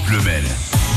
France 0.00 0.06
Bleu 0.06 0.20
Maine. 0.22 0.44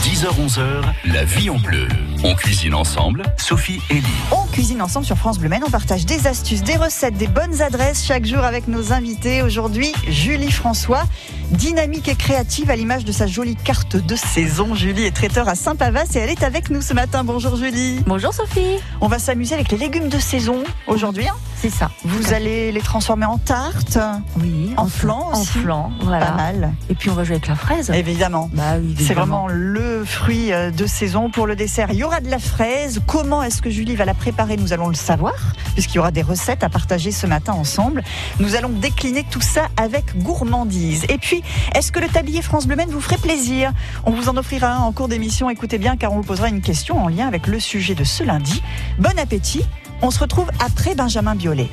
10h-11h, 0.04 0.82
la 1.06 1.24
vie 1.24 1.50
en 1.50 1.58
bleu. 1.58 1.88
On 2.24 2.36
cuisine 2.36 2.74
ensemble, 2.74 3.24
Sophie 3.38 3.82
et 3.90 3.96
Lee. 3.96 4.04
On 4.32 4.46
cuisine 4.48 4.82
ensemble 4.82 5.06
sur 5.06 5.18
France 5.18 5.40
Bleu 5.40 5.50
Maine. 5.50 5.64
On 5.66 5.70
partage 5.70 6.06
des 6.06 6.28
astuces, 6.28 6.64
des 6.64 6.76
recettes, 6.76 7.16
des 7.16 7.28
bonnes 7.28 7.62
adresses 7.62 8.06
chaque 8.06 8.26
jour 8.26 8.40
avec 8.44 8.68
nos 8.68 8.94
invités. 8.94 9.42
Aujourd'hui, 9.42 9.92
Julie 10.08 10.52
François, 10.52 11.04
dynamique 11.52 12.08
et 12.08 12.16
créative 12.16 12.70
à 12.70 12.76
l'image 12.76 13.04
de 13.06 13.12
sa 13.12 13.28
jolie 13.28 13.56
carte 13.56 13.96
de 13.98 14.16
saison. 14.16 14.76
Julie 14.76 15.04
est 15.06 15.16
traiteur 15.16 15.48
à 15.50 15.56
Saint-Pavas 15.56 16.06
et 16.16 16.20
elle 16.20 16.30
est 16.30 16.44
avec 16.44 16.70
nous 16.70 16.82
ce 16.82 16.94
matin. 16.94 17.24
Bonjour 17.24 17.56
Julie. 17.56 18.00
Bonjour 18.06 18.34
Sophie. 18.34 18.78
On 19.02 19.08
va 19.08 19.20
s'amuser 19.20 19.56
avec 19.56 19.72
les 19.72 19.78
légumes 19.78 20.10
de 20.10 20.20
saison 20.20 20.64
aujourd'hui. 20.88 21.28
hein. 21.28 21.36
C'est 21.64 21.70
ça. 21.70 21.90
Vous 22.04 22.34
allez 22.34 22.74
les 22.74 22.82
transformer 22.82 23.26
en 23.26 23.38
tarte, 23.38 23.98
Oui. 24.38 24.74
en 24.76 24.88
flan 24.88 25.30
En 25.32 25.40
aussi. 25.40 25.60
flan, 25.60 25.92
voilà. 26.02 26.26
Pas 26.26 26.36
mal. 26.36 26.74
Et 26.90 26.94
puis 26.94 27.10
on 27.10 27.14
va 27.14 27.24
jouer 27.24 27.36
avec 27.36 27.48
la 27.48 27.56
fraise. 27.56 27.90
Évidemment. 27.92 28.50
Bah 28.52 28.74
oui, 28.82 28.98
C'est 29.00 29.14
vraiment 29.14 29.48
le 29.48 30.04
fruit 30.04 30.52
euh, 30.52 30.72
de 30.72 30.86
saison 30.86 31.30
pour 31.30 31.48
le 31.48 31.56
dessert. 31.56 31.88
Il 31.92 31.96
y 31.96 32.04
aura 32.04 32.20
de 32.20 32.30
la 32.30 32.40
fraise. 32.40 33.00
Comment 33.08 33.44
est-ce 33.44 33.62
que 33.62 33.70
Julie 33.70 33.96
va 33.96 34.04
la 34.04 34.14
préparer? 34.14 34.58
Nous 34.58 34.74
allons 34.74 34.90
le 34.90 34.94
savoir, 34.94 35.36
puisqu'il 35.74 35.96
y 35.96 36.00
aura 36.00 36.12
des 36.12 36.22
recettes 36.22 36.66
à 36.66 36.70
partager 36.70 37.14
ce 37.14 37.28
matin 37.28 37.54
ensemble. 37.54 38.04
Nous 38.42 38.56
allons 38.56 38.68
décliner 38.68 39.24
tout 39.32 39.40
ça 39.40 39.70
avec 39.78 40.22
gourmandise. 40.22 41.06
Et 41.08 41.18
puis, 41.18 41.44
est-ce 41.76 41.94
que 41.94 42.02
le 42.02 42.10
tablier 42.10 42.42
France 42.42 42.68
Bleu 42.68 42.76
vous 42.90 43.00
ferait 43.00 43.16
plaisir? 43.16 43.72
On 44.04 44.12
vous 44.12 44.28
en 44.28 44.36
offrira 44.36 44.68
un 44.74 44.80
en 44.80 44.92
cours 44.92 45.08
d'émission. 45.08 45.50
Écoutez 45.50 45.78
bien, 45.78 45.96
car 45.96 46.12
on 46.12 46.18
vous 46.18 46.28
posera 46.28 46.50
une 46.50 46.60
question 46.60 47.02
en 47.02 47.08
lien 47.08 47.26
avec 47.26 47.48
le 47.48 47.62
sujet 47.62 47.96
de 47.96 48.04
ce 48.04 48.26
lundi. 48.26 48.62
Bon 49.00 49.18
appétit. 49.18 49.64
On 50.02 50.12
se 50.12 50.20
retrouve 50.20 50.50
après 50.60 50.96
Benjamin 50.96 51.36
Biolay. 51.36 51.70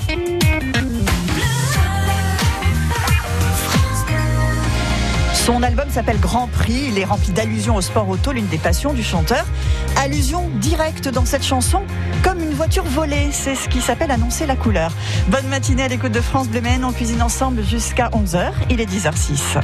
Son 5.34 5.62
album 5.62 5.88
s'appelle 5.90 6.20
Grand 6.20 6.46
Prix. 6.46 6.90
Il 6.90 6.98
est 6.98 7.04
rempli 7.04 7.32
d'allusions 7.32 7.74
au 7.74 7.80
sport 7.80 8.08
auto, 8.08 8.30
l'une 8.30 8.46
des 8.46 8.58
passions 8.58 8.92
du 8.92 9.02
chanteur. 9.02 9.44
Allusion 9.96 10.48
directe 10.60 11.08
dans 11.08 11.24
cette 11.24 11.44
chanson, 11.44 11.82
comme 12.22 12.40
une 12.40 12.52
voiture 12.52 12.84
volée. 12.84 13.30
C'est 13.32 13.54
ce 13.54 13.68
qui 13.68 13.80
s'appelle 13.80 14.10
annoncer 14.10 14.46
la 14.46 14.54
couleur. 14.54 14.92
Bonne 15.28 15.46
matinée 15.48 15.82
à 15.82 15.88
l'écoute 15.88 16.12
de 16.12 16.20
France 16.20 16.48
Bleu. 16.48 16.60
On 16.84 16.92
cuisine 16.92 17.22
ensemble 17.22 17.64
jusqu'à 17.64 18.10
11h. 18.10 18.52
Il 18.68 18.80
est 18.80 18.90
10h06. 18.90 19.36
Ce 19.36 19.58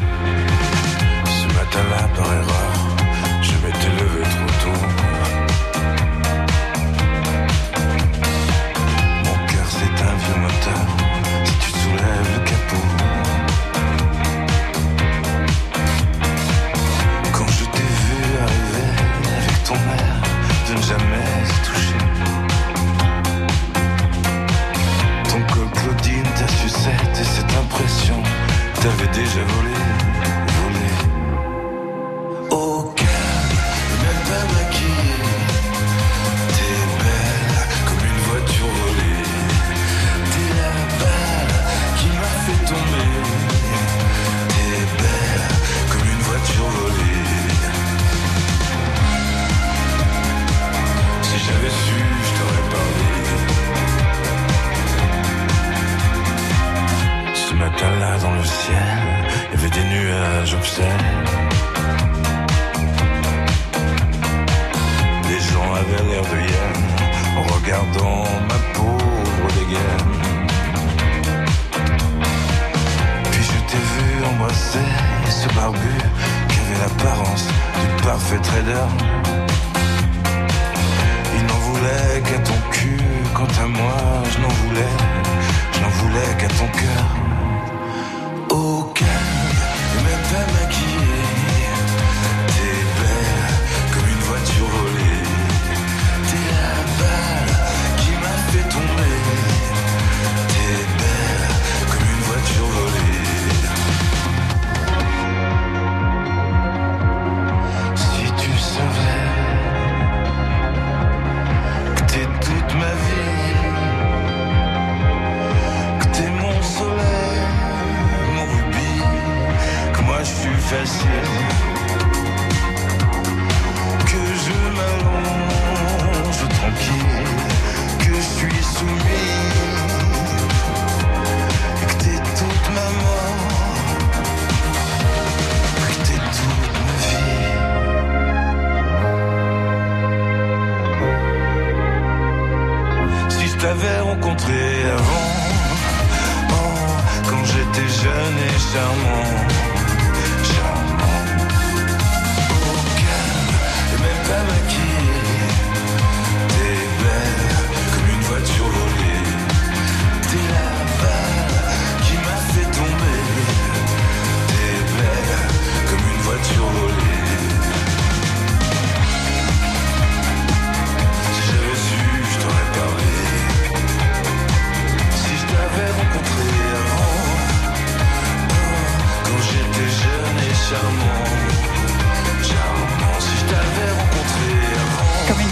matin-là, 1.54 2.08
par 2.16 2.32
erreur, 2.32 2.75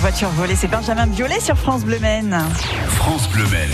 avant. 0.04 0.18
Comme 0.18 0.28
une 0.28 0.28
voiture 0.28 0.28
volée, 0.30 0.56
c'est 0.56 0.68
Benjamin 0.68 1.06
Biolay 1.06 1.40
sur 1.40 1.56
France 1.56 1.84
Bleu 1.84 1.98
Maine. 1.98 2.38
France 2.86 3.28
Bleu 3.30 3.44
Maine. 3.48 3.70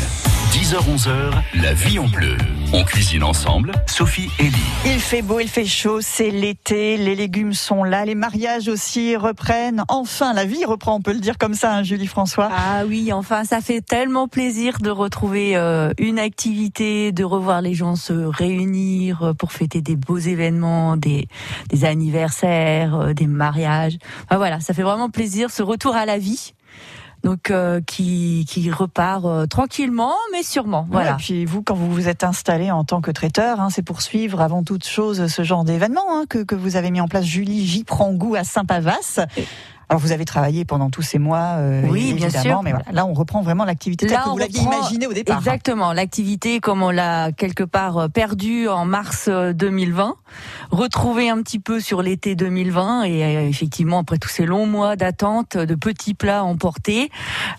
10h-11h, 0.53 1.61
la 1.63 1.75
vie 1.75 1.99
en 1.99 2.09
bleu. 2.09 2.37
On 2.73 2.85
cuisine 2.85 3.25
ensemble, 3.25 3.73
Sophie 3.87 4.31
et 4.39 4.45
Lee. 4.45 4.53
Il 4.87 5.01
fait 5.01 5.23
beau, 5.23 5.41
il 5.41 5.49
fait 5.49 5.65
chaud, 5.65 6.01
c'est 6.01 6.31
l'été, 6.31 6.97
les 6.97 7.17
légumes 7.17 7.53
sont 7.53 7.83
là, 7.83 8.05
les 8.05 8.15
mariages 8.15 8.69
aussi 8.69 9.17
reprennent. 9.17 9.83
Enfin, 9.89 10.33
la 10.35 10.45
vie 10.45 10.65
reprend, 10.65 10.95
on 10.95 11.01
peut 11.01 11.13
le 11.13 11.19
dire 11.19 11.37
comme 11.37 11.55
ça, 11.55 11.75
hein, 11.75 11.83
Julie 11.83 12.07
François. 12.07 12.49
Ah 12.53 12.85
oui, 12.87 13.13
enfin, 13.13 13.43
ça 13.43 13.61
fait 13.61 13.81
tellement 13.81 14.29
plaisir 14.29 14.79
de 14.81 14.91
retrouver 14.91 15.57
euh, 15.57 15.93
une 15.99 16.21
activité, 16.21 17.11
de 17.11 17.25
revoir 17.25 17.61
les 17.61 17.75
gens 17.75 17.97
se 17.97 18.13
réunir 18.13 19.25
euh, 19.25 19.35
pour 19.35 19.51
fêter 19.51 19.81
des 19.81 19.97
beaux 19.97 20.19
événements, 20.19 20.97
des, 20.97 21.27
des 21.71 21.85
anniversaires, 21.85 22.95
euh, 22.95 23.15
des 23.15 23.27
mariages. 23.27 23.99
Enfin, 24.27 24.37
voilà, 24.37 24.61
ça 24.61 24.75
fait 24.75 24.85
vraiment 24.85 25.11
plaisir, 25.11 25.51
ce 25.51 25.65
retour 25.65 25.97
à 25.97 26.07
la 26.07 26.19
vie. 26.19 26.53
Donc 27.23 27.51
euh, 27.51 27.81
qui, 27.87 28.47
qui 28.49 28.71
repart 28.71 29.25
euh, 29.25 29.47
tranquillement, 29.47 30.15
mais 30.33 30.43
sûrement. 30.43 30.87
Voilà. 30.91 31.13
et 31.13 31.17
puis 31.17 31.45
vous, 31.45 31.63
quand 31.63 31.75
vous 31.75 31.91
vous 31.91 32.09
êtes 32.09 32.25
installé 32.25 32.71
en 32.71 32.85
tant 32.85 33.01
que 33.01 33.11
traiteur, 33.11 33.61
hein, 33.61 33.69
c'est 33.71 33.83
pour 33.83 34.03
suivre 34.03 34.41
avant 34.41 34.63
toute 34.63 34.87
chose 34.87 35.27
ce 35.27 35.43
genre 35.43 35.65
d'événement 35.65 36.05
hein, 36.09 36.25
que, 36.29 36.39
que 36.39 36.55
vous 36.55 36.77
avez 36.77 36.91
mis 36.91 37.01
en 37.01 37.09
place. 37.09 37.25
Julie, 37.25 37.67
j'y 37.67 37.85
prends 37.85 38.13
goût 38.13 38.35
à 38.35 38.45
Saint-Pavas. 38.45 39.21
Alors 39.91 40.01
vous 40.01 40.13
avez 40.13 40.25
travaillé 40.25 40.65
pendant 40.65 40.89
tous 40.89 41.03
ces 41.03 41.19
mois, 41.19 41.57
euh, 41.59 41.83
Oui, 41.89 42.13
bien 42.15 42.29
évidemment, 42.29 42.43
sûr. 42.43 42.63
mais 42.63 42.71
voilà, 42.71 42.85
là 42.93 43.07
on 43.07 43.13
reprend 43.13 43.43
vraiment 43.43 43.65
l'activité 43.65 44.07
que 44.07 44.29
vous 44.29 44.39
l'aviez 44.39 44.61
imaginée 44.61 45.09
au 45.09 45.13
départ. 45.13 45.37
Exactement, 45.39 45.93
l'activité 45.93 46.61
comme 46.61 46.85
on 46.85 46.91
l'a 46.91 47.33
quelque 47.33 47.65
part 47.65 47.99
euh, 47.99 48.09
perdue 48.09 48.69
en 48.69 48.85
mars 48.85 49.27
euh, 49.29 49.53
2020, 49.53 50.15
retrouver 50.71 51.29
un 51.29 51.43
petit 51.43 51.59
peu 51.59 51.81
sur 51.81 52.03
l'été 52.03 52.37
2020 52.37 53.03
et 53.03 53.25
euh, 53.25 53.49
effectivement 53.49 53.99
après 53.99 54.19
tous 54.19 54.29
ces 54.29 54.47
longs 54.47 54.65
mois 54.67 54.95
d'attente 54.95 55.57
de 55.57 55.75
petits 55.75 56.15
plats 56.15 56.45
emportés, 56.45 57.11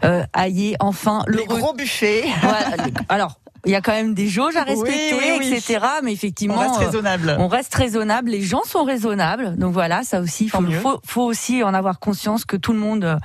euh, 0.06 0.24
aillé 0.31 0.77
enfin 0.80 1.24
le 1.27 1.39
Les 1.39 1.45
gros 1.45 1.74
buffets, 1.74 2.24
Voilà, 2.42 2.77
alors 3.10 3.39
il 3.66 3.72
y 3.72 3.75
a 3.75 3.81
quand 3.81 3.92
même 3.92 4.13
des 4.13 4.28
jauges 4.28 4.56
à 4.56 4.63
respecter, 4.63 5.13
oui, 5.18 5.38
oui. 5.40 5.54
etc. 5.54 5.80
Mais 6.04 6.13
effectivement, 6.13 6.56
on 6.56 6.60
reste 6.60 6.81
euh, 6.81 6.86
raisonnable. 6.86 7.36
on 7.40 7.48
reste 7.48 7.75
raisonnable, 7.75 8.30
les 8.31 8.42
gens 8.42 8.63
sont 8.66 8.84
raisonnables, 8.84 9.56
donc 9.58 9.74
voilà, 9.74 10.04
ça 10.04 10.19
aussi, 10.22 10.50
faut, 10.50 10.63
faut, 10.81 11.00
faut 11.06 11.22
aussi 11.24 11.63
en 11.63 11.74
avoir 11.74 12.00
conscience 12.00 12.46
que 12.46 12.58
tout 12.58 12.74
le 12.74 12.80
monde 12.80 13.18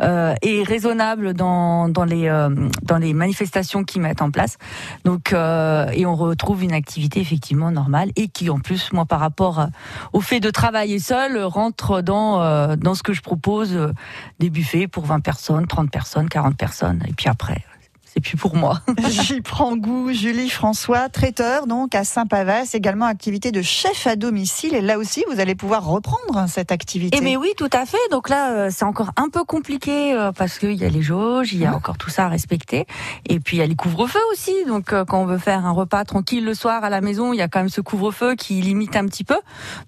euh, 0.00 0.34
est 0.42 0.62
raisonnable 0.62 1.34
dans, 1.34 1.88
dans 1.88 2.04
les 2.04 2.28
euh, 2.28 2.48
dans 2.82 2.98
les 2.98 3.12
manifestations 3.14 3.84
qu'ils 3.84 4.00
mettent 4.02 4.22
en 4.22 4.30
place. 4.30 4.58
Donc 5.04 5.32
euh, 5.32 5.88
et 5.92 6.06
on 6.06 6.14
retrouve 6.14 6.62
une 6.62 6.72
activité 6.72 7.20
effectivement 7.20 7.70
normale 7.70 8.10
et 8.16 8.28
qui 8.28 8.48
en 8.50 8.58
plus, 8.60 8.92
moi, 8.92 9.06
par 9.06 9.20
rapport 9.20 9.58
à- 9.60 9.70
au 10.12 10.20
fait 10.20 10.40
de 10.40 10.50
travailler 10.50 10.98
seul, 10.98 11.38
rentre 11.42 12.00
dans 12.02 12.40
euh, 12.42 12.76
dans 12.76 12.94
ce 12.94 13.02
que 13.02 13.12
je 13.12 13.22
propose, 13.22 13.74
euh, 13.74 13.92
des 14.38 14.50
buffets 14.50 14.86
pour 14.86 15.04
20 15.06 15.20
personnes, 15.20 15.66
30 15.66 15.90
personnes, 15.90 16.28
40 16.28 16.56
personnes, 16.56 17.02
et 17.08 17.12
puis 17.12 17.28
après, 17.28 17.64
c'est 18.12 18.20
plus 18.20 18.36
pour 18.36 18.56
moi. 18.56 18.80
J'y 19.08 19.40
prends 19.40 19.76
goût. 19.76 20.12
Julie 20.12 20.50
François, 20.50 21.08
traiteur 21.08 21.66
donc 21.66 21.94
à 21.94 22.02
Saint-Pavas, 22.02 22.70
également 22.74 23.06
activité 23.06 23.52
de 23.52 23.62
chef 23.62 24.06
à 24.06 24.16
domicile. 24.16 24.74
Et 24.74 24.80
là 24.80 24.98
aussi, 24.98 25.24
vous 25.30 25.38
allez 25.38 25.54
pouvoir 25.54 25.86
reprendre 25.86 26.44
cette 26.48 26.72
activité. 26.72 27.16
Eh 27.16 27.22
mais 27.22 27.36
oui, 27.36 27.52
tout 27.56 27.68
à 27.72 27.86
fait. 27.86 27.98
Donc 28.10 28.28
là, 28.28 28.52
euh, 28.52 28.68
c'est 28.72 28.84
encore 28.84 29.12
un 29.16 29.28
peu 29.28 29.44
compliqué 29.44 30.12
euh, 30.12 30.32
parce 30.32 30.58
qu'il 30.58 30.72
y 30.72 30.84
a 30.84 30.88
les 30.88 31.02
jauges, 31.02 31.52
il 31.52 31.60
y 31.60 31.66
a 31.66 31.74
encore 31.74 31.98
tout 31.98 32.10
ça 32.10 32.24
à 32.24 32.28
respecter. 32.28 32.86
Et 33.28 33.38
puis 33.38 33.58
il 33.58 33.60
y 33.60 33.62
a 33.62 33.66
les 33.66 33.76
couvre-feux 33.76 34.18
aussi. 34.32 34.54
Donc 34.66 34.92
euh, 34.92 35.04
quand 35.04 35.22
on 35.22 35.26
veut 35.26 35.38
faire 35.38 35.64
un 35.64 35.70
repas 35.70 36.04
tranquille 36.04 36.44
le 36.44 36.54
soir 36.54 36.82
à 36.82 36.90
la 36.90 37.00
maison, 37.00 37.32
il 37.32 37.36
y 37.36 37.42
a 37.42 37.48
quand 37.48 37.60
même 37.60 37.68
ce 37.68 37.80
couvre-feu 37.80 38.34
qui 38.34 38.60
limite 38.60 38.96
un 38.96 39.06
petit 39.06 39.24
peu. 39.24 39.38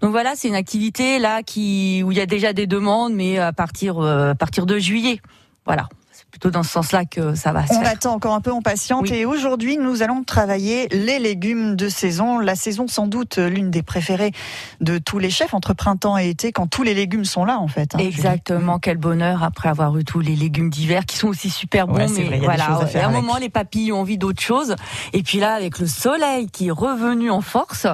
Donc 0.01 0.13
voilà, 0.13 0.35
c'est 0.37 0.47
une 0.47 0.55
activité 0.55 1.19
là 1.19 1.43
qui 1.43 2.03
où 2.05 2.13
il 2.13 2.19
y 2.19 2.21
a 2.21 2.27
déjà 2.27 2.53
des 2.53 2.69
demandes, 2.69 3.15
mais 3.15 3.39
à 3.39 3.53
partir 3.53 4.01
à 4.01 4.35
partir 4.37 4.67
de 4.67 4.79
juillet. 4.79 5.21
Voilà, 5.65 5.89
plutôt 6.33 6.51
dans 6.51 6.63
ce 6.63 6.71
sens-là 6.71 7.05
que 7.05 7.35
ça 7.35 7.53
va 7.53 7.67
se 7.67 7.75
On 7.75 7.81
faire. 7.83 7.93
attend 7.93 8.15
encore 8.15 8.33
un 8.35 8.41
peu, 8.41 8.51
on 8.51 8.63
patiente. 8.63 9.03
Oui. 9.03 9.13
Et 9.15 9.27
aujourd'hui, 9.27 9.77
nous 9.77 10.03
allons 10.03 10.25
travailler 10.25 10.89
les 10.89 11.19
légumes 11.19 11.77
de 11.77 11.89
saison. 11.91 12.39
La 12.39 12.55
saison, 12.57 12.89
sans 12.89 13.07
doute, 13.07 13.37
l'une 13.37 13.71
des 13.71 13.83
préférées 13.83 14.33
de 14.81 14.97
tous 14.99 15.19
les 15.19 15.29
chefs 15.31 15.53
entre 15.53 15.75
printemps 15.75 16.17
et 16.17 16.31
été, 16.31 16.51
quand 16.51 16.67
tous 16.67 16.83
les 16.85 16.95
légumes 16.95 17.27
sont 17.27 17.45
là, 17.45 17.59
en 17.59 17.69
fait. 17.69 17.95
hein. 17.95 17.99
Exactement, 17.99 18.79
quel 18.79 18.97
bonheur 18.97 19.43
après 19.43 19.69
avoir 19.69 19.97
eu 19.99 20.05
tous 20.05 20.21
les 20.21 20.35
légumes 20.35 20.71
d'hiver 20.71 21.05
qui 21.05 21.19
sont 21.19 21.29
aussi 21.29 21.51
super 21.51 21.87
bons. 21.87 21.97
Ouais, 21.97 22.07
mais 22.09 22.25
vrai, 22.25 22.25
il 22.25 22.31
y 22.31 22.35
a 22.35 22.39
des 22.39 22.45
voilà, 22.47 22.65
à 22.65 22.69
à 22.69 22.77
un 22.77 22.81
avec. 23.11 23.11
moment 23.11 23.37
les 23.37 23.51
papilles 23.51 23.93
ont 23.93 24.01
envie 24.01 24.17
d'autre 24.19 24.41
chose. 24.43 24.75
Et 25.13 25.23
puis 25.23 25.39
là, 25.39 25.53
avec 25.53 25.79
le 25.79 25.87
soleil 25.87 26.49
qui 26.49 26.69
est 26.69 26.73
revenu 26.73 27.31
en 27.31 27.43
force, 27.43 27.87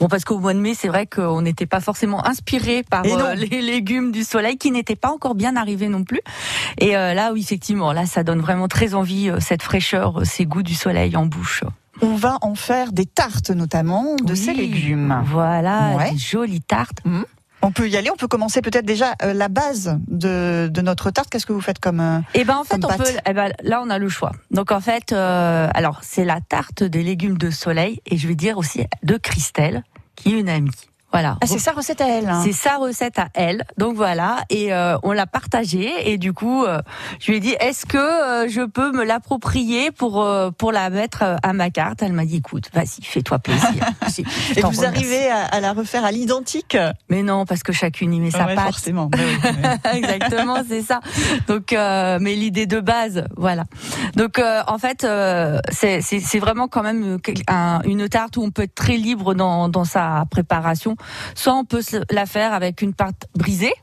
bon 0.00 0.08
parce 0.08 0.24
qu'au 0.24 0.38
mois 0.38 0.54
de 0.54 0.60
mai, 0.60 0.72
c'est 0.74 0.88
vrai 0.88 1.06
qu'on 1.06 1.42
n'était 1.42 1.66
pas 1.66 1.80
forcément 1.80 2.26
inspiré 2.26 2.84
par 2.84 3.02
euh, 3.04 3.34
les 3.36 3.60
légumes 3.60 4.12
du 4.12 4.24
soleil 4.24 4.56
qui 4.56 4.70
n'étaient 4.70 4.96
pas 4.96 5.10
encore 5.10 5.34
bien 5.34 5.56
arrivés 5.56 5.88
non 5.88 6.04
plus. 6.04 6.20
Et 6.78 6.96
euh, 6.96 7.12
là, 7.12 7.32
oui, 7.34 7.40
effectivement, 7.42 7.81
là, 7.90 8.06
ça 8.06 8.22
donne 8.22 8.40
vraiment 8.40 8.68
très 8.68 8.94
envie 8.94 9.28
euh, 9.28 9.40
cette 9.40 9.62
fraîcheur, 9.62 10.20
euh, 10.20 10.24
ces 10.24 10.46
goûts 10.46 10.62
du 10.62 10.74
soleil 10.74 11.16
en 11.16 11.26
bouche. 11.26 11.64
On 12.00 12.14
va 12.14 12.38
en 12.42 12.54
faire 12.54 12.92
des 12.92 13.06
tartes, 13.06 13.50
notamment, 13.50 14.14
de 14.22 14.32
Oui, 14.32 14.36
ces 14.38 14.54
légumes. 14.54 15.20
Voilà, 15.26 15.96
Ouais. 15.96 16.12
des 16.12 16.18
jolies 16.18 16.60
tartes. 16.62 16.98
On 17.64 17.70
peut 17.70 17.88
y 17.88 17.96
aller, 17.96 18.10
on 18.10 18.16
peut 18.16 18.26
commencer 18.26 18.60
peut-être 18.60 18.84
déjà 18.86 19.14
euh, 19.22 19.32
la 19.34 19.48
base 19.48 19.96
de, 20.08 20.68
de 20.72 20.80
notre 20.80 21.10
tarte. 21.12 21.30
Qu'est-ce 21.30 21.46
que 21.46 21.52
vous 21.52 21.60
faites 21.60 21.78
comme... 21.78 22.00
euh, 22.00 22.18
Eh 22.34 22.42
ben 22.44 22.56
en 22.56 22.64
fait 22.64 22.84
on 22.84 22.88
pâte. 22.88 22.98
peut 22.98 23.10
eh 23.24 23.32
ben, 23.32 23.52
là 23.62 23.80
on 23.84 23.88
a 23.88 23.98
le 23.98 24.08
choix. 24.08 24.32
Donc 24.50 24.72
en 24.72 24.80
fait 24.80 25.12
euh, 25.12 25.68
alors 25.72 26.00
c'est 26.02 26.24
la 26.24 26.40
tarte 26.40 26.82
des 26.82 27.04
légumes 27.04 27.38
de 27.38 27.50
soleil 27.50 28.00
et 28.06 28.16
je 28.16 28.26
vais 28.26 28.34
dire 28.34 28.58
aussi 28.58 28.84
de 29.04 29.16
Christelle 29.16 29.84
qui 30.16 30.34
est 30.34 30.40
une 30.40 30.48
amie. 30.48 30.72
Voilà. 31.12 31.36
Ah, 31.42 31.46
c'est 31.46 31.58
sa 31.58 31.72
recette 31.72 32.00
à 32.00 32.08
elle. 32.08 32.28
hein. 32.28 32.40
C'est 32.44 32.52
sa 32.52 32.76
recette 32.76 33.18
à 33.18 33.28
elle. 33.34 33.64
Donc 33.78 33.96
voilà, 33.96 34.38
et 34.50 34.72
euh, 34.72 34.96
on 35.02 35.12
l'a 35.12 35.26
partagée 35.26 36.10
et 36.10 36.18
du 36.18 36.32
coup, 36.32 36.64
euh, 36.64 36.80
je 37.20 37.30
lui 37.30 37.36
ai 37.38 37.40
dit 37.40 37.54
est-ce 37.60 37.84
que 37.86 37.98
euh, 37.98 38.48
je 38.48 38.62
peux 38.62 38.92
me 38.92 39.04
l'approprier 39.04 39.90
pour 39.90 40.22
euh, 40.22 40.50
pour 40.50 40.72
la 40.72 40.88
mettre 40.90 41.22
euh, 41.22 41.36
à 41.42 41.52
ma 41.52 41.70
carte? 41.70 42.02
Elle 42.02 42.12
m'a 42.12 42.24
dit 42.24 42.36
écoute, 42.36 42.70
vas-y, 42.72 43.02
fais-toi 43.02 43.38
plaisir. 43.38 43.84
Dit, 44.12 44.24
Et 44.56 44.60
vous 44.60 44.68
remercie. 44.68 44.84
arrivez 44.84 45.30
à, 45.30 45.44
à 45.46 45.60
la 45.60 45.72
refaire 45.72 46.04
à 46.04 46.12
l'identique? 46.12 46.76
Mais 47.08 47.22
non, 47.22 47.46
parce 47.46 47.62
que 47.62 47.72
chacune 47.72 48.12
y 48.12 48.20
met 48.20 48.30
sa 48.30 48.44
Ouais, 48.46 48.54
patte. 48.54 48.66
forcément. 48.66 49.10
Exactement, 49.94 50.56
c'est 50.68 50.82
ça. 50.82 51.00
Donc, 51.48 51.72
euh, 51.72 52.18
mais 52.20 52.34
l'idée 52.34 52.66
de 52.66 52.80
base, 52.80 53.24
voilà. 53.36 53.64
Donc, 54.16 54.38
euh, 54.38 54.62
en 54.66 54.78
fait, 54.78 55.04
euh, 55.04 55.58
c'est 55.70 56.38
vraiment 56.38 56.68
quand 56.68 56.82
même 56.82 57.18
un- 57.48 57.80
une 57.84 58.08
tarte 58.08 58.36
où 58.36 58.42
on 58.42 58.50
peut 58.50 58.62
être 58.62 58.74
très 58.74 58.96
libre 58.96 59.34
dans, 59.34 59.68
dans 59.68 59.84
sa 59.84 60.24
préparation. 60.30 60.96
Soit 61.34 61.54
on 61.54 61.64
peut 61.64 61.82
la 62.10 62.26
faire 62.26 62.52
avec 62.52 62.82
une 62.82 62.94
pâte 62.94 63.26
brisée. 63.34 63.74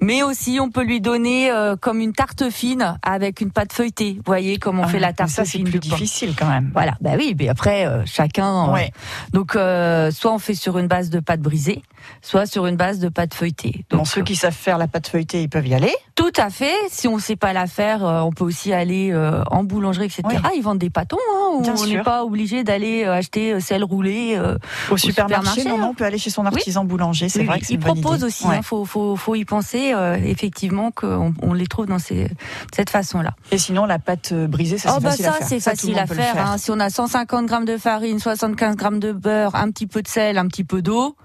Mais 0.00 0.22
aussi, 0.22 0.58
on 0.60 0.70
peut 0.70 0.82
lui 0.84 1.00
donner 1.00 1.50
euh, 1.50 1.74
comme 1.76 2.00
une 2.00 2.12
tarte 2.12 2.50
fine 2.50 2.98
avec 3.02 3.40
une 3.40 3.50
pâte 3.50 3.72
feuilletée. 3.72 4.14
Vous 4.16 4.22
voyez 4.26 4.58
comment 4.58 4.82
on 4.82 4.86
Ah, 4.86 4.88
fait 4.88 4.98
la 4.98 5.12
tarte 5.12 5.30
ça, 5.30 5.44
c'est 5.44 5.52
fine 5.58 5.64
plus 5.64 5.78
du 5.80 5.88
pain. 5.88 5.96
difficile 5.96 6.34
quand 6.38 6.46
même. 6.48 6.70
Voilà, 6.74 6.96
bah 7.00 7.12
oui, 7.16 7.34
mais 7.38 7.48
après 7.48 7.86
euh, 7.86 8.02
chacun. 8.04 8.68
euh, 8.68 8.72
Ouais. 8.72 8.92
Donc 9.32 9.56
euh, 9.56 10.10
soit 10.10 10.32
on 10.34 10.38
fait 10.38 10.54
sur 10.54 10.76
une 10.78 10.86
base 10.86 11.08
de 11.08 11.18
pâte 11.20 11.40
brisée, 11.40 11.82
soit 12.20 12.44
sur 12.46 12.66
une 12.66 12.76
base 12.76 12.98
de 12.98 13.08
pâte 13.08 13.32
feuilletée. 13.34 13.84
Bon, 13.90 13.98
Donc 13.98 14.06
ceux 14.08 14.22
qui 14.22 14.36
savent 14.36 14.52
faire 14.54 14.76
la 14.78 14.86
pâte 14.86 15.08
feuilletée, 15.08 15.42
ils 15.42 15.48
peuvent 15.48 15.66
y 15.66 15.74
aller. 15.74 15.94
tout 16.14 16.32
à 16.36 16.50
fait. 16.50 16.74
Si 16.90 17.08
on 17.08 17.18
sait 17.18 17.36
pas 17.36 17.52
la 17.54 17.66
faire, 17.66 18.04
euh, 18.04 18.20
on 18.20 18.32
peut 18.32 18.44
aussi 18.44 18.72
aller 18.74 19.10
euh, 19.12 19.42
en 19.50 19.64
boulangerie, 19.64 20.06
etc. 20.06 20.22
Oui. 20.26 20.36
Ils 20.56 20.62
vendent 20.62 20.78
des 20.78 20.90
pâtons. 20.90 21.16
Hein, 21.34 21.60
Bien 21.62 21.74
on 21.78 21.86
n'est 21.86 22.02
pas 22.02 22.22
obligé 22.24 22.64
d'aller 22.64 23.04
euh, 23.04 23.14
acheter 23.14 23.54
euh, 23.54 23.60
sel 23.60 23.82
roulé. 23.82 24.34
euh, 24.36 24.58
Au, 24.90 24.96
supermarché, 24.98 25.62
supermarché, 25.62 25.64
non, 25.64 25.78
non, 25.78 25.84
hein. 25.84 25.88
on 25.92 25.94
peut 25.94 26.04
aller 26.04 26.18
chez 26.18 26.30
son 26.30 26.44
artisan 26.44 26.84
boulanger. 26.84 27.28
C'est 27.30 27.40
oui, 27.40 27.46
vrai 27.46 27.60
que 27.60 27.66
c'est 27.66 27.72
Ils 27.74 27.76
une 27.76 27.82
bonne 27.84 28.00
proposent 28.00 28.18
idée. 28.18 28.26
aussi. 28.26 28.46
Ouais. 28.46 28.56
Il 28.58 28.62
faut, 28.62 28.84
faut, 28.84 29.16
faut 29.16 29.34
y 29.34 29.44
penser 29.44 29.85
euh, 29.94 30.16
effectivement 30.16 30.90
qu'on 30.90 31.34
on 31.42 31.52
les 31.52 31.66
trouve 31.66 31.86
dans 31.86 31.98
ces, 31.98 32.28
cette 32.74 32.90
façon-là. 32.90 33.30
Et 33.50 33.58
sinon, 33.58 33.84
la 33.86 33.98
pâte 33.98 34.30
euh, 34.32 34.46
brisée, 34.46 34.78
ça, 34.78 34.90
Oh 34.92 34.94
c'est 34.98 35.02
bah 35.04 35.10
facile 35.10 35.24
ça 35.24 35.30
à 35.30 35.34
faire. 35.34 35.46
c'est 35.48 35.60
Ça, 35.60 35.70
facile 35.72 35.98
à 35.98 36.06
faire. 36.06 36.36
hein. 36.50 36.58
Si 36.58 36.70
on 36.70 36.80
a 36.80 36.90
150 36.90 37.46
grammes 37.46 37.64
de 37.64 37.76
farine, 37.76 38.18
75 38.18 38.76
grammes 38.76 39.00
de 39.00 39.12
beurre, 39.12 39.54
un 39.54 39.70
petit 39.70 39.86
peu 39.86 40.02
de 40.02 40.08
sel, 40.08 40.38
un 40.38 40.46
petit 40.48 40.64
peu 40.64 40.82
d'eau, 40.82 41.16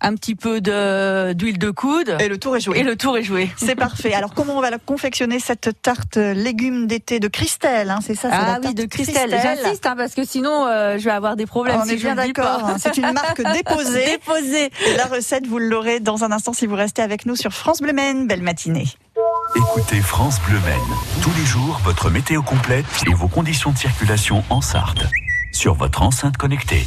un 0.00 0.14
petit 0.14 0.34
peu 0.34 0.60
de 0.60 1.32
d'huile 1.32 1.58
de 1.58 1.70
coude, 1.70 2.16
Et 2.20 2.28
le 2.28 2.38
tour 2.38 2.56
est 2.56 2.60
joué. 2.60 2.78
et 2.78 2.82
le 2.82 2.96
tour 2.96 3.16
est 3.18 3.22
joué. 3.22 3.50
C'est 3.56 3.74
parfait. 3.74 4.12
Alors, 4.14 4.32
comment 4.34 4.56
on 4.56 4.60
va 4.60 4.70
la 4.70 4.78
confectionner 4.78 5.38
cette 5.40 5.70
tarte 5.82 6.16
euh, 6.16 6.32
légumes 6.34 6.86
d'été 6.86 7.20
de 7.20 7.28
Christelle 7.28 7.90
hein, 7.90 7.98
C'est 8.04 8.14
ça, 8.14 8.30
c'est 8.30 8.36
la 8.36 8.54
Ah 8.54 8.58
oui, 8.64 8.74
de 8.74 8.84
Christelle. 8.84 9.30
J'insiste 9.42 9.86
hein, 9.86 9.94
parce 9.96 10.14
que 10.14 10.24
sinon 10.24 10.66
euh, 10.66 10.98
je 10.98 11.04
vais 11.04 11.10
avoir 11.10 11.36
des 11.36 11.46
problèmes. 11.46 11.80
On 11.80 11.84
si 11.84 11.92
est 11.94 11.98
je 11.98 12.02
bien 12.02 12.14
d'accord. 12.14 12.64
hein. 12.64 12.76
C'est 12.78 12.96
une 12.96 13.12
marque 13.12 13.42
déposée. 13.54 14.04
Déposée. 14.06 14.70
Et 14.86 14.96
la 14.96 15.06
recette, 15.06 15.46
vous 15.46 15.58
l'aurez 15.58 16.00
dans 16.00 16.24
un 16.24 16.32
instant 16.32 16.52
si 16.52 16.66
vous 16.66 16.76
restez 16.76 17.02
avec 17.02 17.26
nous 17.26 17.36
sur 17.36 17.52
France 17.52 17.80
Bleu 17.80 17.92
Maine. 17.92 18.26
Belle 18.26 18.42
matinée. 18.42 18.86
Écoutez 19.56 20.00
France 20.00 20.40
Bleu 20.48 20.58
Maine. 20.64 21.22
Tous 21.22 21.32
les 21.38 21.44
jours, 21.44 21.80
votre 21.84 22.08
météo 22.10 22.42
complète 22.42 22.86
et 23.06 23.14
vos 23.14 23.28
conditions 23.28 23.70
de 23.72 23.78
circulation 23.78 24.42
en 24.48 24.60
Sarthe. 24.60 25.04
Sur 25.52 25.74
votre 25.74 26.02
enceinte 26.02 26.36
connectée. 26.36 26.86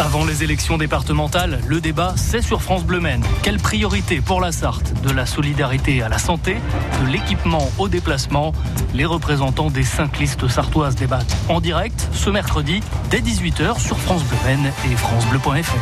Avant 0.00 0.24
les 0.24 0.42
élections 0.42 0.78
départementales, 0.78 1.60
le 1.66 1.78
débat, 1.78 2.14
c'est 2.16 2.40
sur 2.40 2.62
France 2.62 2.84
Bleu 2.84 3.00
Maine. 3.00 3.22
Quelle 3.42 3.58
priorité 3.58 4.22
pour 4.22 4.40
la 4.40 4.50
Sarthe 4.50 4.94
De 5.02 5.10
la 5.10 5.26
solidarité 5.26 6.00
à 6.00 6.08
la 6.08 6.16
santé, 6.16 6.56
de 7.02 7.12
l'équipement 7.12 7.70
au 7.78 7.86
déplacement? 7.86 8.52
Les 8.94 9.04
représentants 9.04 9.70
des 9.70 9.82
cinq 9.82 10.18
listes 10.18 10.48
sartoises 10.48 10.96
débattent 10.96 11.36
en 11.50 11.60
direct 11.60 12.08
ce 12.14 12.30
mercredi 12.30 12.80
dès 13.10 13.20
18h 13.20 13.78
sur 13.78 13.98
France 13.98 14.24
Bleu 14.24 14.38
Maine 14.46 14.72
et 14.90 14.96
francebleu.fr. 14.96 15.76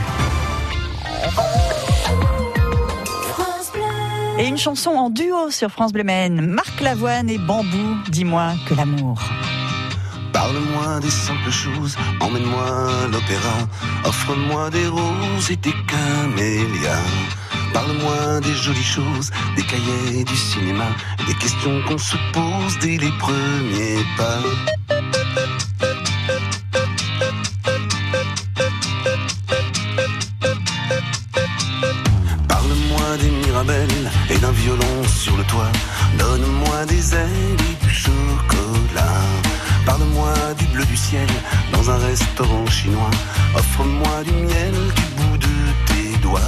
Et 4.40 4.48
une 4.48 4.58
chanson 4.58 4.90
en 4.90 5.10
duo 5.10 5.52
sur 5.52 5.70
France 5.70 5.92
Bleu 5.92 6.02
Maine. 6.02 6.40
Marc 6.40 6.80
Lavoine 6.80 7.30
et 7.30 7.38
Bambou, 7.38 7.96
dis-moi 8.08 8.54
que 8.66 8.74
l'amour. 8.74 9.22
Parle-moi 10.32 11.00
des 11.00 11.10
simples 11.10 11.50
choses, 11.50 11.96
emmène-moi 12.20 12.66
à 13.04 13.06
l'opéra, 13.06 13.58
offre-moi 14.04 14.70
des 14.70 14.86
roses 14.86 15.50
et 15.50 15.56
des 15.56 15.74
camélias. 15.86 17.06
Parle-moi 17.72 18.40
des 18.40 18.54
jolies 18.54 18.82
choses, 18.82 19.30
des 19.56 19.62
cahiers 19.62 20.24
du 20.24 20.36
cinéma, 20.36 20.86
des 21.26 21.34
questions 21.34 21.80
qu'on 21.86 21.98
se 21.98 22.16
pose 22.32 22.78
dès 22.80 22.96
les 22.96 23.12
premiers 23.18 24.04
pas. 24.16 24.42
Parle-moi 32.48 33.16
des 33.20 33.30
mirabelle 33.30 34.10
et 34.30 34.38
d'un 34.38 34.52
violon 34.52 35.04
sur 35.08 35.36
le 35.36 35.44
toit. 35.44 35.72
Donne-moi 36.18 36.86
des 36.86 37.14
ailes 37.14 37.62
et 37.70 37.84
du 37.84 37.90
chocolat. 37.90 39.22
Parle-moi 39.88 40.34
du 40.58 40.66
bleu 40.66 40.84
du 40.84 40.98
ciel 40.98 41.26
dans 41.72 41.90
un 41.90 41.96
restaurant 41.96 42.66
chinois. 42.66 43.10
Offre-moi 43.54 44.22
du 44.22 44.32
miel 44.32 44.74
du 44.94 45.02
bout 45.16 45.38
de 45.38 45.48
tes 45.86 46.18
doigts. 46.18 46.40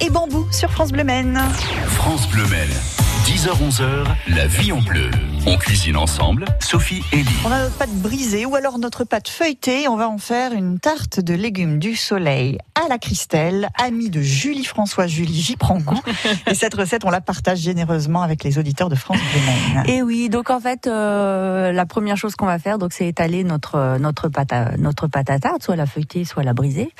Et 0.00 0.10
Bambou 0.10 0.46
sur 0.50 0.70
France 0.70 0.90
Bleu 0.90 1.04
Maine. 1.04 1.40
France 1.86 2.28
Bleu 2.28 2.46
Maine. 2.48 2.68
10h-11h, 3.26 4.06
la 4.34 4.46
vie 4.46 4.72
en 4.72 4.80
bleu. 4.80 5.10
On 5.46 5.56
cuisine 5.56 5.96
ensemble, 5.96 6.44
Sophie 6.60 7.02
et 7.12 7.16
Lee. 7.16 7.36
On 7.44 7.50
a 7.50 7.62
notre 7.62 7.76
pâte 7.76 7.94
brisée 7.94 8.44
ou 8.46 8.54
alors 8.56 8.78
notre 8.78 9.04
pâte 9.04 9.28
feuilletée. 9.28 9.88
On 9.88 9.96
va 9.96 10.08
en 10.08 10.18
faire 10.18 10.52
une 10.52 10.78
tarte 10.78 11.20
de 11.20 11.34
légumes 11.34 11.78
du 11.78 11.96
soleil 11.96 12.58
à 12.74 12.88
la 12.88 12.98
Christelle, 12.98 13.68
amie 13.78 14.10
de 14.10 14.20
Julie 14.20 14.64
François. 14.64 15.06
Julie, 15.06 15.40
j'y 15.40 15.56
prends 15.56 15.78
goût. 15.78 16.00
Et 16.46 16.54
cette 16.54 16.74
recette, 16.74 17.04
on 17.04 17.10
la 17.10 17.20
partage 17.20 17.58
généreusement 17.58 18.22
avec 18.22 18.44
les 18.44 18.58
auditeurs 18.58 18.88
de 18.88 18.94
France 18.94 19.18
Bleu. 19.18 19.92
Et 19.92 20.02
oui, 20.02 20.28
donc 20.28 20.50
en 20.50 20.60
fait, 20.60 20.86
euh, 20.86 21.72
la 21.72 21.86
première 21.86 22.16
chose 22.16 22.36
qu'on 22.36 22.46
va 22.46 22.58
faire, 22.58 22.78
donc 22.78 22.92
c'est 22.92 23.06
étaler 23.06 23.44
notre 23.44 23.98
notre 23.98 24.28
pâte 24.28 24.52
à, 24.52 24.76
notre 24.76 25.06
pâte 25.06 25.30
à 25.30 25.38
tarte, 25.38 25.62
soit 25.62 25.76
la 25.76 25.86
feuilletée, 25.86 26.24
soit 26.24 26.42
la 26.42 26.52
brisée. 26.52 26.92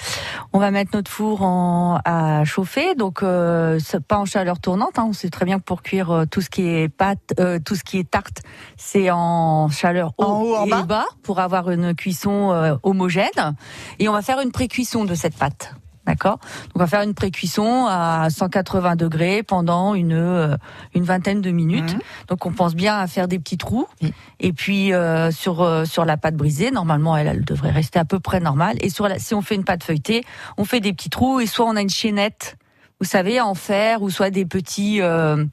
On 0.53 0.59
va 0.59 0.71
mettre 0.71 0.91
notre 0.95 1.11
four 1.11 1.43
en, 1.43 2.01
à 2.05 2.45
chauffer, 2.45 2.95
donc 2.95 3.23
euh, 3.23 3.79
pas 4.07 4.19
en 4.19 4.25
chaleur 4.25 4.61
tournante. 4.61 4.99
Hein, 4.99 5.07
on 5.09 5.13
sait 5.13 5.31
très 5.31 5.45
bien 5.45 5.59
que 5.59 5.65
pour 5.65 5.83
cuire 5.83 6.11
euh, 6.11 6.25
tout 6.25 6.41
ce 6.41 6.51
qui 6.51 6.67
est 6.67 6.89
pâte, 6.89 7.35
euh, 7.39 7.59
tout 7.65 7.75
ce 7.75 7.85
qui 7.85 7.99
est 7.99 8.11
tarte, 8.11 8.28
c'est 8.77 9.11
en 9.11 9.69
chaleur 9.69 10.13
haut, 10.19 10.25
En 10.25 10.43
haut, 10.43 10.57
en 10.57 10.67
et 10.67 10.85
bas 10.85 11.07
pour 11.23 11.41
avoir 11.41 11.71
une 11.71 11.95
cuisson 11.95 12.53
euh, 12.53 12.77
homogène. 12.83 13.57
Et 13.99 14.09
on 14.09 14.13
va 14.13 14.23
faire 14.23 14.41
une 14.41 14.53
pré-cuisson 14.53 15.05
de 15.05 15.15
cette 15.15 15.37
pâte. 15.37 15.75
D'accord? 16.09 16.39
Donc 16.39 16.77
on 16.77 16.79
va 16.79 16.87
faire 16.87 17.03
une 17.03 17.13
pré-cuisson 17.13 17.85
à 17.87 18.29
180 18.31 18.97
degrés 18.97 19.43
pendant 19.43 19.93
une 19.93 20.15
euh, 20.15 20.57
une 20.95 21.05
vingtaine 21.05 21.43
de 21.43 21.51
minutes. 21.51 21.93
Mhm. 21.93 22.01
Donc 22.29 22.47
on 22.47 22.53
pense 22.53 22.75
bien 22.75 22.99
à 22.99 23.07
faire 23.07 23.29
des 23.29 23.39
petits 23.39 23.59
trous. 23.59 23.87
Et 24.41 24.55
puis 24.55 24.95
euh, 24.95 25.31
sur 25.31 25.61
euh, 25.61 25.85
sur 25.85 26.07
la 26.07 26.17
pâte 26.17 26.35
brisée, 26.35 26.71
normalement 26.71 27.15
elle, 27.15 27.27
elle 27.27 27.45
devrait 27.45 27.73
rester 27.73 27.99
à 27.99 28.07
peu 28.07 28.21
près 28.21 28.41
normale. 28.41 28.79
Et 28.81 28.89
sur 28.89 29.07
la, 29.07 29.19
si 29.19 29.35
on 29.35 29.43
fait 29.43 29.55
une 29.55 29.65
pâte 29.65 29.85
feuilletée, 29.85 30.25
on 30.57 30.65
fait 30.65 30.81
des 30.81 30.95
petits 30.95 31.11
trous 31.11 31.41
et 31.41 31.47
soit 31.47 31.67
on 31.67 31.77
a 31.77 31.83
une 31.83 31.91
chaînette, 31.91 32.57
vous 33.01 33.07
savez, 33.07 33.41
en 33.41 33.55
fer 33.55 34.03
ou 34.03 34.11
soit 34.11 34.31
des 34.31 34.45
petits 34.45 35.01
euh, 35.01 35.45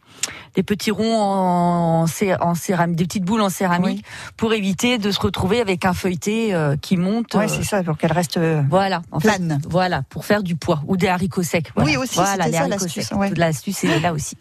des 0.56 0.64
petits 0.64 0.90
ronds 0.90 1.22
en, 1.22 2.06
en 2.06 2.56
céramique, 2.56 2.96
des 2.98 3.06
petites 3.06 3.24
boules 3.24 3.42
en 3.42 3.50
céramique 3.50 4.04
pour 4.38 4.54
éviter 4.54 4.98
de 4.98 5.12
se 5.12 5.20
retrouver 5.20 5.62
avec 5.62 5.86
un 5.86 5.94
feuilleté 5.94 6.54
euh, 6.56 6.76
qui 6.76 6.98
monte. 6.98 7.34
Ouais, 7.36 7.46
euh, 7.46 7.48
c'est 7.48 7.64
ça, 7.64 7.84
pour 7.84 7.98
qu'elle 7.98 8.14
reste 8.14 8.38
euh, 8.38 8.64
voilà, 8.70 9.02
en 9.12 9.20
fait, 9.20 9.28
plane. 9.38 9.62
voilà, 9.70 10.02
pour 10.10 10.26
faire 10.26 10.42
du 10.42 10.56
poids 10.56 10.82
ou 10.88 10.98
des 10.98 11.08
haricots 11.08 11.44
secs. 11.44 11.72
Voilà. 11.76 11.92
Oui, 11.92 11.98
aussi, 11.98 12.16
voilà, 12.16 12.48
les 12.48 12.54
ça, 12.54 12.60
haricots 12.62 12.80
l'astuce, 12.86 13.04
secs. 13.08 13.18
ouais. 13.18 13.32
L'astuce 13.36 13.84
est 13.84 14.00
là 14.00 14.14
aussi. 14.14 14.38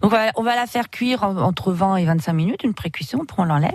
Donc 0.00 0.12
on 0.12 0.16
va, 0.16 0.30
on 0.36 0.42
va 0.42 0.56
la 0.56 0.66
faire 0.66 0.90
cuire 0.90 1.22
en- 1.22 1.36
entre 1.36 1.70
20 1.72 1.96
et 1.96 2.06
25 2.06 2.32
minutes, 2.32 2.64
une 2.64 2.74
pré-cuisson, 2.74 3.18
puis 3.18 3.36
on 3.38 3.44
l'enlève. 3.44 3.70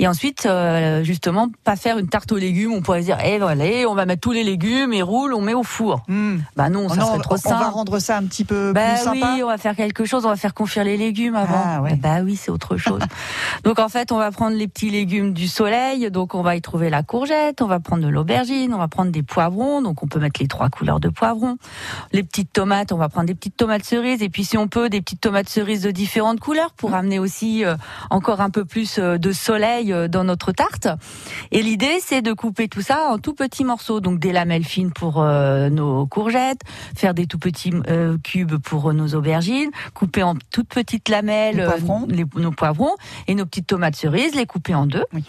Et 0.00 0.08
ensuite, 0.08 0.46
euh, 0.46 1.04
justement, 1.04 1.48
pas 1.64 1.76
faire 1.76 1.98
une 1.98 2.08
tarte 2.08 2.32
aux 2.32 2.38
légumes. 2.38 2.72
On 2.72 2.80
pourrait 2.82 3.02
se 3.02 3.06
dire, 3.06 3.18
eh 3.24 3.38
voilà, 3.38 3.64
on 3.88 3.94
va 3.94 4.04
mettre 4.06 4.20
tous 4.22 4.32
les 4.32 4.42
légumes 4.42 4.92
et 4.92 5.02
roule, 5.02 5.32
on 5.34 5.42
met 5.42 5.54
au 5.54 5.62
four. 5.62 6.02
Hmm. 6.08 6.38
Bah 6.56 6.70
non, 6.70 6.88
ça 6.88 6.96
non, 6.96 7.06
serait 7.08 7.18
trop 7.18 7.34
on, 7.34 7.38
on 7.38 7.40
simple. 7.50 7.60
va 7.62 7.68
rendre 7.70 7.98
ça 8.00 8.15
un 8.16 8.24
petit 8.24 8.44
peu 8.44 8.72
Bah 8.72 8.94
plus 8.94 9.04
sympa. 9.04 9.34
oui, 9.34 9.42
on 9.42 9.48
va 9.48 9.58
faire 9.58 9.76
quelque 9.76 10.04
chose, 10.04 10.24
on 10.24 10.28
va 10.28 10.36
faire 10.36 10.54
confire 10.54 10.84
les 10.84 10.96
légumes 10.96 11.36
avant. 11.36 11.62
Ah 11.64 11.82
ouais. 11.82 11.96
Bah 11.96 12.20
oui, 12.24 12.36
c'est 12.36 12.50
autre 12.50 12.76
chose. 12.76 13.00
donc 13.64 13.78
en 13.78 13.88
fait, 13.88 14.12
on 14.12 14.18
va 14.18 14.30
prendre 14.30 14.56
les 14.56 14.68
petits 14.68 14.90
légumes 14.90 15.32
du 15.32 15.48
soleil, 15.48 16.10
donc 16.10 16.34
on 16.34 16.42
va 16.42 16.56
y 16.56 16.60
trouver 16.60 16.90
la 16.90 17.02
courgette, 17.02 17.62
on 17.62 17.66
va 17.66 17.80
prendre 17.80 18.02
de 18.02 18.08
l'aubergine, 18.08 18.74
on 18.74 18.78
va 18.78 18.88
prendre 18.88 19.10
des 19.10 19.22
poivrons, 19.22 19.82
donc 19.82 20.02
on 20.02 20.06
peut 20.06 20.18
mettre 20.18 20.40
les 20.40 20.48
trois 20.48 20.68
couleurs 20.68 21.00
de 21.00 21.08
poivrons. 21.08 21.56
Les 22.12 22.22
petites 22.22 22.52
tomates, 22.52 22.92
on 22.92 22.96
va 22.96 23.08
prendre 23.08 23.26
des 23.26 23.34
petites 23.34 23.56
tomates 23.56 23.84
cerises 23.84 24.22
et 24.22 24.28
puis 24.28 24.44
si 24.44 24.56
on 24.58 24.68
peut 24.68 24.88
des 24.88 25.00
petites 25.00 25.20
tomates 25.20 25.48
cerises 25.48 25.82
de 25.82 25.90
différentes 25.90 26.40
couleurs 26.40 26.72
pour 26.72 26.94
amener 26.94 27.18
aussi 27.18 27.64
euh, 27.64 27.76
encore 28.10 28.40
un 28.40 28.50
peu 28.50 28.64
plus 28.64 28.98
euh, 28.98 29.18
de 29.18 29.32
soleil 29.32 29.92
euh, 29.92 30.08
dans 30.08 30.24
notre 30.24 30.52
tarte. 30.52 30.88
Et 31.52 31.62
l'idée, 31.62 31.98
c'est 32.00 32.22
de 32.22 32.32
couper 32.32 32.68
tout 32.68 32.80
ça 32.82 33.08
en 33.10 33.18
tout 33.18 33.34
petits 33.34 33.64
morceaux, 33.64 34.00
donc 34.00 34.18
des 34.18 34.32
lamelles 34.32 34.64
fines 34.64 34.92
pour 34.92 35.20
euh, 35.22 35.68
nos 35.68 36.06
courgettes, 36.06 36.60
faire 36.96 37.14
des 37.14 37.26
tout 37.26 37.38
petits 37.38 37.72
euh, 37.88 38.05
cubes 38.22 38.56
pour 38.58 38.92
nos 38.92 39.08
aubergines, 39.14 39.70
couper 39.94 40.22
en 40.22 40.34
toutes 40.52 40.68
petites 40.68 41.08
lamelles 41.08 41.56
Les 41.56 41.62
euh, 41.62 41.66
poivrons. 41.70 42.06
les- 42.08 42.24
nos 42.36 42.52
poivrons 42.52 42.94
et 43.26 43.34
nos 43.34 43.44
petites 43.46 43.66
tomates 43.66 43.96
cerises, 43.96 44.34
les 44.34 44.46
couper 44.46 44.74
en 44.74 44.86
deux. 44.86 45.04
Oui. 45.12 45.24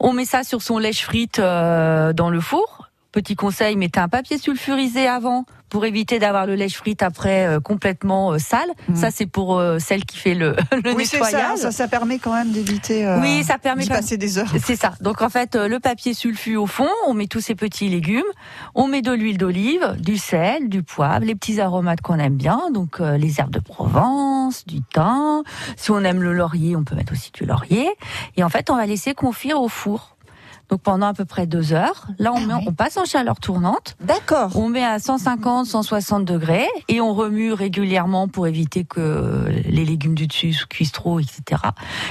On 0.00 0.12
met 0.12 0.24
ça 0.24 0.42
sur 0.42 0.60
son 0.62 0.78
lèche 0.78 1.02
frite 1.04 1.38
euh, 1.38 2.12
dans 2.12 2.30
le 2.30 2.40
four. 2.40 2.83
Petit 3.14 3.36
conseil, 3.36 3.76
mettez 3.76 4.00
un 4.00 4.08
papier 4.08 4.38
sulfurisé 4.38 5.06
avant 5.06 5.44
pour 5.68 5.84
éviter 5.84 6.18
d'avoir 6.18 6.46
le 6.46 6.56
lèche 6.56 6.74
frite 6.74 7.00
après 7.00 7.46
euh, 7.46 7.60
complètement 7.60 8.32
euh, 8.32 8.38
sale. 8.38 8.68
Mhm. 8.88 8.96
Ça, 8.96 9.12
c'est 9.12 9.26
pour 9.26 9.56
euh, 9.60 9.78
celle 9.78 10.04
qui 10.04 10.16
fait 10.18 10.34
le, 10.34 10.56
le 10.84 10.92
Oui, 10.94 11.06
c'est 11.06 11.18
ça, 11.18 11.24
nettoyage. 11.26 11.58
ça, 11.60 11.70
ça 11.70 11.86
permet 11.86 12.18
quand 12.18 12.34
même 12.34 12.50
d'éviter 12.50 13.06
Oui, 13.20 13.44
ça 13.44 13.56
permet 13.58 13.86
même- 13.86 13.96
passer 13.96 14.16
des 14.16 14.36
heures. 14.38 14.52
C'est 14.60 14.74
ça. 14.74 14.94
Donc 15.00 15.22
en 15.22 15.28
fait, 15.28 15.54
le 15.54 15.78
papier 15.78 16.12
sulfu 16.12 16.56
au 16.56 16.66
fond, 16.66 16.88
on 17.06 17.14
met 17.14 17.28
tous 17.28 17.40
ces 17.40 17.54
petits 17.54 17.88
légumes, 17.88 18.24
on 18.74 18.88
met 18.88 19.00
de 19.00 19.12
l'huile 19.12 19.38
d'olive, 19.38 19.94
du 20.00 20.16
sel, 20.16 20.68
du 20.68 20.82
poivre, 20.82 21.24
les 21.24 21.36
petits 21.36 21.60
aromates 21.60 22.00
qu'on 22.00 22.18
aime 22.18 22.34
bien, 22.36 22.60
donc 22.72 22.98
les 22.98 23.38
herbes 23.38 23.52
de 23.52 23.60
Provence, 23.60 24.66
du 24.66 24.80
thym. 24.92 25.44
Si 25.76 25.92
on 25.92 26.00
aime 26.00 26.20
le 26.20 26.32
laurier, 26.32 26.74
on 26.74 26.82
peut 26.82 26.96
mettre 26.96 27.12
aussi 27.12 27.30
du 27.32 27.46
laurier. 27.46 27.88
Et 28.36 28.42
en 28.42 28.48
fait, 28.48 28.70
on 28.70 28.76
va 28.76 28.86
laisser 28.86 29.14
confire 29.14 29.60
au 29.60 29.68
four. 29.68 30.13
Donc 30.70 30.80
pendant 30.80 31.06
à 31.06 31.14
peu 31.14 31.24
près 31.24 31.46
deux 31.46 31.72
heures. 31.72 32.06
Là, 32.18 32.32
on, 32.32 32.36
Ah 32.36 32.46
met, 32.58 32.64
on 32.66 32.72
passe 32.72 32.96
en 32.96 33.04
chaleur 33.04 33.38
tournante. 33.40 33.96
D'accord. 34.00 34.50
On 34.56 34.68
met 34.68 34.84
à 34.84 34.98
150, 34.98 35.66
160 35.66 36.24
degrés 36.24 36.66
et 36.88 37.00
on 37.00 37.14
remue 37.14 37.52
régulièrement 37.52 38.28
pour 38.28 38.46
éviter 38.46 38.84
que 38.84 39.46
les 39.66 39.84
légumes 39.84 40.14
du 40.14 40.26
dessus 40.26 40.52
se 40.52 40.66
cuisent 40.66 40.92
trop, 40.92 41.20
etc. 41.20 41.60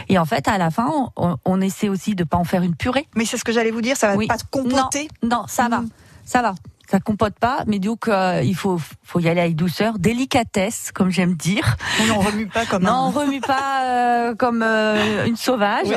Et 0.10 0.17
en 0.17 0.25
fait, 0.25 0.48
à 0.48 0.57
la 0.57 0.69
fin, 0.72 0.89
on, 1.15 1.38
on 1.45 1.62
essaie 1.62 1.89
aussi 1.89 2.15
de 2.15 2.24
pas 2.24 2.38
en 2.38 2.43
faire 2.43 2.62
une 2.63 2.75
purée. 2.75 3.07
Mais 3.15 3.25
c'est 3.25 3.38
ce 3.38 3.43
que 3.43 3.51
j'allais 3.51 3.72
vous 3.72 3.81
dire, 3.81 3.98
ça 3.98 4.07
va 4.10 4.15
Oui. 4.15 4.27
pas 4.27 4.38
compoter. 4.51 5.07
Non, 5.24 5.43
ça 5.48 5.67
va, 5.69 5.81
Mm. 5.81 5.89
ça 6.25 6.41
va. 6.41 6.55
Ça 6.89 6.99
compote 6.99 7.35
pas, 7.39 7.63
mais 7.65 7.79
donc 7.79 8.07
euh, 8.07 8.41
il 8.43 8.55
faut 8.55 8.79
faut 9.03 9.19
y 9.19 9.29
aller 9.29 9.41
avec 9.41 9.55
douceur, 9.55 9.99
délicatesse, 9.99 10.91
comme 10.93 11.09
j'aime 11.09 11.35
dire. 11.35 11.77
Oui, 11.99 12.11
on 12.15 12.19
remue 12.19 12.47
pas 12.47 12.65
comme 12.65 12.83
Non, 12.83 13.07
on 13.07 13.09
remue 13.11 13.41
pas 13.41 13.83
euh, 13.83 14.35
comme 14.35 14.61
euh, 14.61 15.25
une 15.25 15.37
sauvage. 15.37 15.87
Oui, 15.87 15.95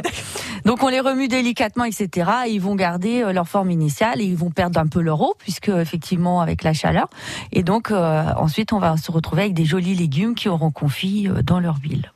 Donc 0.66 0.82
on 0.82 0.88
les 0.88 0.98
remue 0.98 1.28
délicatement, 1.28 1.84
etc. 1.84 2.30
Et 2.46 2.50
ils 2.50 2.60
vont 2.60 2.74
garder 2.74 3.22
euh, 3.22 3.32
leur 3.32 3.46
forme 3.46 3.70
initiale 3.70 4.20
et 4.20 4.24
ils 4.24 4.36
vont 4.36 4.50
perdre 4.50 4.80
un 4.80 4.88
peu 4.88 5.00
leur 5.00 5.20
eau, 5.20 5.34
puisque 5.38 5.68
effectivement 5.68 6.40
avec 6.40 6.64
la 6.64 6.72
chaleur. 6.72 7.08
Et 7.52 7.62
donc 7.62 7.92
euh, 7.92 8.24
ensuite 8.36 8.72
on 8.72 8.80
va 8.80 8.96
se 8.96 9.12
retrouver 9.12 9.42
avec 9.42 9.54
des 9.54 9.64
jolis 9.64 9.94
légumes 9.94 10.34
qui 10.34 10.48
auront 10.48 10.72
confit 10.72 11.28
euh, 11.28 11.42
dans 11.42 11.60
leur 11.60 11.76
huile. 11.82 12.10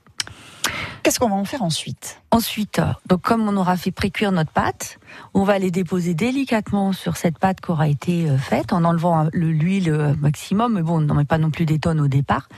Qu'est-ce 1.03 1.19
qu'on 1.19 1.31
va 1.31 1.35
en 1.37 1.45
faire 1.47 1.63
ensuite? 1.63 2.21
Ensuite, 2.31 2.79
euh, 2.79 2.93
donc 3.07 3.23
comme 3.23 3.49
on 3.49 3.57
aura 3.57 3.77
fait 3.79 3.91
précuire 3.91 4.33
notre 4.33 4.51
pâte, 4.51 4.99
on 5.33 5.45
va 5.45 5.59
les 5.59 5.71
déposer 5.71 6.13
délicatement 6.13 6.93
sur 6.93 7.17
cette 7.17 7.39
pâte 7.39 7.61
qui 7.63 7.71
aura 7.71 7.89
été 7.89 8.29
euh, 8.29 8.37
faite 8.37 8.73
en 8.75 8.85
enlevant 8.85 9.29
le- 9.33 9.51
l'huile 9.51 9.91
euh, 9.91 10.15
maximum, 10.21 10.75
mais 10.75 10.83
bon, 10.83 10.99
on 10.99 11.01
n'en 11.01 11.15
met 11.15 11.25
pas 11.25 11.39
non 11.39 11.51
plus 11.51 11.65
des 11.65 11.79
tonnes 11.79 12.01
au 12.01 12.09
départ. 12.09 12.49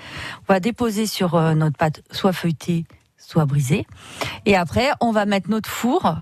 On 0.48 0.52
va 0.52 0.58
déposer 0.60 1.06
sur 1.06 1.34
euh, 1.36 1.54
notre 1.54 1.76
pâte 1.76 2.02
soit 2.10 2.32
feuilletée, 2.32 2.84
soit 3.16 3.44
brisée. 3.46 3.86
Et 4.44 4.56
après, 4.56 4.90
on 5.00 5.12
va 5.12 5.24
mettre 5.24 5.48
notre 5.48 5.68
four 5.70 6.16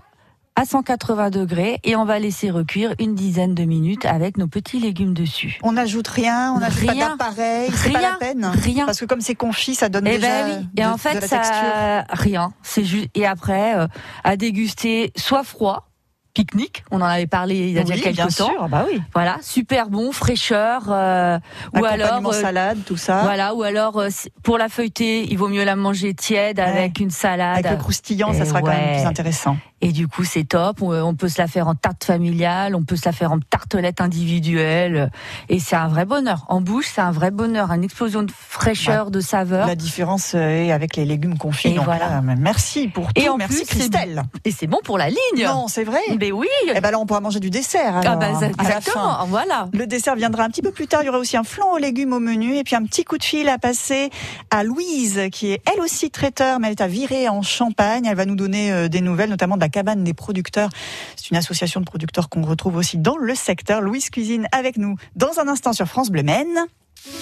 à 0.61 0.65
180 0.65 1.31
degrés 1.31 1.79
et 1.83 1.95
on 1.95 2.05
va 2.05 2.19
laisser 2.19 2.51
recuire 2.51 2.93
une 2.99 3.15
dizaine 3.15 3.55
de 3.55 3.63
minutes 3.63 4.05
avec 4.05 4.37
nos 4.37 4.45
petits 4.47 4.79
légumes 4.79 5.15
dessus. 5.15 5.57
On 5.63 5.71
n'ajoute 5.71 6.07
rien, 6.07 6.53
on 6.55 6.59
n'ajoute 6.59 6.85
pas 6.85 6.91
Rien. 6.91 7.09
d'appareil, 7.17 7.71
c'est 7.73 7.91
pas 7.91 7.99
la 8.01 8.15
peine. 8.19 8.45
Rien. 8.45 8.85
Parce 8.85 8.99
que 8.99 9.05
comme 9.05 9.21
c'est 9.21 9.33
confit, 9.33 9.73
ça 9.73 9.89
donne 9.89 10.05
Eh 10.05 10.17
déjà 10.17 10.27
ben 10.43 10.59
oui. 10.59 10.67
Et 10.77 10.81
de, 10.83 10.87
en 10.87 10.93
de 10.93 10.99
fait, 10.99 11.13
la 11.15 11.19
texture. 11.21 11.39
ça, 11.41 12.03
rien. 12.11 12.53
C'est 12.61 12.83
juste. 12.83 13.09
Et 13.15 13.25
après, 13.25 13.75
euh, 13.75 13.87
à 14.23 14.37
déguster, 14.37 15.11
soit 15.17 15.43
froid, 15.43 15.87
pique-nique. 16.35 16.83
On 16.91 17.01
en 17.01 17.05
avait 17.05 17.25
parlé 17.25 17.55
il 17.55 17.71
y 17.71 17.77
a 17.79 17.81
oui, 17.81 17.87
déjà 17.87 18.11
bien 18.11 18.25
quelques 18.25 18.35
temps. 18.37 18.51
sûr, 18.51 18.69
bah 18.69 18.85
oui. 18.87 19.01
Voilà, 19.15 19.37
super 19.41 19.89
bon, 19.89 20.11
fraîcheur. 20.11 20.83
euh, 20.89 21.39
ou 21.75 21.83
alors, 21.85 22.25
euh, 22.29 22.31
salade, 22.33 22.77
tout 22.85 22.97
ça. 22.97 23.21
voilà, 23.23 23.55
ou 23.55 23.63
alors 23.63 23.97
euh, 23.97 24.09
pour 24.43 24.59
la 24.59 24.69
feuilleter, 24.69 25.23
il 25.31 25.37
vaut 25.39 25.47
mieux 25.49 25.63
la 25.65 25.75
manger 25.75 26.13
tiède 26.13 26.59
avec 26.59 26.99
une 26.99 27.09
salade. 27.09 27.57
Avec 27.65 27.71
le 27.71 27.77
croustillant, 27.77 28.31
ça 28.33 28.45
sera 28.45 28.61
quand 28.61 28.67
même 28.67 28.97
plus 28.99 29.07
intéressant. 29.07 29.57
Et 29.81 29.91
du 29.91 30.07
coup, 30.07 30.23
c'est 30.23 30.43
top. 30.43 30.81
On, 30.81 30.91
on 30.93 31.15
peut 31.15 31.29
se 31.29 31.41
la 31.41 31.47
faire 31.47 31.67
en 31.67 31.75
tarte 31.75 32.03
familiale, 32.03 32.75
on 32.75 32.83
peut 32.83 32.95
se 32.95 33.05
la 33.05 33.11
faire 33.11 33.31
en 33.31 33.39
tartelette 33.39 33.99
individuelle. 34.01 35.11
Et 35.49 35.59
c'est 35.59 35.75
un 35.75 35.87
vrai 35.87 36.05
bonheur. 36.05 36.45
En 36.49 36.61
bouche, 36.61 36.87
c'est 36.93 37.01
un 37.01 37.11
vrai 37.11 37.31
bonheur, 37.31 37.71
une 37.71 37.83
explosion 37.83 38.23
de 38.23 38.31
fraîcheur, 38.31 39.11
de 39.11 39.19
saveur. 39.19 39.67
La 39.67 39.75
différence 39.75 40.33
euh, 40.35 40.49
est 40.65 40.71
avec 40.71 40.95
les 40.95 41.05
légumes 41.05 41.37
confits. 41.37 41.69
Et 41.69 41.73
donc 41.75 41.85
voilà. 41.85 42.09
là, 42.09 42.21
merci 42.21 42.87
pour 42.87 43.09
Et 43.15 43.23
tout. 43.25 43.31
en 43.31 43.37
Merci 43.37 43.65
plus, 43.65 43.77
Christelle. 43.77 44.23
Et 44.45 44.51
c'est 44.51 44.67
bon 44.67 44.79
pour 44.83 44.97
la 44.97 45.09
ligne. 45.09 45.17
Non, 45.45 45.67
c'est 45.67 45.83
vrai. 45.83 45.99
Mais 46.19 46.31
oui. 46.31 46.47
Eh 46.73 46.79
ben 46.79 46.91
là, 46.91 46.99
on 46.99 47.05
pourra 47.05 47.19
manger 47.21 47.39
du 47.39 47.49
dessert. 47.49 47.93
Ah 47.95 47.99
Alors, 47.99 48.17
bah, 48.17 48.27
à 48.27 48.31
la 48.31 48.39
fin. 48.39 48.47
exactement. 48.49 49.25
Voilà. 49.27 49.67
Le 49.73 49.87
dessert 49.87 50.15
viendra 50.15 50.43
un 50.43 50.49
petit 50.49 50.61
peu 50.61 50.71
plus 50.71 50.87
tard. 50.87 51.01
Il 51.03 51.07
y 51.07 51.09
aura 51.09 51.19
aussi 51.19 51.37
un 51.37 51.43
flan 51.43 51.71
aux 51.73 51.77
légumes 51.77 52.13
au 52.13 52.19
menu 52.19 52.57
et 52.57 52.63
puis 52.63 52.75
un 52.75 52.83
petit 52.83 53.03
coup 53.03 53.17
de 53.17 53.23
fil 53.23 53.49
à 53.49 53.57
passer 53.57 54.09
à 54.51 54.63
Louise, 54.63 55.21
qui 55.31 55.51
est 55.51 55.61
elle 55.73 55.81
aussi 55.81 56.11
traiteur, 56.11 56.59
mais 56.59 56.67
elle 56.67 56.73
est 56.73 56.81
à 56.81 56.87
Viré 56.87 57.29
en 57.29 57.41
Champagne. 57.41 58.05
Elle 58.05 58.15
va 58.17 58.25
nous 58.25 58.35
donner 58.35 58.71
euh, 58.71 58.87
des 58.87 59.01
nouvelles, 59.01 59.29
notamment 59.29 59.55
de 59.55 59.61
la 59.61 59.69
cabane 59.71 60.03
des 60.03 60.13
producteurs. 60.13 60.69
C'est 61.15 61.31
une 61.31 61.37
association 61.37 61.79
de 61.79 61.85
producteurs 61.85 62.29
qu'on 62.29 62.43
retrouve 62.43 62.75
aussi 62.75 62.97
dans 62.97 63.17
le 63.17 63.33
secteur. 63.35 63.81
Louise 63.81 64.09
Cuisine 64.09 64.47
avec 64.51 64.77
nous 64.77 64.95
dans 65.15 65.39
un 65.39 65.47
instant 65.47 65.73
sur 65.73 65.87
France 65.87 66.11
Bleu 66.11 66.23
Maine. 66.23 66.67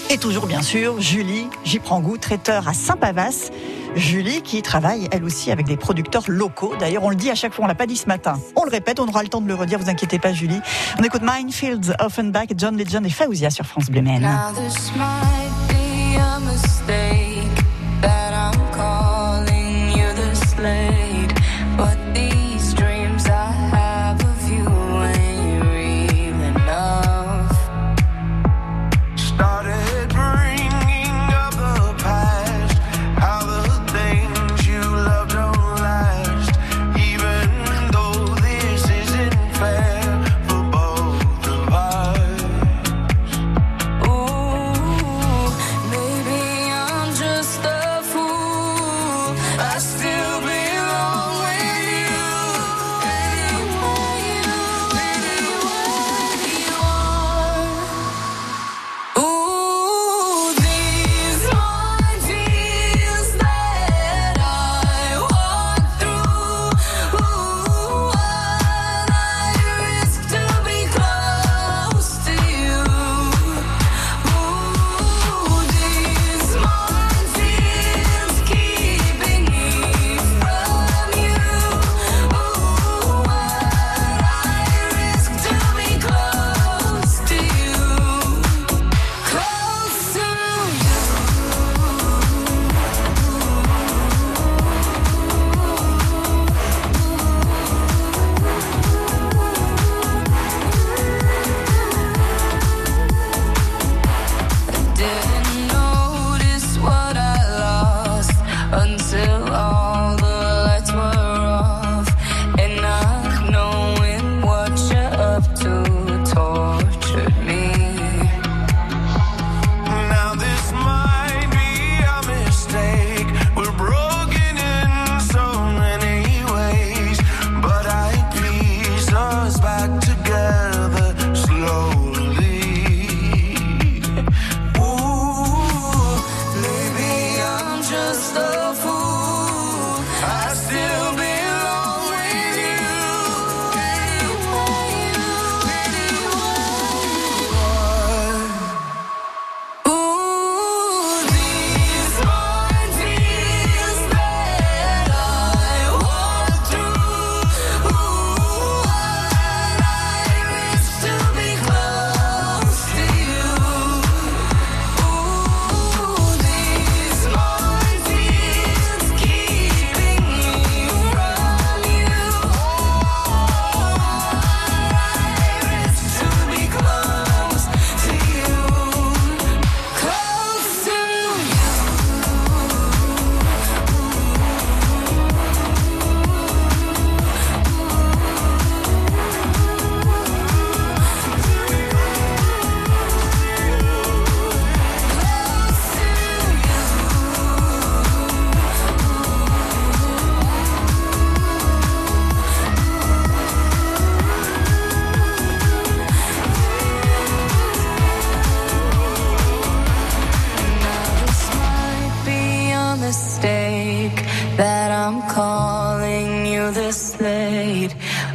Et 0.10 0.18
toujours 0.18 0.46
bien 0.46 0.62
sûr, 0.62 1.00
Julie, 1.00 1.48
j'y 1.63 1.79
prends 1.79 2.01
goût, 2.01 2.18
traiteur 2.18 2.68
à 2.68 2.74
Saint-Pavas. 2.74 3.50
Julie 3.96 4.41
qui 4.41 4.62
travaille 4.62 5.08
elle 5.12 5.24
aussi 5.24 5.51
avec 5.51 5.65
des 5.65 5.77
producteurs 5.77 6.24
locaux. 6.27 6.74
D'ailleurs, 6.79 7.03
on 7.03 7.10
le 7.10 7.15
dit 7.15 7.29
à 7.29 7.36
chaque 7.36 7.53
fois, 7.53 7.65
on 7.65 7.68
l'a 7.68 7.75
pas 7.75 7.88
dit 7.88 7.96
ce 7.96 8.08
matin. 8.08 8.39
On 8.56 8.65
le 8.65 8.72
répète, 8.72 9.00
on 9.00 9.08
aura 9.08 9.24
le 9.24 9.29
temps 9.29 9.41
de 9.41 9.48
le 9.48 9.56
redire, 9.56 9.79
vous 9.79 9.89
inquiétez 9.89 10.20
pas 10.20 10.34
Julie. 10.34 10.60
On 11.00 11.03
écoute 11.03 11.22
Minefields, 11.24 11.96
Offenbach, 12.00 12.50
John 12.58 12.77
Legend 12.77 13.06
et 13.06 13.10
Faouzia 13.10 13.50
sur 13.50 13.65
France 13.65 13.89
Bleu 13.89 14.01
Maine. 14.01 14.27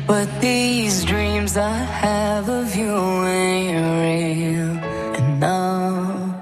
But 0.07 0.29
these 0.41 1.05
dreams 1.07 1.57
I 1.57 1.71
have 2.03 2.49
of 2.49 2.77
you 2.77 3.25
ain't 3.25 3.77
real. 4.03 4.55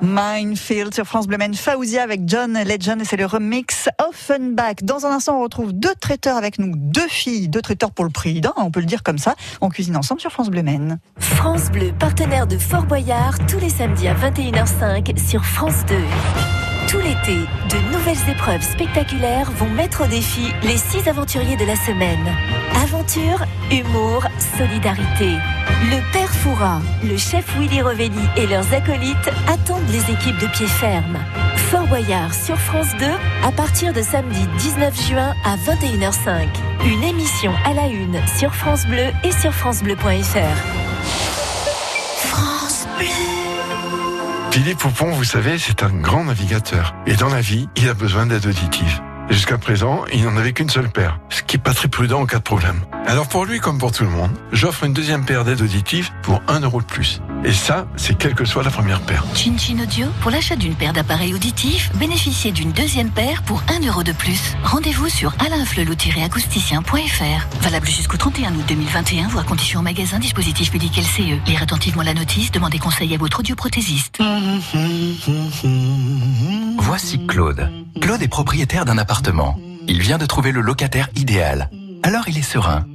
Minefield 0.03 0.93
sur 0.95 1.07
France 1.07 1.27
Bleu 1.27 1.39
Faouzia 1.55 2.03
avec 2.03 2.23
John 2.27 2.53
Legend 2.53 3.01
et 3.01 3.05
c'est 3.05 3.17
le 3.17 3.25
remix 3.25 3.89
Offenbach. 3.99 4.83
Dans 4.83 5.07
un 5.07 5.11
instant, 5.11 5.39
on 5.39 5.43
retrouve 5.43 5.73
deux 5.73 5.95
traiteurs 6.01 6.37
avec 6.37 6.59
nous, 6.59 6.73
deux 6.77 7.09
filles, 7.09 7.49
deux 7.49 7.63
traiteurs 7.63 7.93
pour 7.93 8.05
le 8.05 8.11
prix 8.11 8.41
d'un, 8.41 8.53
on 8.57 8.71
peut 8.71 8.81
le 8.81 8.87
dire 8.87 9.03
comme 9.03 9.19
ça. 9.19 9.37
On 9.61 9.69
cuisine 9.69 9.97
ensemble 9.97 10.21
sur 10.21 10.33
France 10.33 10.51
Bleu 10.51 10.63
Maine. 10.63 10.99
France 11.19 11.71
Bleu, 11.71 11.93
partenaire 11.99 12.47
de 12.47 12.59
Fort 12.59 12.85
Boyard, 12.85 13.39
tous 13.47 13.59
les 13.59 13.71
samedis 13.71 14.09
à 14.09 14.15
21h05 14.15 15.17
sur 15.19 15.45
France 15.45 15.85
2. 15.87 15.95
Tout 16.89 16.99
l'été, 16.99 17.39
de 17.71 17.93
nouvelles 17.93 18.31
épreuves 18.31 18.63
spectaculaires 18.63 19.51
vont 19.53 19.71
mettre 19.71 20.05
au 20.05 20.07
défi 20.07 20.49
les 20.63 20.77
six 20.77 21.09
aventuriers 21.09 21.57
de 21.57 21.65
la 21.65 21.77
semaine. 21.77 22.37
Aventure, 22.83 23.45
humour, 23.71 24.25
solidarité. 24.57 25.31
Le 25.85 26.13
Père 26.13 26.29
Fouras, 26.29 26.81
le 27.05 27.17
chef 27.17 27.57
Willy 27.57 27.81
Revelli 27.81 28.29
et 28.37 28.49
leurs 28.49 28.75
acolytes 28.75 29.31
attendent 29.47 29.89
les 29.93 30.11
équipes 30.11 30.39
de 30.41 30.49
pied 30.49 30.67
ferme. 30.67 31.17
Fort 31.71 31.87
Boyard 31.87 32.35
sur 32.35 32.59
France 32.59 32.93
2 32.99 33.07
à 33.45 33.53
partir 33.53 33.93
de 33.93 34.03
samedi 34.03 34.49
19 34.59 35.09
juin 35.09 35.33
à 35.45 35.57
21h05. 35.59 36.49
Une 36.85 37.05
émission 37.05 37.53
à 37.65 37.73
la 37.73 37.87
une 37.87 38.19
sur 38.37 38.53
France 38.53 38.85
Bleu 38.87 39.13
et 39.23 39.31
sur 39.31 39.53
francebleu.fr. 39.53 40.57
France 42.17 42.89
Bleu. 42.99 43.07
Philippe 44.51 44.79
Poupon, 44.79 45.13
vous 45.13 45.23
savez, 45.23 45.57
c'est 45.57 45.85
un 45.85 45.93
grand 45.93 46.25
navigateur. 46.25 46.97
Et 47.07 47.15
dans 47.15 47.29
la 47.29 47.43
vie, 47.43 47.69
il 47.77 47.89
a 47.89 47.95
besoin 47.95 48.27
d'aide 48.27 48.45
auditive. 48.45 49.01
Jusqu'à 49.33 49.57
présent, 49.57 50.05
il 50.13 50.25
n'en 50.25 50.37
avait 50.37 50.53
qu'une 50.53 50.69
seule 50.69 50.91
paire, 50.91 51.19
ce 51.31 51.43
qui 51.43 51.57
est 51.57 51.59
pas 51.59 51.73
très 51.73 51.89
prudent 51.89 52.21
en 52.21 52.27
cas 52.27 52.37
de 52.37 52.43
problème. 52.43 52.83
Alors 53.07 53.27
pour 53.29 53.47
lui 53.47 53.61
comme 53.61 53.79
pour 53.79 53.91
tout 53.91 54.05
le 54.05 54.11
monde, 54.11 54.31
j'offre 54.53 54.85
une 54.85 54.93
deuxième 54.93 55.25
paire 55.25 55.47
d'aides 55.47 55.63
auditives 55.63 56.11
pour 56.21 56.43
1 56.49 56.61
euro 56.61 56.83
de 56.83 56.87
plus. 56.87 57.23
Et 57.43 57.55
ça, 57.55 57.87
c'est 57.97 58.19
quelle 58.19 58.35
que 58.35 58.45
soit 58.45 58.63
la 58.63 58.71
première 58.71 59.01
paire. 59.01 59.25
Chin 59.35 59.57
Chin 59.57 59.79
Audio, 59.83 60.09
pour 60.21 60.31
l'achat 60.31 60.55
d'une 60.55 60.75
paire 60.75 60.93
d'appareils 60.93 61.33
auditifs, 61.33 61.91
bénéficiez 61.95 62.53
d'une 62.53 62.73
deuxième 62.73 63.09
paire 63.09 63.43
pour 63.43 63.63
1 63.69 63.81
euro 63.87 64.03
de 64.03 64.13
plus. 64.13 64.55
Rendez-vous 64.65 65.09
sur 65.09 65.33
alainflelou-acousticien.fr. 65.39 67.63
Valable 67.63 67.87
jusqu'au 67.87 68.19
31 68.19 68.55
août 68.55 68.65
2021, 68.69 69.29
voire 69.29 69.47
conditions 69.47 69.81
au 69.81 69.83
magasin 69.83 70.19
dispositif 70.19 70.75
médical 70.75 71.05
CE. 71.05 71.41
Lire 71.47 71.63
attentivement 71.63 72.03
la 72.03 72.13
notice, 72.13 72.51
demandez 72.51 72.79
conseil 72.79 73.15
à 73.15 73.17
votre 73.17 73.41
audioprothésiste. 73.41 74.19
Voici 76.79 77.27
Claude. 77.27 77.71
Claude 78.01 78.23
est 78.23 78.29
propriétaire 78.29 78.85
d'un 78.85 78.99
appartement. 78.99 79.57
Il 79.87 80.01
vient 80.01 80.19
de 80.19 80.27
trouver 80.27 80.53
le 80.53 80.61
locataire 80.61 81.09
idéal. 81.17 81.71
Alors 82.03 82.29
il 82.29 82.39
est 82.39 82.43
serein. 82.43 82.87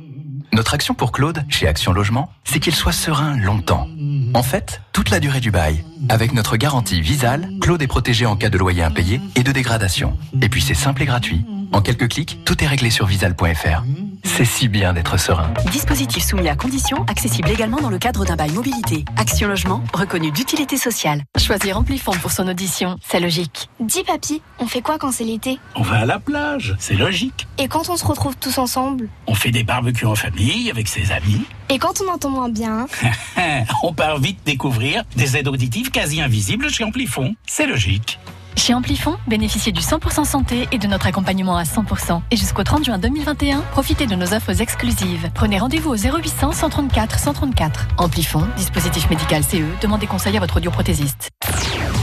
Notre 0.54 0.74
action 0.74 0.94
pour 0.94 1.12
Claude, 1.12 1.44
chez 1.50 1.68
Action 1.68 1.94
Logement, 1.94 2.32
c'est 2.44 2.60
qu'il 2.60 2.74
soit 2.74 2.92
serein 2.92 3.38
longtemps. 3.38 3.88
En 4.34 4.44
fait, 4.44 4.82
toute 4.94 5.10
la 5.10 5.20
durée 5.20 5.40
du 5.40 5.52
bail. 5.52 5.84
Avec 6.10 6.34
notre 6.34 6.58
garantie 6.58 7.02
Visal, 7.02 7.50
Claude 7.62 7.82
est 7.82 7.88
protégé 7.88 8.26
en 8.26 8.36
cas 8.36 8.50
de 8.50 8.58
loyer 8.58 8.84
impayé 8.84 9.22
et 9.36 9.44
de 9.44 9.52
dégradation. 9.52 10.18
Et 10.42 10.50
puis 10.50 10.62
c'est 10.62 10.74
simple 10.74 11.04
et 11.04 11.06
gratuit. 11.06 11.46
En 11.74 11.82
quelques 11.82 12.08
clics, 12.08 12.40
tout 12.46 12.64
est 12.64 12.68
réglé 12.68 12.90
sur 12.90 13.06
visal.fr. 13.06 13.84
C'est 14.24 14.46
si 14.46 14.68
bien 14.68 14.94
d'être 14.94 15.18
serein. 15.18 15.52
Dispositif 15.72 16.24
soumis 16.24 16.50
à 16.50 16.56
conditions, 16.56 17.04
accessible 17.08 17.50
également 17.50 17.80
dans 17.82 17.90
le 17.90 17.98
cadre 17.98 18.26
d'un 18.26 18.36
bail 18.36 18.52
mobilité. 18.52 19.06
Action 19.18 19.48
Logement, 19.48 19.84
reconnu 19.94 20.32
d'utilité 20.32 20.78
sociale. 20.78 21.24
Choisir 21.38 21.78
Amplifon 21.78 22.12
pour 22.14 22.32
son 22.32 22.48
audition, 22.48 22.98
c'est 23.08 23.20
logique. 23.20 23.70
Dis 23.80 24.04
papy, 24.04 24.42
on 24.60 24.68
fait 24.68 24.82
quoi 24.82 24.98
quand 24.98 25.12
c'est 25.12 25.24
l'été? 25.24 25.60
On 25.76 25.82
va 25.82 26.00
à 26.00 26.06
la 26.06 26.20
plage, 26.20 26.76
c'est 26.80 26.96
logique. 26.96 27.48
Et 27.58 27.68
quand 27.68 27.90
on 27.90 27.98
se 27.98 28.06
retrouve 28.06 28.36
tous 28.38 28.58
ensemble? 28.58 29.10
On 29.28 29.36
fait 29.36 29.52
des 29.52 29.64
barbecues 29.64 30.06
en 30.06 30.16
famille 30.16 30.70
avec 30.70 30.88
ses 30.88 31.12
amis. 31.12 31.46
Et 31.70 31.80
quand 31.80 32.02
on 32.02 32.12
entend 32.12 32.30
moins 32.30 32.50
bien 32.50 32.88
On 33.84 33.94
part 33.94 34.20
vite 34.20 34.40
découvrir 34.46 35.04
des 35.16 35.36
aides 35.36 35.50
auditives 35.50 35.92
quasi 35.92 36.22
invisibles 36.22 36.70
chez 36.70 36.84
Amplifon. 36.84 37.36
C'est 37.46 37.68
logique. 37.68 38.20
Chez 38.56 38.74
Amplifon, 38.74 39.18
bénéficiez 39.28 39.72
du 39.72 39.82
100% 39.82 40.26
santé 40.26 40.68
et 40.72 40.78
de 40.78 40.88
notre 40.88 41.08
accompagnement 41.08 41.58
à 41.58 41.64
100%. 41.64 42.22
Et 42.32 42.38
jusqu'au 42.38 42.64
30 42.64 42.86
juin 42.86 42.98
2021, 42.98 43.60
profitez 43.72 44.08
de 44.08 44.16
nos 44.16 44.34
offres 44.34 44.62
exclusives. 44.62 45.30
Prenez 45.36 45.60
rendez-vous 45.60 45.92
au 45.92 45.96
0800 45.96 46.54
134 46.54 47.20
134. 47.20 47.88
Amplifon, 47.98 48.48
dispositif 48.56 49.10
médical 49.10 49.44
CE, 49.44 49.64
demandez 49.82 50.08
conseil 50.08 50.36
à 50.38 50.40
votre 50.40 50.58
audioprothésiste. 50.58 51.30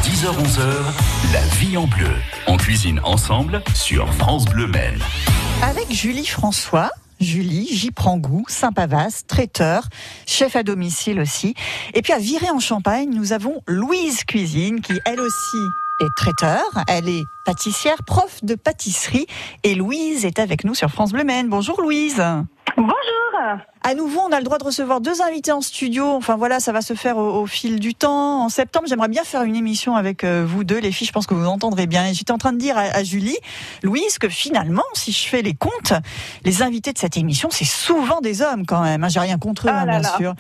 10h-11h, 0.05 1.33
la 1.33 1.41
vie 1.57 1.77
en 1.77 1.87
bleu. 1.87 2.11
On 2.47 2.57
cuisine 2.57 3.01
ensemble 3.03 3.63
sur 3.75 4.13
France 4.15 4.45
Bleu 4.45 4.67
Maine. 4.67 5.01
Avec 5.63 5.91
Julie 5.91 6.27
François. 6.27 6.91
Julie, 7.21 7.69
j'y 7.71 7.91
prends 7.91 8.19
goût, 8.19 8.45
Saint-Pavas, 8.49 9.23
traiteur, 9.27 9.89
chef 10.27 10.57
à 10.57 10.63
domicile 10.63 11.21
aussi. 11.21 11.55
Et 11.95 12.03
puis 12.03 12.13
à 12.13 12.19
Virer 12.19 12.51
en 12.51 12.61
Champagne, 12.61 13.11
nous 13.13 13.33
avons 13.33 13.63
Louise 13.67 14.25
Cuisine 14.25 14.81
qui 14.81 15.01
elle 15.05 15.21
aussi 15.21 15.57
est 16.01 16.15
traiteur, 16.17 16.65
elle 16.89 17.09
est 17.09 17.25
pâtissière, 17.45 18.03
prof 18.05 18.45
de 18.45 18.55
pâtisserie 18.55 19.27
et 19.63 19.75
Louise 19.75 20.25
est 20.25 20.39
avec 20.39 20.65
nous 20.65 20.75
sur 20.75 20.91
France 20.91 21.13
Bleu 21.13 21.25
Maine. 21.25 21.49
Bonjour 21.49 21.81
Louise. 21.81 22.23
Bonjour. 22.77 23.65
À 23.87 23.95
nouveau, 23.95 24.21
on 24.27 24.33
a 24.33 24.39
le 24.39 24.45
droit 24.45 24.57
de 24.57 24.65
recevoir 24.65 25.03
deux 25.03 25.21
invités 25.21 25.53
en 25.53 25.61
studio. 25.61 26.07
Enfin 26.07 26.37
voilà, 26.37 26.59
ça 26.59 26.73
va 26.73 26.81
se 26.81 26.95
faire 26.95 27.19
au, 27.19 27.43
au 27.43 27.47
fil 27.47 27.81
du 27.81 27.95
temps. 27.95 28.43
En 28.43 28.49
septembre, 28.49 28.87
j'aimerais 28.89 29.09
bien 29.09 29.25
faire 29.25 29.43
une 29.43 29.57
émission 29.57 29.95
avec 29.95 30.25
euh, 30.25 30.43
vous 30.49 30.65
deux, 30.65 30.79
les 30.79 30.91
filles. 30.91 31.07
Je 31.07 31.13
pense 31.13 31.27
que 31.27 31.35
vous 31.35 31.45
entendrez 31.45 31.87
bien. 31.87 32.11
J'étais 32.15 32.33
en 32.33 32.39
train 32.39 32.55
de 32.55 32.59
dire 32.59 32.79
à, 32.79 32.81
à, 32.81 33.05
Julie, 33.05 33.37
Louise, 33.83 34.17
que 34.17 34.31
finalement, 34.31 34.85
si 34.95 35.13
je 35.13 35.29
fais 35.29 35.43
les 35.43 35.53
comptes, 35.53 35.93
les 36.47 36.63
invités 36.63 36.95
de 36.95 36.99
cette 36.99 37.19
émission, 37.19 37.51
c'est 37.53 37.67
souvent 37.67 38.23
des 38.23 38.41
hommes 38.41 38.65
quand 38.65 38.81
même. 38.81 39.07
J'ai 39.11 39.21
rien 39.21 39.37
contre 39.37 39.67
eux, 39.67 39.71
ah 39.71 39.81
hein, 39.83 39.85
là 39.85 40.01
bien 40.01 40.11
là. 40.11 40.17
sûr. 40.17 40.35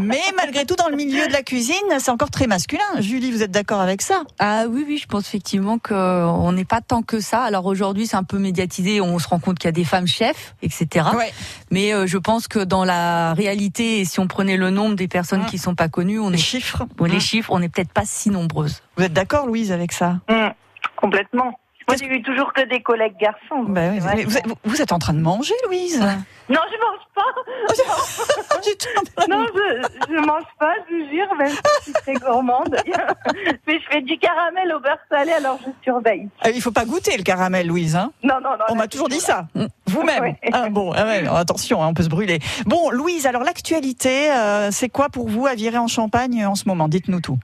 Mais 0.00 0.20
malgré 0.36 0.66
tout, 0.66 0.74
dans 0.74 0.88
le 0.88 0.96
milieu 0.96 1.24
de 1.28 1.32
la 1.32 1.42
cuisine, 1.44 1.76
c'est 2.00 2.10
encore 2.10 2.30
très 2.30 2.48
masculin. 2.48 2.82
Julie, 2.98 3.30
vous 3.30 3.44
êtes 3.44 3.52
d'accord 3.52 3.80
avec 3.80 4.02
ça? 4.02 4.22
Ah 4.40 4.64
oui, 4.68 4.84
oui, 4.84 4.98
je 4.98 5.06
pense 5.06 5.28
effectivement 5.28 5.78
qu'on 5.78 6.50
n'est 6.50 6.64
pas 6.64 6.80
tant 6.80 7.02
que 7.02 7.20
ça. 7.20 7.44
Alors 7.44 7.66
aujourd'hui, 7.66 8.08
c'est 8.08 8.16
un 8.16 8.24
peu 8.24 8.38
médiatisé. 8.38 9.00
On 9.00 9.20
se 9.20 9.28
rend 9.28 9.38
compte 9.38 9.60
qu'il 9.60 9.68
y 9.68 9.70
a 9.70 9.72
des 9.72 9.84
femmes 9.84 10.08
chefs, 10.08 10.56
etc. 10.62 11.06
Ouais. 11.14 11.32
Mais 11.70 11.94
euh, 11.94 12.08
je 12.08 12.18
pense 12.18 12.48
que 12.48 12.58
dans 12.58 12.87
la 12.88 13.34
réalité, 13.34 14.00
et 14.00 14.04
si 14.04 14.18
on 14.18 14.26
prenait 14.26 14.56
le 14.56 14.70
nombre 14.70 14.96
des 14.96 15.06
personnes 15.08 15.46
qui 15.46 15.58
sont 15.58 15.74
pas 15.76 15.88
connues, 15.88 16.18
on 16.18 16.30
Les 16.30 16.34
est 16.34 16.38
chiffres. 16.42 16.84
bon, 16.96 17.04
les 17.04 17.16
Mmh. 17.16 17.20
chiffres, 17.20 17.50
on 17.52 17.60
n'est 17.60 17.68
peut-être 17.68 17.92
pas 17.92 18.04
si 18.04 18.30
nombreuses. 18.30 18.82
Vous 18.96 19.04
êtes 19.04 19.12
d'accord, 19.12 19.46
Louise, 19.46 19.70
avec 19.70 19.92
ça? 19.92 20.18
Hum, 20.28 20.52
complètement. 20.96 21.58
Moi, 21.88 21.96
j'ai 21.98 22.06
eu 22.06 22.22
toujours 22.22 22.52
que 22.52 22.60
des 22.68 22.82
collègues 22.82 23.16
garçons. 23.18 23.64
Bah 23.66 23.88
oui, 23.90 23.98
vous, 23.98 24.04
vrai 24.06 24.22
vous 24.24 24.30
que- 24.30 24.38
êtes, 24.38 24.44
vous 24.64 24.82
êtes 24.82 24.92
en 24.92 24.98
train 24.98 25.14
de 25.14 25.20
manger, 25.20 25.54
Louise 25.66 25.98
Non, 26.00 26.60
je 26.70 26.78
mange 26.78 27.04
pas. 27.14 27.22
non, 29.28 29.46
je, 29.54 29.88
je 30.14 30.20
mange 30.26 30.44
pas, 30.58 30.72
je 30.88 30.94
vous 30.94 31.10
jure, 31.10 31.34
même 31.36 31.48
si 31.48 31.56
je 31.78 31.82
suis 31.84 31.92
très 31.94 32.14
gourmande. 32.14 32.76
Mais 33.66 33.80
je 33.80 33.84
fais 33.90 34.02
du 34.02 34.18
caramel 34.18 34.72
au 34.74 34.80
beurre 34.80 34.98
salé, 35.10 35.32
alors 35.32 35.58
je 35.64 35.70
surveille. 35.82 36.28
Ah, 36.42 36.50
Il 36.50 36.60
faut 36.60 36.70
pas 36.70 36.84
goûter 36.84 37.16
le 37.16 37.22
caramel, 37.22 37.66
Louise. 37.66 37.96
Hein 37.96 38.12
Non, 38.22 38.36
non, 38.42 38.50
non. 38.50 38.64
on 38.68 38.74
m'a 38.74 38.86
toujours 38.88 39.08
dit 39.08 39.20
ça. 39.20 39.46
Vous-même. 39.86 40.18
Ouais. 40.22 40.36
Ah, 40.52 40.68
bon, 40.68 40.92
ah 40.94 41.04
ouais, 41.04 41.26
attention, 41.28 41.82
hein, 41.82 41.86
on 41.88 41.94
peut 41.94 42.02
se 42.02 42.08
brûler. 42.08 42.38
Bon, 42.66 42.90
Louise, 42.90 43.26
alors 43.26 43.44
l'actualité, 43.44 44.30
euh, 44.32 44.70
c'est 44.72 44.88
quoi 44.88 45.08
pour 45.08 45.28
vous 45.28 45.46
à 45.46 45.54
virer 45.54 45.78
en 45.78 45.86
Champagne 45.86 46.44
en 46.44 46.54
ce 46.54 46.64
moment? 46.66 46.88
Dites-nous 46.88 47.20
tout. 47.20 47.38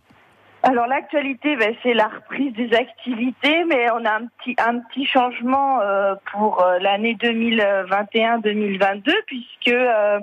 Alors 0.67 0.87
l'actualité, 0.87 1.57
ben, 1.57 1.75
c'est 1.83 1.93
la 1.93 2.09
reprise 2.09 2.53
des 2.55 2.73
activités, 2.75 3.65
mais 3.65 3.91
on 3.93 4.05
a 4.07 4.13
un 4.17 4.27
petit 4.39 4.57
un 4.59 4.79
petit 4.81 5.05
changement 5.05 5.81
euh, 5.83 6.15
pour 6.33 6.63
euh, 6.63 6.79
l'année 6.79 7.15
2021-2022 7.21 9.13
puisque 9.27 9.69
euh, 9.69 10.19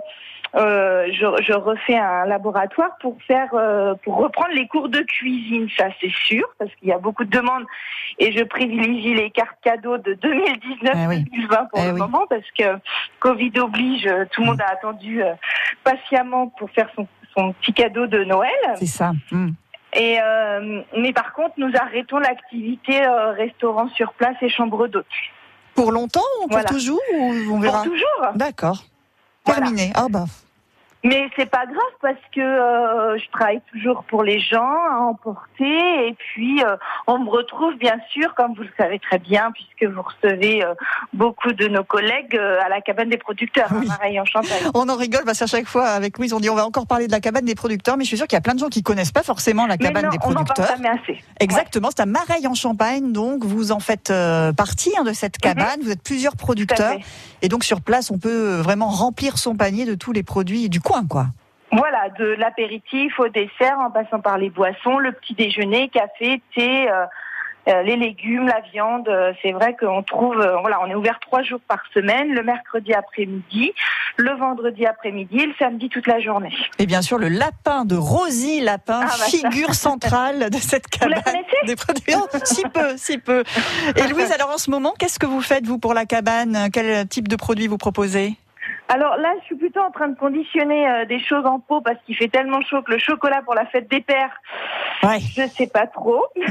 euh, 0.56 1.08
je, 1.14 1.44
je 1.44 1.54
refais 1.54 1.96
un 1.98 2.26
laboratoire 2.26 2.98
pour 3.02 3.18
faire 3.28 3.50
euh, 3.54 3.94
pour 4.04 4.16
reprendre 4.18 4.50
les 4.54 4.68
cours 4.68 4.90
de 4.90 5.00
cuisine, 5.02 5.68
ça 5.78 5.90
c'est 6.02 6.12
sûr, 6.12 6.44
parce 6.58 6.74
qu'il 6.76 6.90
y 6.90 6.92
a 6.92 6.98
beaucoup 6.98 7.24
de 7.24 7.30
demandes 7.30 7.66
et 8.18 8.32
je 8.32 8.44
privilégie 8.44 9.14
les 9.14 9.30
cartes 9.30 9.58
cadeaux 9.62 9.98
de 10.00 10.16
2019-2020 10.16 11.70
pour 11.70 11.80
Eh 11.80 11.86
le 11.88 11.94
oui. 11.94 12.00
moment 12.00 12.26
parce 12.30 12.50
que 12.58 12.64
Covid 13.20 13.52
oblige, 13.60 14.10
tout 14.32 14.42
le 14.42 14.48
monde 14.48 14.62
a 14.62 14.72
attendu 14.74 15.22
euh, 15.24 15.34
patiemment 15.84 16.48
pour 16.48 16.70
faire 16.72 16.90
son, 16.96 17.08
son 17.38 17.54
petit 17.54 17.74
cadeau 17.74 18.08
de 18.08 18.24
Noël. 18.24 18.50
C'est 18.76 18.88
ça. 18.88 19.12
Hmm. 19.32 19.52
Et 19.94 20.20
euh, 20.22 20.82
mais 20.98 21.12
par 21.14 21.34
contre, 21.34 21.56
nous 21.58 21.72
arrêtons 21.76 22.20
l'activité 22.20 23.06
euh, 23.06 23.32
restaurant 23.32 23.90
sur 23.90 24.14
place 24.14 24.36
et 24.42 24.50
chambre 24.50 24.88
d'hôte. 24.88 25.06
Pour 25.76 25.92
longtemps 25.92 26.22
ou 26.40 26.48
pour 26.48 26.52
Voilà. 26.52 26.70
toujours 26.70 27.00
ou 27.14 27.34
on 27.54 27.60
verra 27.60 27.84
Pour 27.84 27.92
toujours. 27.92 28.28
D'accord. 28.36 28.84
Terminé. 29.46 29.92
Ah 29.96 30.08
bah. 30.10 30.26
Mais 31.04 31.28
c'est 31.36 31.50
pas 31.50 31.66
grave 31.66 31.94
parce 32.02 32.20
que 32.36 32.42
euh, 32.42 33.18
je 33.18 33.30
travaille 33.32 33.62
toujours 33.72 34.04
pour 34.04 34.22
les 34.24 34.40
gens 34.40 34.76
à 34.92 34.98
emporter 35.00 36.08
et 36.08 36.14
puis 36.14 36.64
euh, 36.64 36.76
on 37.08 37.18
me 37.20 37.30
retrouve 37.30 37.76
bien 37.76 37.98
sûr, 38.12 38.36
comme 38.36 38.54
vous 38.54 38.62
le 38.62 38.70
savez 38.78 39.00
très 39.00 39.18
bien, 39.18 39.52
puisque 39.52 39.92
vous 39.92 40.04
recevez 40.04 40.64
euh, 40.64 40.76
beaucoup 41.14 41.54
de 41.54 41.68
nos 41.68 41.84
collègues 41.84 42.36
euh, 42.36 42.60
à 42.64 42.70
la 42.70 42.82
cabane 42.82 43.10
des 43.10 43.18
producteurs, 43.18 43.72
Mareille 43.74 44.20
en 44.20 44.26
Champagne. 44.26 44.62
On 44.76 44.88
en 44.90 44.96
rigole 44.96 45.24
parce 45.26 45.40
qu'à 45.40 45.48
chaque 45.48 45.68
fois 45.68 45.88
avec 45.88 46.18
Louise, 46.20 46.34
on 46.34 46.40
dit 46.40 46.50
on 46.52 46.56
va 46.56 46.66
encore 46.66 46.86
parler 46.86 47.08
de 47.08 47.12
la 47.12 47.20
cabane 47.20 47.46
des 47.46 47.56
producteurs, 47.56 47.98
mais 47.98 48.04
je 48.04 48.10
suis 48.10 48.18
sûre 48.18 48.28
qu'il 48.28 48.36
y 48.36 48.38
a 48.38 48.42
plein 48.42 48.54
de 48.54 48.60
gens 48.60 48.70
qui 48.70 48.84
connaissent 48.84 49.12
pas 49.12 49.24
forcément 49.24 49.66
la 49.66 49.78
Mais 49.80 49.86
cabane 49.86 50.06
non, 50.06 50.12
des 50.12 50.18
on 50.24 50.30
n'en 50.30 50.44
producteurs. 50.44 50.68
parle 50.68 50.84
jamais 50.84 51.00
assez. 51.02 51.24
Exactement, 51.40 51.90
c'est 51.90 52.04
à 52.04 52.06
Mareille 52.06 52.46
en 52.48 52.54
Champagne, 52.54 53.12
donc 53.12 53.44
vous 53.44 53.72
en 53.72 53.80
faites 53.80 54.12
euh, 54.12 54.54
partie 54.54 54.92
hein, 55.00 55.04
de 55.04 55.14
cette 55.14 55.38
cabane. 55.40 55.80
Vous 55.82 55.90
êtes 55.92 56.04
plusieurs 56.04 56.36
producteurs, 56.36 56.98
et 57.42 57.48
donc 57.48 57.64
sur 57.64 57.82
place, 57.82 58.12
on 58.12 58.20
peut 58.20 58.58
vraiment 58.62 58.90
remplir 58.90 59.38
son 59.38 59.56
panier 59.56 59.86
de 59.86 59.96
tous 59.96 60.12
les 60.12 60.24
produits 60.24 60.70
du 60.70 60.80
coin, 60.80 61.06
quoi. 61.08 61.28
Voilà, 61.72 62.10
de 62.20 62.26
l'apéritif 62.26 63.18
au 63.20 63.30
dessert, 63.30 63.80
en 63.80 63.92
passant 63.92 64.20
par 64.20 64.38
les 64.38 64.50
boissons, 64.50 64.98
le 64.98 65.14
petit 65.14 65.34
déjeuner, 65.34 65.88
café, 65.90 66.42
thé, 66.54 66.90
euh, 66.90 66.94
euh, 66.94 67.06
les 67.68 67.96
légumes, 67.96 68.48
la 68.48 68.62
viande. 68.72 69.08
Euh, 69.08 69.34
C'est 69.42 69.52
vrai 69.52 69.76
qu'on 69.80 70.04
trouve, 70.04 70.40
euh, 70.40 70.58
voilà, 70.62 70.80
on 70.82 70.88
est 70.88 70.96
ouvert 70.96 71.20
trois 71.20 71.44
jours 71.44 71.60
par 71.68 71.80
semaine, 71.94 72.30
le 72.34 72.44
mercredi 72.44 72.94
après-midi, 72.94 73.74
le 74.18 74.32
vendredi 74.38 74.86
après-midi 74.86 75.40
et 75.40 75.46
le 75.46 75.54
samedi 75.60 75.90
toute 75.90 76.08
la 76.08 76.20
journée. 76.20 76.54
Et 76.80 76.86
bien 76.86 77.02
sûr, 77.02 77.18
le 77.18 77.30
lapin 77.30 77.86
de 77.86 77.96
Rosy 77.96 78.62
Lapin, 78.62 79.02
Ah, 79.04 79.16
bah 79.20 79.26
figure 79.26 79.74
centrale 79.76 80.50
de 80.50 80.58
cette 80.58 80.88
cabane 80.88 81.22
des 81.66 81.76
produits. 81.76 82.16
Oh, 82.18 82.28
si 82.44 82.64
peu, 82.64 82.98
si 82.98 83.18
peu. 83.18 83.44
Et 83.96 84.08
Louise, 84.08 84.32
alors 84.32 84.50
en 84.50 84.58
ce 84.58 84.70
moment, 84.72 84.94
qu'est-ce 84.98 85.20
que 85.20 85.28
vous 85.28 85.42
faites 85.42 85.66
vous 85.66 85.78
pour 85.78 85.94
la 85.94 86.06
cabane? 86.06 86.70
Quel 86.74 87.08
type 87.08 87.28
de 87.28 87.36
produit 87.36 87.68
vous 87.68 87.78
proposez? 87.78 88.36
Alors 88.94 89.16
là, 89.16 89.34
je 89.40 89.46
suis 89.46 89.56
plutôt 89.56 89.80
en 89.80 89.92
train 89.92 90.10
de 90.10 90.18
conditionner 90.18 90.86
euh, 90.86 91.06
des 91.06 91.20
choses 91.20 91.46
en 91.46 91.60
pot 91.60 91.80
parce 91.80 91.98
qu'il 92.06 92.16
fait 92.18 92.28
tellement 92.28 92.62
chaud 92.62 92.82
que 92.82 92.92
le 92.92 92.98
chocolat 92.98 93.42
pour 93.42 93.56
la 93.56 93.66
fête 93.66 93.90
des 93.90 94.02
pères, 94.02 94.42
je 95.04 95.48
sais 95.48 95.68
pas 95.68 95.88
trop. 95.88 96.26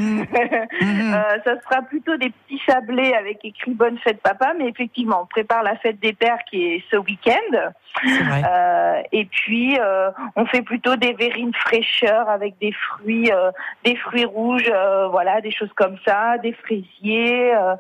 Euh, 1.11 1.39
ça 1.45 1.61
sera 1.61 1.83
plutôt 1.83 2.17
des 2.17 2.31
petits 2.31 2.61
sablés 2.67 3.13
avec 3.15 3.45
écrit 3.45 3.73
Bonne 3.73 3.99
fête 3.99 4.21
papa, 4.23 4.53
mais 4.57 4.69
effectivement, 4.69 5.23
on 5.23 5.27
prépare 5.27 5.63
la 5.63 5.77
fête 5.77 5.99
des 5.99 6.13
pères 6.13 6.39
qui 6.49 6.63
est 6.63 6.85
ce 6.91 6.97
week-end. 6.97 7.73
Euh, 8.05 9.03
et 9.13 9.25
puis, 9.25 9.79
euh, 9.79 10.11
on 10.37 10.47
fait 10.47 10.63
plutôt 10.63 10.97
des 10.97 11.13
verrines 11.13 11.55
fraîcheur 11.55 12.29
avec 12.29 12.59
des 12.59 12.73
fruits, 12.73 13.31
euh, 13.33 13.51
des 13.85 13.97
fruits 13.97 14.25
rouges, 14.25 14.71
euh, 14.73 15.09
voilà, 15.09 15.41
des 15.41 15.51
choses 15.51 15.73
comme 15.75 15.97
ça, 16.07 16.39
des 16.39 16.53
fraisiers, 16.53 17.55
euh, 17.55 17.75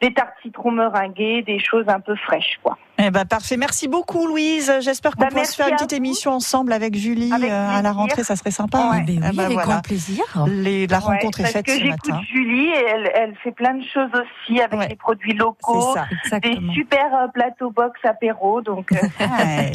des 0.00 0.12
tartes 0.14 0.32
citron 0.42 0.70
meringuées, 0.70 1.42
des 1.42 1.58
choses 1.58 1.84
un 1.88 2.00
peu 2.00 2.14
fraîches, 2.16 2.58
quoi. 2.62 2.78
Eh 3.02 3.10
ben 3.10 3.24
parfait, 3.24 3.56
merci 3.56 3.88
beaucoup 3.88 4.26
Louise. 4.26 4.70
J'espère 4.80 5.16
qu'on 5.16 5.22
Bah, 5.22 5.28
pourra 5.30 5.44
se 5.44 5.54
faire 5.56 5.68
une 5.68 5.76
petite 5.76 5.94
émission 5.94 6.32
ensemble 6.32 6.70
avec 6.74 6.94
Julie 6.94 7.32
Avec 7.32 7.50
euh, 7.50 7.68
à 7.78 7.80
la 7.80 7.92
rentrée, 7.92 8.24
ça 8.24 8.36
serait 8.36 8.50
sympa. 8.50 8.76
Ouais. 8.78 8.84
hein. 8.98 9.04
Ben 9.06 9.06
oui, 9.06 9.28
Eh 9.32 9.36
ben 9.36 9.44
avec 9.44 9.52
voilà. 9.54 9.72
grand 9.72 9.80
plaisir. 9.80 10.22
Les- 10.46 10.86
la 10.86 10.98
Ouais, 10.98 11.04
rencontre 11.04 11.40
est 11.40 11.44
parce 11.44 11.52
faite 11.54 11.64
que 11.66 11.72
ce 11.72 11.78
j'écoute 11.78 12.08
matin. 12.08 12.20
Julie 12.30 12.66
et 12.68 12.84
elle, 12.88 13.10
elle 13.14 13.34
fait 13.42 13.52
plein 13.52 13.72
de 13.74 13.82
choses 13.84 14.10
aussi 14.12 14.60
avec 14.60 14.86
des 14.90 14.96
produits 14.96 15.32
locaux, 15.32 15.94
C'est 16.24 16.28
ça, 16.28 16.40
des 16.40 16.58
super 16.74 17.06
euh, 17.14 17.28
plateaux 17.28 17.70
box 17.70 17.98
apéro. 18.04 18.60
Donc, 18.60 18.92
euh, 18.92 18.96
Ouais. 19.20 19.72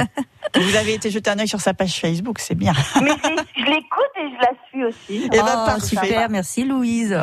Vous 0.56 0.76
avez 0.76 0.94
été 0.94 1.10
jeter 1.10 1.32
un 1.32 1.40
œil 1.40 1.48
sur 1.48 1.60
sa 1.62 1.74
page 1.74 2.00
Facebook, 2.00 2.38
c'est 2.40 2.54
bien. 2.56 2.74
mais 3.02 3.10
je, 3.58 3.64
l'écoute 3.66 4.14
et 4.18 4.30
je 4.30 4.40
la 4.40 4.52
suis 4.70 4.84
aussi. 4.86 5.24
Eh 5.26 5.30
ben, 5.30 5.40
Oh, 5.44 5.66
parfait. 5.66 5.82
super, 5.82 6.30
merci 6.30 6.64
Louise. 6.64 7.20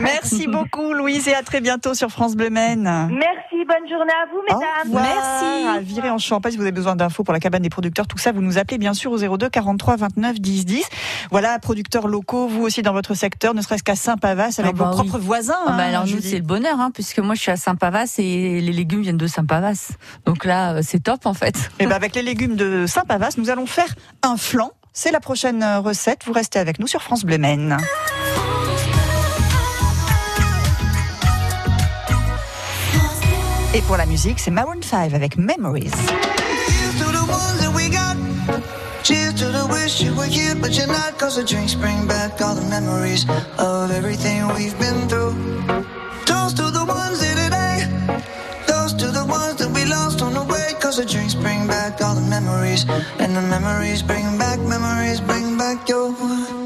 Merci 0.00 0.48
beaucoup 0.48 0.92
Louise 0.92 1.28
et 1.28 1.34
à 1.34 1.42
très 1.42 1.60
bientôt 1.60 1.94
sur 1.94 2.08
France 2.10 2.34
Bleu 2.34 2.43
Maine. 2.48 2.84
Merci, 3.10 3.64
bonne 3.66 3.88
journée 3.88 4.12
à 4.12 4.26
vous, 4.30 4.40
mesdames. 4.48 5.02
Merci. 5.04 5.78
À 5.78 5.80
virer 5.80 6.10
en 6.10 6.18
Champagne, 6.18 6.52
si 6.52 6.58
vous 6.58 6.64
avez 6.64 6.72
besoin 6.72 6.96
d'infos 6.96 7.24
pour 7.24 7.32
la 7.32 7.40
cabane 7.40 7.62
des 7.62 7.70
producteurs, 7.70 8.06
tout 8.06 8.18
ça, 8.18 8.32
vous 8.32 8.40
nous 8.42 8.58
appelez 8.58 8.78
bien 8.78 8.94
sûr 8.94 9.12
au 9.12 9.18
02 9.36 9.48
43 9.48 9.96
29 9.96 10.40
10 10.40 10.64
10. 10.66 10.84
Voilà, 11.30 11.58
producteurs 11.58 12.08
locaux, 12.08 12.46
vous 12.46 12.62
aussi 12.62 12.82
dans 12.82 12.92
votre 12.92 13.14
secteur, 13.14 13.54
ne 13.54 13.62
serait-ce 13.62 13.82
qu'à 13.82 13.96
Saint-Pavas, 13.96 14.56
avec 14.58 14.72
Ah 14.74 14.78
bah 14.78 14.90
vos 14.92 15.00
oui. 15.02 15.08
propres 15.08 15.24
voisins. 15.24 15.54
Ah 15.66 15.70
bah 15.70 15.84
hein, 15.84 15.88
alors 15.88 16.06
nous 16.06 16.20
c'est 16.20 16.36
le 16.36 16.42
bonheur 16.44 16.80
hein, 16.80 16.90
puisque 16.92 17.18
moi 17.18 17.34
je 17.34 17.40
suis 17.40 17.50
à 17.50 17.56
Saint-Pavas 17.56 18.14
et 18.18 18.60
les 18.60 18.72
légumes 18.72 19.02
viennent 19.02 19.16
de 19.16 19.26
Saint-Pavas. 19.26 19.92
Donc 20.26 20.44
là 20.44 20.74
euh, 20.74 20.80
c'est 20.82 21.02
top 21.02 21.26
en 21.26 21.34
fait. 21.34 21.54
Et 21.78 21.86
ben 21.86 21.92
avec 21.92 22.14
les 22.14 22.22
légumes 22.22 22.56
de 22.56 22.86
Saint-Pavas, 22.86 23.30
nous 23.38 23.50
allons 23.50 23.66
faire 23.66 23.94
un 24.22 24.36
flan. 24.36 24.70
C'est 24.92 25.10
la 25.10 25.20
prochaine 25.20 25.62
euh, 25.62 25.80
recette. 25.80 26.22
Vous 26.24 26.32
restez 26.32 26.58
avec 26.58 26.78
nous 26.78 26.86
sur 26.86 27.02
France 27.02 27.24
Bleu 27.24 27.38
Maine. 27.38 27.76
Et 33.74 33.82
pour 33.82 33.96
la 33.96 34.06
musique, 34.06 34.38
c'est 34.38 34.52
Maroon 34.52 34.80
5 34.80 35.14
avec 35.14 35.36
Memories. 35.36 35.90
Cheers 39.02 39.34
to 39.34 39.50
the 39.52 39.66
wish 39.70 40.00
you 40.00 40.14
were 40.14 40.24
here, 40.24 40.54
but 40.54 40.70
you're 40.74 40.86
not. 40.86 41.18
Cause 41.18 41.36
the 41.36 41.44
drinks 41.44 41.74
bring 41.74 42.06
back 42.06 42.40
all 42.40 42.54
the 42.54 42.66
memories 42.70 43.26
of 43.58 43.90
everything 43.90 44.48
we've 44.54 44.78
been 44.78 45.06
through. 45.08 45.34
Toast 46.24 46.56
to 46.56 46.70
the 46.70 46.84
ones 46.86 47.20
here 47.20 47.34
today. 47.34 47.84
Toast 48.66 48.98
to 49.00 49.10
the 49.10 49.26
ones 49.26 49.56
that 49.56 49.70
we 49.74 49.84
lost 49.84 50.22
on 50.22 50.32
the 50.32 50.44
way. 50.44 50.72
Cause 50.80 50.96
the 50.96 51.04
drinks 51.04 51.34
bring 51.34 51.66
back 51.66 52.00
all 52.00 52.14
the 52.14 52.22
memories. 52.22 52.86
And 53.18 53.36
the 53.36 53.42
memories 53.42 54.00
bring 54.00 54.38
back, 54.38 54.58
memories 54.60 55.20
bring 55.20 55.58
back 55.58 55.86
your. 55.86 56.63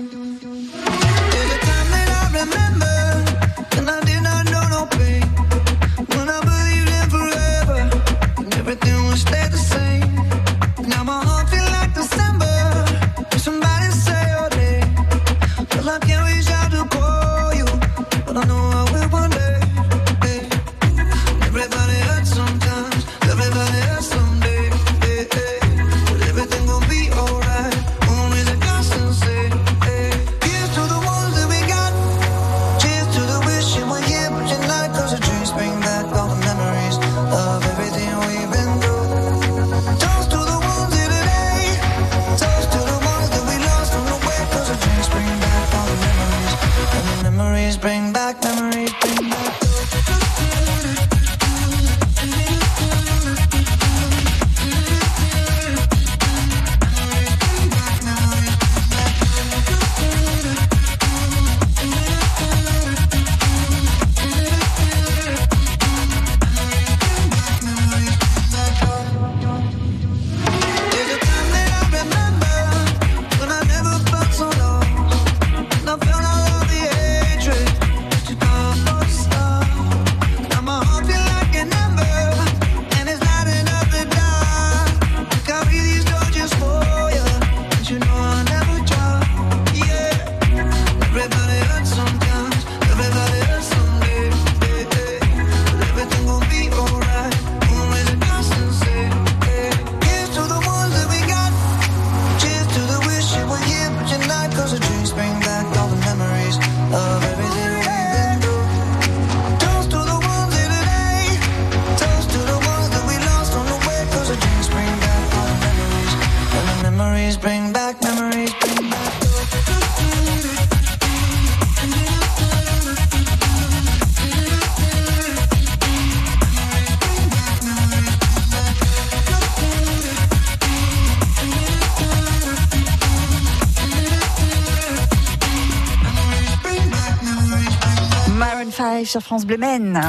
Arrive 139.09 139.11
sur 139.11 139.23
France 139.23 139.47
Bleu 139.47 139.57
Maine. 139.57 140.01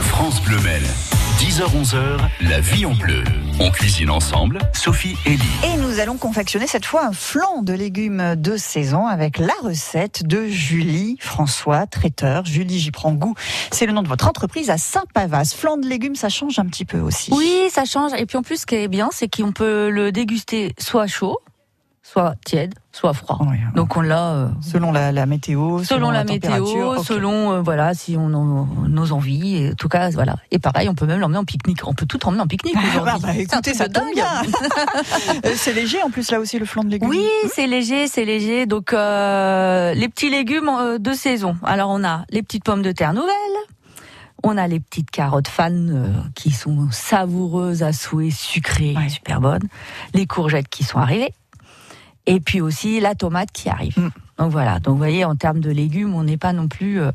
France 0.00 0.42
Bleu 0.42 0.58
Maine. 0.60 0.82
10h-11h, 1.38 2.18
la 2.40 2.60
vie 2.60 2.84
en 2.86 2.94
bleu. 2.94 3.22
On 3.60 3.70
cuisine 3.70 4.10
ensemble, 4.10 4.58
Sophie 4.72 5.16
et 5.26 5.36
Lee. 5.36 5.60
Et 5.64 5.76
nous 5.76 6.00
allons 6.00 6.16
confectionner 6.16 6.66
cette 6.66 6.84
fois 6.84 7.06
un 7.06 7.12
flan 7.12 7.62
de 7.62 7.72
légumes 7.72 8.34
de 8.36 8.56
saison 8.56 9.06
avec 9.06 9.38
la 9.38 9.54
recette 9.62 10.26
de 10.26 10.46
Julie 10.46 11.16
François, 11.20 11.86
traiteur. 11.86 12.44
Julie, 12.44 12.80
j'y 12.80 12.90
prends 12.90 13.12
goût. 13.12 13.34
C'est 13.70 13.86
le 13.86 13.92
nom 13.92 14.02
de 14.02 14.08
votre 14.08 14.26
entreprise 14.26 14.70
à 14.70 14.78
Saint-Pavas. 14.78 15.54
Flan 15.56 15.76
de 15.76 15.86
légumes, 15.86 16.16
ça 16.16 16.28
change 16.28 16.58
un 16.58 16.66
petit 16.66 16.84
peu 16.84 16.98
aussi. 16.98 17.32
Oui, 17.32 17.68
ça 17.70 17.84
change. 17.84 18.12
Et 18.18 18.26
puis 18.26 18.38
en 18.38 18.42
plus, 18.42 18.62
ce 18.62 18.66
qui 18.66 18.74
est 18.74 18.88
bien, 18.88 19.10
c'est 19.12 19.28
qu'on 19.28 19.52
peut 19.52 19.90
le 19.90 20.10
déguster 20.10 20.74
soit 20.78 21.06
chaud, 21.06 21.38
soit 22.10 22.34
tiède, 22.44 22.74
soit 22.90 23.12
froid. 23.12 23.38
Donc 23.74 23.96
on 23.96 24.00
l'a 24.00 24.30
euh, 24.30 24.48
Selon 24.62 24.92
la, 24.92 25.12
la 25.12 25.26
météo, 25.26 25.84
selon, 25.84 26.10
la, 26.10 26.24
météo, 26.24 26.50
température. 26.50 26.94
Ok. 26.98 27.04
selon 27.04 27.52
euh, 27.52 27.60
voilà 27.60 27.92
si 27.92 28.16
on 28.18 28.28
a 28.28 28.88
nos 28.88 29.12
envies. 29.12 29.56
Et 29.56 29.70
en 29.70 29.74
tout 29.74 29.88
cas, 29.88 30.08
voilà. 30.10 30.36
Et 30.50 30.58
pareil, 30.58 30.88
on 30.88 30.94
peut 30.94 31.04
même 31.04 31.20
l'emmener 31.20 31.38
en 31.38 31.44
pique-nique. 31.44 31.86
On 31.86 31.92
peut 31.92 32.06
tout 32.06 32.26
emmener 32.26 32.40
en 32.40 32.46
pique-nique 32.46 32.76
aujourd'hui. 32.76 33.12
Ah 33.14 33.18
bah, 33.20 33.28
C'est 33.34 33.54
un 33.54 33.58
écoutez, 33.58 33.74
ça 33.74 33.88
tombe 33.88 34.12
bien. 34.14 34.26
Euh, 35.44 35.52
c'est 35.56 35.72
léger 35.72 36.02
en 36.02 36.10
plus 36.10 36.30
là 36.30 36.40
aussi 36.40 36.58
le 36.58 36.64
flan 36.64 36.82
de 36.82 36.88
légumes. 36.88 37.08
Oui, 37.08 37.24
c'est 37.52 37.66
léger, 37.66 38.08
c'est 38.08 38.24
léger. 38.24 38.66
Donc 38.66 38.92
euh, 38.92 39.92
les 39.94 40.08
petits 40.08 40.30
légumes 40.30 40.98
de 40.98 41.12
saison. 41.12 41.56
Alors 41.62 41.90
on 41.90 42.02
a 42.04 42.24
les 42.30 42.42
petites 42.42 42.64
pommes 42.64 42.82
de 42.82 42.92
terre 42.92 43.12
nouvelles. 43.12 43.58
On 44.44 44.56
a 44.56 44.68
les 44.68 44.80
petites 44.80 45.10
carottes 45.10 45.48
fan 45.48 45.90
euh, 45.90 46.30
qui 46.34 46.52
sont 46.52 46.88
savoureuses 46.90 47.82
à 47.82 47.92
souhait, 47.92 48.30
sucrées, 48.30 48.94
super 49.08 49.40
bonnes. 49.40 49.68
Les 50.14 50.26
courgettes 50.26 50.68
qui 50.68 50.84
sont 50.84 50.98
arrivées. 50.98 51.32
Et 52.30 52.40
puis 52.40 52.60
aussi 52.60 53.00
la 53.00 53.14
tomate 53.14 53.50
qui 53.52 53.68
arrive. 53.68 53.98
Mm. 53.98 54.10
Donc 54.38 54.52
voilà. 54.52 54.78
Donc 54.78 54.92
vous 54.92 54.98
voyez, 54.98 55.24
en 55.24 55.34
termes 55.34 55.58
de 55.58 55.70
légumes, 55.70 56.14
on 56.14 56.22
n'est 56.22 56.36
pas 56.36 56.52
non 56.52 56.68
plus 56.68 57.00
euh, 57.00 57.10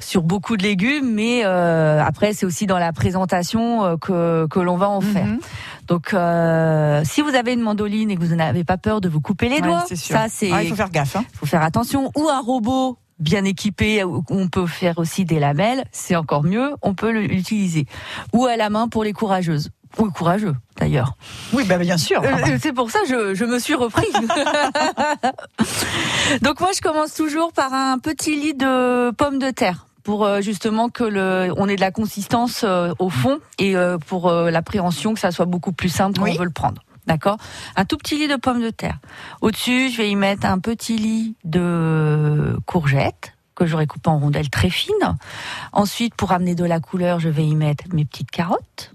sur 0.00 0.22
beaucoup 0.22 0.56
de 0.56 0.62
légumes, 0.62 1.12
mais 1.12 1.42
euh, 1.44 2.02
après 2.02 2.32
c'est 2.32 2.46
aussi 2.46 2.66
dans 2.66 2.78
la 2.78 2.92
présentation 2.92 3.84
euh, 3.84 3.96
que 3.98 4.46
que 4.46 4.60
l'on 4.60 4.76
va 4.78 4.88
en 4.88 5.02
faire. 5.02 5.26
Mhm. 5.26 5.40
Donc 5.88 6.14
euh, 6.14 7.02
si 7.04 7.20
vous 7.20 7.34
avez 7.34 7.52
une 7.52 7.60
mandoline 7.60 8.10
et 8.10 8.16
que 8.16 8.24
vous 8.24 8.34
n'avez 8.34 8.64
pas 8.64 8.78
peur 8.78 9.02
de 9.02 9.10
vous 9.10 9.20
couper 9.20 9.48
les 9.50 9.56
Ouais, 9.56 9.60
doigts, 9.62 9.84
c'est 9.86 9.96
sûr. 9.96 10.16
ça 10.16 10.26
c'est 10.30 10.50
Ah, 10.52 10.62
il 10.62 10.70
faut 10.70 10.76
faire 10.76 10.90
gaffe. 10.90 11.16
hein. 11.16 11.24
faut 11.34 11.46
faire 11.46 11.62
attention. 11.62 12.10
Ou 12.16 12.28
un 12.30 12.40
robot 12.40 12.96
bien 13.18 13.44
équipé, 13.44 14.02
où 14.02 14.24
on 14.30 14.48
peut 14.48 14.66
faire 14.66 14.98
aussi 14.98 15.24
des 15.26 15.38
lamelles, 15.38 15.84
c'est 15.92 16.16
encore 16.16 16.42
mieux, 16.44 16.70
on 16.82 16.94
peut 16.94 17.10
l'utiliser. 17.12 17.86
Ou 18.32 18.46
à 18.46 18.56
la 18.56 18.70
main 18.70 18.88
pour 18.88 19.04
les 19.04 19.12
courageuses. 19.12 19.70
Ou 19.98 20.10
courageux, 20.10 20.54
d'ailleurs. 20.78 21.14
Oui, 21.52 21.64
bah, 21.68 21.78
bien 21.78 21.96
sûr. 21.96 22.22
Euh, 22.22 22.58
C'est 22.60 22.72
pour 22.72 22.90
ça 22.90 23.00
que 23.00 23.08
je, 23.08 23.34
je 23.34 23.44
me 23.44 23.58
suis 23.58 23.74
repris. 23.74 24.06
Donc 26.42 26.60
moi, 26.60 26.70
je 26.74 26.80
commence 26.80 27.14
toujours 27.14 27.52
par 27.52 27.72
un 27.72 27.98
petit 27.98 28.36
lit 28.40 28.54
de 28.54 29.10
pommes 29.12 29.38
de 29.38 29.50
terre 29.50 29.86
pour 30.02 30.24
euh, 30.24 30.40
justement 30.40 30.88
que 30.88 31.04
le 31.04 31.52
on 31.56 31.68
ait 31.68 31.76
de 31.76 31.80
la 31.80 31.90
consistance 31.90 32.62
euh, 32.64 32.92
au 32.98 33.08
fond 33.08 33.38
et 33.58 33.76
euh, 33.76 33.98
pour 33.98 34.28
euh, 34.28 34.50
l'appréhension 34.50 35.14
que 35.14 35.20
ça 35.20 35.30
soit 35.30 35.46
beaucoup 35.46 35.72
plus 35.72 35.88
simple 35.88 36.18
quand 36.18 36.24
Oui. 36.24 36.32
on 36.34 36.38
veut 36.40 36.44
le 36.44 36.50
prendre. 36.50 36.82
D'accord? 37.06 37.36
Un 37.76 37.84
tout 37.84 37.96
petit 37.98 38.16
lit 38.16 38.28
de 38.28 38.36
pommes 38.36 38.62
de 38.62 38.70
terre. 38.70 38.98
Au-dessus, 39.42 39.90
je 39.90 39.98
vais 39.98 40.10
y 40.10 40.16
mettre 40.16 40.46
un 40.46 40.58
petit 40.58 40.96
lit 40.96 41.36
de 41.44 42.56
courgettes 42.66 43.34
que 43.54 43.66
j'aurai 43.66 43.86
coupé 43.86 44.08
en 44.08 44.18
rondelles 44.18 44.48
très 44.50 44.70
fines. 44.70 45.16
Ensuite, 45.72 46.14
pour 46.14 46.32
amener 46.32 46.54
de 46.54 46.64
la 46.64 46.80
couleur, 46.80 47.20
je 47.20 47.28
vais 47.28 47.44
y 47.46 47.54
mettre 47.54 47.84
mes 47.92 48.04
petites 48.06 48.30
carottes. 48.30 48.92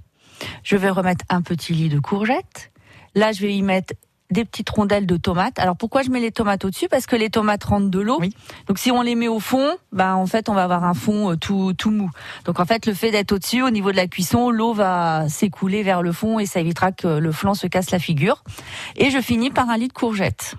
Je 0.64 0.76
vais 0.78 0.90
remettre 0.90 1.26
un 1.30 1.42
petit 1.42 1.74
lit 1.74 1.90
de 1.90 2.00
courgettes. 2.00 2.72
Là, 3.16 3.32
je 3.32 3.42
vais 3.42 3.56
y 3.56 3.62
mettre 3.62 3.94
des 4.32 4.46
petites 4.46 4.70
rondelles 4.70 5.06
de 5.06 5.18
tomates. 5.18 5.58
Alors 5.60 5.76
pourquoi 5.76 6.04
je 6.04 6.10
mets 6.10 6.20
les 6.20 6.32
tomates 6.32 6.64
au-dessus? 6.64 6.88
Parce 6.88 7.08
que 7.08 7.16
les 7.16 7.30
tomates 7.30 7.64
rentrent 7.64 7.90
de 7.90 8.00
l'eau. 8.00 8.20
Donc 8.68 8.78
si 8.78 8.92
on 8.92 9.02
les 9.02 9.16
met 9.16 9.28
au 9.28 9.40
fond, 9.40 9.78
ben 9.92 10.14
en 10.14 10.28
fait 10.28 10.50
on 10.50 10.54
va 10.54 10.64
avoir 10.64 10.84
un 10.84 10.94
fond 10.94 11.32
euh, 11.32 11.36
tout 11.36 11.74
tout 11.74 11.90
mou. 11.90 12.12
Donc 12.46 12.60
en 12.60 12.66
fait 12.66 12.86
le 12.86 12.94
fait 12.94 13.12
d'être 13.12 13.32
au-dessus, 13.32 13.64
au 13.64 13.72
niveau 13.72 13.92
de 13.92 13.96
la 13.96 14.08
cuisson, 14.08 14.52
l'eau 14.52 14.74
va 14.74 15.28
s'écouler 15.30 15.84
vers 15.84 16.04
le 16.04 16.12
fond 16.12 16.40
et 16.40 16.46
ça 16.46 16.60
évitera 16.60 16.92
que 16.92 17.08
le 17.08 17.32
flanc 17.32 17.56
se 17.56 17.68
casse 17.68 17.92
la 17.92 18.00
figure. 18.00 18.44
Et 18.96 19.10
je 19.10 19.20
finis 19.20 19.50
par 19.50 19.70
un 19.70 19.78
lit 19.78 19.88
de 19.88 19.94
courgettes. 19.94 20.56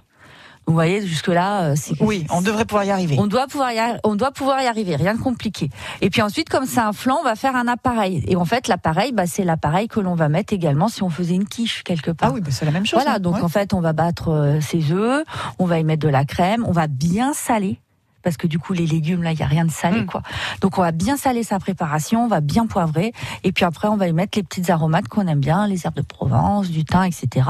Vous 0.70 0.74
voyez, 0.76 1.04
jusque-là, 1.04 1.62
euh, 1.62 1.74
c'est. 1.76 2.00
Oui, 2.00 2.24
on 2.30 2.42
devrait 2.42 2.64
pouvoir 2.64 2.84
y 2.84 2.92
arriver. 2.92 3.16
On 3.18 3.26
doit 3.26 3.48
pouvoir 3.48 3.72
y, 3.72 3.76
arri- 3.78 3.98
on 4.04 4.14
doit 4.14 4.30
pouvoir 4.30 4.62
y 4.62 4.66
arriver, 4.66 4.94
rien 4.94 5.14
de 5.16 5.20
compliqué. 5.20 5.68
Et 6.00 6.10
puis 6.10 6.22
ensuite, 6.22 6.48
comme 6.48 6.64
c'est 6.64 6.78
un 6.78 6.92
flanc, 6.92 7.18
on 7.20 7.24
va 7.24 7.34
faire 7.34 7.56
un 7.56 7.66
appareil. 7.66 8.24
Et 8.28 8.36
en 8.36 8.44
fait, 8.44 8.68
l'appareil, 8.68 9.10
bah, 9.12 9.26
c'est 9.26 9.42
l'appareil 9.42 9.88
que 9.88 9.98
l'on 9.98 10.14
va 10.14 10.28
mettre 10.28 10.52
également 10.52 10.86
si 10.86 11.02
on 11.02 11.10
faisait 11.10 11.34
une 11.34 11.46
quiche 11.48 11.82
quelque 11.82 12.12
part. 12.12 12.28
Ah 12.30 12.32
oui, 12.32 12.40
bah, 12.40 12.50
c'est 12.52 12.64
la 12.64 12.70
même 12.70 12.86
chose. 12.86 13.00
Voilà, 13.02 13.16
hein. 13.16 13.20
donc 13.20 13.34
Ouais. 13.36 13.42
en 13.42 13.48
fait, 13.48 13.74
on 13.74 13.80
va 13.80 13.92
battre 13.92 14.28
euh, 14.30 14.60
ses 14.60 14.92
œufs, 14.92 15.24
on 15.58 15.64
va 15.66 15.80
y 15.80 15.84
mettre 15.84 16.02
de 16.06 16.08
la 16.08 16.24
crème, 16.24 16.64
on 16.68 16.72
va 16.72 16.86
bien 16.86 17.32
saler. 17.34 17.80
Parce 18.22 18.36
que 18.36 18.46
du 18.46 18.58
coup, 18.58 18.72
les 18.72 18.86
légumes, 18.86 19.22
là, 19.22 19.32
il 19.32 19.38
y 19.38 19.42
a 19.42 19.46
rien 19.46 19.64
de 19.64 19.70
Mm. 19.70 19.74
salé, 19.74 20.06
quoi. 20.06 20.22
Donc, 20.60 20.78
on 20.78 20.82
va 20.82 20.92
bien 20.92 21.16
saler 21.16 21.42
sa 21.42 21.58
préparation, 21.58 22.24
on 22.24 22.28
va 22.28 22.40
bien 22.40 22.66
poivrer. 22.66 23.12
Et 23.44 23.52
puis 23.52 23.64
après, 23.64 23.88
on 23.88 23.96
va 23.96 24.08
y 24.08 24.12
mettre 24.12 24.36
les 24.38 24.42
petites 24.42 24.68
aromates 24.70 25.08
qu'on 25.08 25.26
aime 25.26 25.40
bien, 25.40 25.66
les 25.66 25.86
herbes 25.86 25.94
de 25.96 26.02
Provence, 26.02 26.68
du 26.70 26.84
thym, 26.84 27.04
etc. 27.04 27.46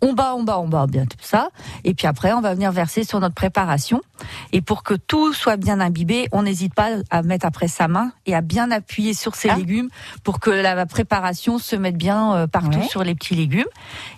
On 0.00 0.12
bat, 0.14 0.34
on 0.36 0.42
bat, 0.42 0.58
on 0.58 0.68
bat 0.68 0.86
bien 0.86 1.06
tout 1.06 1.16
ça. 1.20 1.48
Et 1.84 1.94
puis 1.94 2.06
après, 2.06 2.32
on 2.32 2.40
va 2.40 2.54
venir 2.54 2.72
verser 2.72 3.04
sur 3.04 3.20
notre 3.20 3.34
préparation. 3.34 4.00
Et 4.52 4.60
pour 4.60 4.82
que 4.82 4.94
tout 4.94 5.32
soit 5.32 5.56
bien 5.56 5.80
imbibé, 5.80 6.28
on 6.32 6.42
n'hésite 6.42 6.74
pas 6.74 6.88
à 7.10 7.22
mettre 7.22 7.46
après 7.46 7.68
sa 7.68 7.86
main 7.88 8.10
et 8.26 8.34
à 8.34 8.40
bien 8.40 8.70
appuyer 8.70 9.14
sur 9.14 9.32
Ah. 9.34 9.38
ces 9.38 9.54
légumes 9.54 9.88
pour 10.24 10.40
que 10.40 10.50
la 10.50 10.84
préparation 10.86 11.58
se 11.58 11.76
mette 11.76 11.96
bien 11.96 12.34
euh, 12.34 12.46
partout 12.46 12.78
Ouais. 12.80 12.88
sur 12.88 13.04
les 13.04 13.14
petits 13.14 13.34
légumes. 13.34 13.64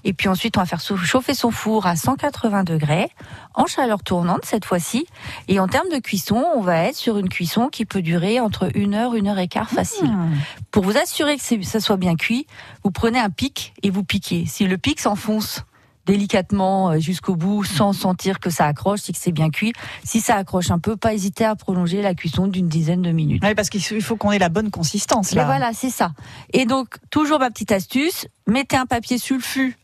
Et 0.04 0.12
puis 0.12 0.28
ensuite, 0.28 0.56
on 0.56 0.60
va 0.60 0.66
faire 0.66 0.80
chauffer 0.80 1.34
son 1.34 1.50
four 1.50 1.86
à 1.86 1.96
180 1.96 2.64
degrés, 2.64 3.10
en 3.54 3.66
chaleur 3.66 4.02
tournante 4.02 4.40
cette 4.44 4.64
fois-ci. 4.64 5.06
Et 5.48 5.58
en 5.60 5.68
termes 5.68 5.88
de 5.92 5.98
cuisson, 5.98 6.44
on 6.54 6.60
va 6.60 6.78
être 6.84 6.96
sur 6.96 7.18
une 7.18 7.28
cuisson 7.28 7.68
qui 7.68 7.84
peut 7.84 8.02
durer 8.02 8.40
entre 8.40 8.70
une 8.74 8.94
heure, 8.94 9.14
une 9.14 9.28
heure 9.28 9.38
et 9.38 9.48
quart 9.48 9.70
facile. 9.70 10.08
Hmm. 10.10 10.36
Pour 10.70 10.84
vous 10.84 10.96
assurer 10.96 11.36
que 11.36 11.62
ça 11.64 11.80
soit 11.80 11.96
bien 11.96 12.14
cuit, 12.16 12.46
vous 12.84 12.90
prenez 12.90 13.18
un 13.18 13.30
pic 13.30 13.72
et 13.82 13.90
vous 13.90 14.04
piquez. 14.04 14.44
Si 14.46 14.66
le 14.66 14.78
pic 14.78 15.00
s'enfonce 15.00 15.64
délicatement 16.06 16.90
euh, 16.90 16.98
jusqu'au 16.98 17.36
bout 17.36 17.62
sans 17.62 17.92
sentir 17.92 18.40
que 18.40 18.50
ça 18.50 18.66
accroche, 18.66 19.00
c'est 19.02 19.12
que 19.12 19.18
c'est 19.18 19.32
bien 19.32 19.50
cuit. 19.50 19.72
Si 20.02 20.20
ça 20.20 20.36
accroche 20.36 20.70
un 20.70 20.78
peu, 20.78 20.96
pas 20.96 21.14
hésiter 21.14 21.44
à 21.44 21.54
prolonger 21.54 22.02
la 22.02 22.14
cuisson 22.14 22.46
d'une 22.48 22.68
dizaine 22.68 23.02
de 23.02 23.12
minutes. 23.12 23.44
Ouais, 23.44 23.54
parce 23.54 23.68
qu'il 23.70 23.82
faut- 24.02 24.16
qu'on 24.16 24.32
ait 24.32 24.38
la 24.38 24.48
bonne 24.48 24.70
consistance. 24.70 25.32
Mais 25.32 25.42
Là. 25.42 25.44
voilà, 25.46 25.70
c'est 25.72 25.90
ça. 25.90 26.12
Et 26.52 26.64
donc, 26.66 26.96
toujours 27.10 27.38
ma 27.38 27.50
petite 27.50 27.70
astuce, 27.70 28.26
mettez 28.46 28.76
un 28.76 28.86
papier 28.86 29.18
sulfu 29.18 29.76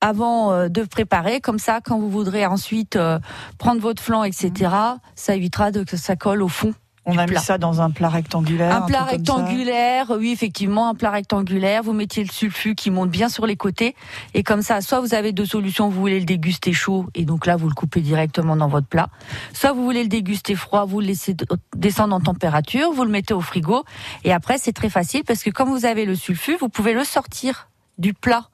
avant 0.00 0.52
euh, 0.52 0.68
de 0.68 0.82
préparer, 0.82 1.40
comme 1.40 1.58
ça, 1.58 1.80
quand 1.80 1.98
vous 1.98 2.10
voudrez 2.10 2.46
ensuite 2.46 2.96
euh, 2.96 3.18
prendre 3.58 3.80
votre 3.80 4.02
flan, 4.02 4.24
etc., 4.24 4.70
ça 5.14 5.34
évitera 5.34 5.70
de, 5.70 5.82
que 5.84 5.96
ça 5.96 6.16
colle 6.16 6.42
au 6.42 6.48
fond. 6.48 6.74
On 7.10 7.16
a 7.16 7.26
mis 7.26 7.38
ça 7.38 7.56
dans 7.56 7.80
un 7.80 7.90
plat 7.90 8.10
rectangulaire. 8.10 8.70
Un 8.76 8.82
plat 8.82 9.02
rectangulaire, 9.02 10.10
oui, 10.18 10.30
effectivement, 10.30 10.90
un 10.90 10.94
plat 10.94 11.10
rectangulaire. 11.10 11.82
Vous 11.82 11.94
mettiez 11.94 12.22
le 12.22 12.28
sulfu 12.28 12.74
qui 12.74 12.90
monte 12.90 13.08
bien 13.08 13.30
sur 13.30 13.46
les 13.46 13.56
côtés. 13.56 13.96
Et 14.34 14.42
comme 14.42 14.60
ça, 14.60 14.82
soit 14.82 15.00
vous 15.00 15.14
avez 15.14 15.32
deux 15.32 15.46
solutions, 15.46 15.88
vous 15.88 15.98
voulez 15.98 16.18
le 16.18 16.26
déguster 16.26 16.74
chaud, 16.74 17.06
et 17.14 17.24
donc 17.24 17.46
là, 17.46 17.56
vous 17.56 17.66
le 17.66 17.74
coupez 17.74 18.02
directement 18.02 18.56
dans 18.56 18.68
votre 18.68 18.86
plat. 18.86 19.08
Soit 19.54 19.72
vous 19.72 19.84
voulez 19.84 20.02
le 20.02 20.10
déguster 20.10 20.54
froid, 20.54 20.84
vous 20.84 21.00
le 21.00 21.06
laissez 21.06 21.32
de- 21.32 21.46
descendre 21.74 22.14
en 22.14 22.20
température, 22.20 22.92
vous 22.92 23.04
le 23.04 23.10
mettez 23.10 23.32
au 23.32 23.40
frigo. 23.40 23.84
Et 24.24 24.32
après, 24.34 24.58
c'est 24.58 24.74
très 24.74 24.90
facile 24.90 25.24
parce 25.26 25.42
que 25.42 25.48
comme 25.48 25.70
vous 25.70 25.86
avez 25.86 26.04
le 26.04 26.14
sulfu, 26.14 26.58
vous 26.60 26.68
pouvez 26.68 26.92
le 26.92 27.04
sortir 27.04 27.70
du 27.96 28.12
plat 28.12 28.48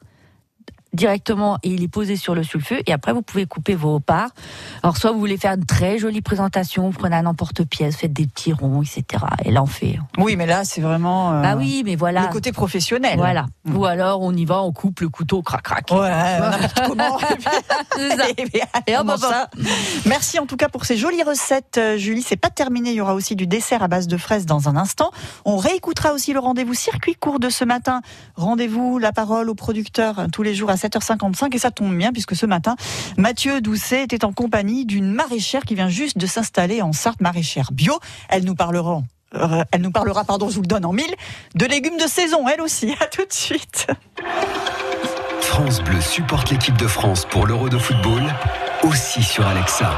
directement 0.94 1.58
et 1.62 1.68
il 1.70 1.82
est 1.82 1.88
posé 1.88 2.16
sur 2.16 2.34
le 2.34 2.42
sulfu 2.42 2.80
et 2.86 2.92
après 2.92 3.12
vous 3.12 3.22
pouvez 3.22 3.46
couper 3.46 3.74
vos 3.74 4.00
parts. 4.00 4.30
Alors 4.82 4.96
soit 4.96 5.12
vous 5.12 5.18
voulez 5.18 5.36
faire 5.36 5.52
une 5.52 5.66
très 5.66 5.98
jolie 5.98 6.22
présentation, 6.22 6.88
vous 6.88 6.98
prenez 6.98 7.16
un 7.16 7.26
emporte-pièce, 7.26 7.96
faites 7.96 8.12
des 8.12 8.26
petits 8.26 8.52
ronds, 8.52 8.82
etc. 8.82 9.24
Et 9.44 9.50
là 9.50 9.62
on 9.62 9.66
fait. 9.66 9.98
Oui, 10.18 10.36
mais 10.36 10.46
là, 10.46 10.64
c'est 10.64 10.80
vraiment. 10.80 11.32
euh, 11.34 11.42
Bah 11.42 11.56
oui, 11.56 11.82
mais 11.84 11.96
voilà. 11.96 12.22
Le 12.22 12.28
côté 12.28 12.52
professionnel. 12.52 13.16
Voilà. 13.18 13.46
Ou 13.72 13.84
alors 13.84 14.22
on 14.22 14.32
y 14.34 14.44
va, 14.44 14.62
on 14.62 14.72
coupe 14.72 15.00
le 15.00 15.08
couteau, 15.08 15.42
crac 15.42 15.62
crac. 15.62 15.90
Ouais, 15.90 16.38
comment. 16.86 17.18
Et 18.86 18.96
on 18.96 19.16
ça? 19.16 19.50
Merci 20.06 20.38
en 20.38 20.46
tout 20.46 20.56
cas 20.56 20.68
pour 20.68 20.84
ces 20.84 20.96
jolies 20.96 21.22
recettes, 21.22 21.78
euh, 21.78 21.96
Julie. 21.96 22.22
C'est 22.22 22.36
pas 22.36 22.50
terminé. 22.50 22.90
Il 22.90 22.96
y 22.96 23.00
aura 23.00 23.14
aussi 23.14 23.36
du 23.36 23.46
dessert 23.46 23.82
à 23.82 23.88
base 23.88 24.06
de 24.06 24.16
fraises 24.16 24.46
dans 24.46 24.68
un 24.68 24.76
instant. 24.76 25.10
On 25.44 25.56
réécoutera 25.56 26.12
aussi 26.12 26.32
le 26.32 26.38
rendez-vous 26.40 26.74
circuit 26.74 27.14
court 27.14 27.40
de 27.40 27.48
ce 27.48 27.64
matin. 27.64 28.00
Rendez-vous, 28.36 28.98
la 28.98 29.12
parole 29.12 29.48
au 29.50 29.54
producteur 29.54 30.18
euh, 30.18 30.26
tous 30.32 30.42
les 30.42 30.54
jours 30.54 30.70
à 30.70 30.76
7h55. 30.88 31.54
Et 31.54 31.58
ça 31.58 31.70
tombe 31.70 31.96
bien 31.96 32.12
puisque 32.12 32.36
ce 32.36 32.46
matin, 32.46 32.76
Mathieu 33.16 33.60
Doucet 33.60 34.02
était 34.02 34.24
en 34.24 34.32
compagnie 34.32 34.84
d'une 34.84 35.12
maraîchère 35.12 35.62
qui 35.62 35.74
vient 35.74 35.88
juste 35.88 36.18
de 36.18 36.26
s'installer 36.26 36.82
en 36.82 36.92
Sarthe, 36.92 37.20
maraîchère 37.20 37.70
bio. 37.72 37.98
Elle 38.28 38.44
nous 38.44 38.54
parlera. 38.54 39.02
euh, 39.34 39.64
Elle 39.72 39.80
nous 39.82 39.90
parlera, 39.90 40.24
pardon, 40.24 40.48
je 40.48 40.56
vous 40.56 40.62
le 40.62 40.66
donne 40.68 40.84
en 40.84 40.92
mille, 40.92 41.14
de 41.54 41.66
légumes 41.66 41.96
de 41.98 42.06
saison, 42.06 42.46
elle 42.48 42.60
aussi. 42.60 42.94
À 43.00 43.06
tout 43.06 43.24
de 43.24 43.32
suite. 43.32 43.86
France 45.40 45.82
Bleu 45.82 46.00
supporte 46.00 46.50
l'équipe 46.50 46.76
de 46.76 46.86
France 46.86 47.26
pour 47.30 47.46
l'Euro 47.46 47.68
de 47.68 47.78
football, 47.78 48.22
aussi 48.82 49.22
sur 49.22 49.46
Alexa. 49.46 49.92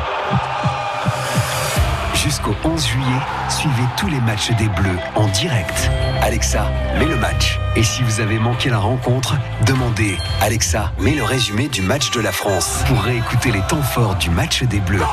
Jusqu'au 2.27 2.57
11 2.65 2.85
juillet, 2.85 3.21
suivez 3.49 3.85
tous 3.97 4.09
les 4.09 4.19
matchs 4.19 4.51
des 4.59 4.69
Bleus 4.71 4.99
en 5.15 5.29
direct. 5.29 5.89
Alexa, 6.23 6.67
mets 6.99 7.05
le 7.05 7.15
match. 7.15 7.61
Et 7.77 7.85
si 7.85 8.03
vous 8.03 8.19
avez 8.21 8.41
manqué 8.41 8.69
la 8.69 8.79
rencontre, 8.79 9.37
demandez 9.65 10.19
Alexa, 10.41 10.91
mets 10.99 11.15
le 11.15 11.23
résumé 11.23 11.69
du 11.69 11.83
match 11.83 12.11
de 12.11 12.19
la 12.19 12.33
France 12.33 12.83
pour 12.89 13.01
réécouter 13.01 13.53
les 13.53 13.61
temps 13.69 13.81
forts 13.81 14.17
du 14.17 14.31
match 14.31 14.65
des 14.65 14.81
Bleus. 14.81 15.05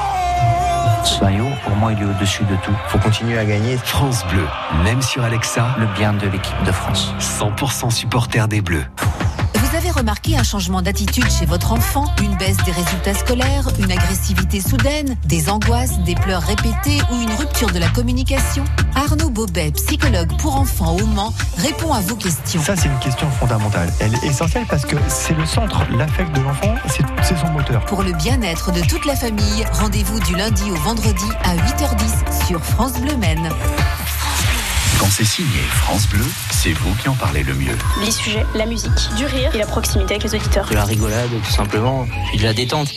Ce 1.04 1.24
maillot, 1.24 1.50
pour 1.64 1.76
moi, 1.76 1.94
il 1.94 2.02
est 2.02 2.06
au-dessus 2.06 2.46
de 2.46 2.56
tout. 2.64 2.76
Faut 2.88 2.98
continuer 2.98 3.38
à 3.38 3.46
gagner. 3.46 3.78
France 3.78 4.26
Bleu, 4.32 4.48
même 4.84 5.04
sur 5.04 5.24
Alexa, 5.24 5.68
Le 5.78 5.86
bien 5.96 6.14
de 6.14 6.26
l'équipe 6.26 6.64
de 6.66 6.72
France. 6.72 7.14
100% 7.20 7.92
supporter 7.92 8.48
des 8.48 8.62
Bleus. 8.62 8.88
Vous 9.74 9.80
avez 9.80 9.90
remarqué 9.90 10.38
un 10.38 10.44
changement 10.44 10.84
d'attitude 10.84 11.28
chez 11.32 11.48
votre 11.48 11.72
enfant? 11.72 12.06
Une 12.22 12.38
baisse 12.38 12.58
des 12.58 12.72
résultats 12.72 13.16
scolaires 13.16 13.68
Une 13.80 13.92
agressivité 13.92 14.62
soudaine 14.62 15.18
Des 15.26 15.50
angoisses 15.50 15.98
Des 16.02 16.14
pleurs 16.14 16.44
répétées 16.44 17.02
Ou 17.12 17.20
une 17.20 17.34
rupture 17.34 17.72
de 17.72 17.80
la 17.80 17.90
communication? 17.90 18.64
Arnaud 18.94 19.32
Bobet, 19.32 19.72
psychologue 19.72 20.30
pour 20.38 20.58
enfants 20.58 20.96
au 20.96 21.06
Mans, 21.08 21.34
répond 21.58 21.92
à 21.92 22.02
vos 22.02 22.16
questions. 22.16 22.62
Ça, 22.62 22.76
c'est 22.76 22.88
une 22.88 23.00
question 23.00 23.28
fondamentale. 23.32 23.92
Elle 24.00 24.14
est 24.14 24.24
essentielle 24.24 24.66
parce 24.70 24.86
que 24.86 24.96
c'est 25.08 25.34
le 25.34 25.46
centre, 25.48 25.82
l'affect 25.98 26.32
de 26.36 26.42
l'enfant, 26.42 26.76
c'est 26.88 27.04
c'est 27.24 27.38
son 27.38 27.48
moteur. 27.48 27.84
Pour 27.86 28.04
le 28.04 28.12
bien-être 28.14 28.72
de 28.72 28.82
toute 28.82 29.06
la 29.06 29.16
famille, 29.16 29.66
rendez-vous 29.72 30.20
du 30.20 30.36
lundi 30.36 30.70
au 30.70 30.76
vendredi 30.76 31.26
à 31.44 31.56
8h10 31.56 32.46
sur 32.48 32.64
France 32.64 32.94
Bleu 33.02 33.16
Maine. 33.18 33.50
Quand 35.00 35.10
c'est 35.10 35.26
signé 35.26 35.60
France 35.70 36.08
Bleu, 36.08 36.26
c'est 36.52 36.74
vous 36.74 36.94
qui 36.96 37.10
en 37.10 37.16
parlez 37.16 37.44
le 37.44 37.54
mieux. 37.54 37.78
Les 38.04 38.12
sujets, 38.12 38.46
la 38.56 38.66
musique, 38.66 38.92
du 39.18 39.26
rire 39.26 39.54
et 39.54 39.58
la 39.58 39.66
proximité 39.66 40.16
avec 40.16 40.24
les 40.24 40.36
auditeurs. 40.36 40.68
De 40.68 40.76
la 40.76 40.86
rigolade, 40.86 41.30
tout 41.44 41.52
simplement, 41.52 42.08
puis 42.30 42.38
de 42.38 42.44
la 42.44 42.54
détente. 42.54 42.90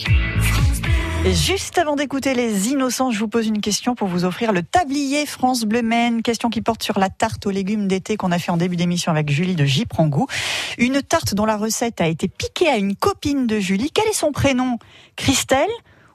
Et 1.25 1.35
juste 1.35 1.77
avant 1.79 1.97
d'écouter 1.97 2.35
les 2.35 2.69
innocents, 2.69 3.11
je 3.11 3.19
vous 3.19 3.27
pose 3.27 3.49
une 3.49 3.61
question 3.61 3.95
pour 3.97 4.07
vous 4.07 4.25
offrir 4.25 4.53
le 4.53 4.63
tablier 4.63 5.27
France 5.27 5.65
Bleu 5.65 5.83
Maine. 5.83 6.23
Question 6.23 6.51
qui 6.51 6.63
porte 6.63 6.83
sur 6.83 6.99
la 6.99 7.09
tarte 7.09 7.47
aux 7.47 7.51
légumes 7.51 7.89
d'été 7.89 8.17
qu'on 8.17 8.31
a 8.31 8.39
fait 8.39 8.53
en 8.53 8.57
début 8.57 8.77
d'émission 8.77 9.11
avec 9.11 9.31
Julie 9.31 9.57
de 9.57 9.67
Goût. 10.09 10.27
Une 10.79 11.03
tarte 11.03 11.35
dont 11.35 11.47
la 11.47 11.57
recette 11.57 12.01
a 12.01 12.07
été 12.07 12.29
piquée 12.29 12.69
à 12.69 12.77
une 12.77 12.95
copine 12.95 13.47
de 13.47 13.59
Julie. 13.59 13.91
Quel 13.93 14.07
est 14.07 14.17
son 14.17 14.31
prénom? 14.31 14.79
Christelle 15.17 15.67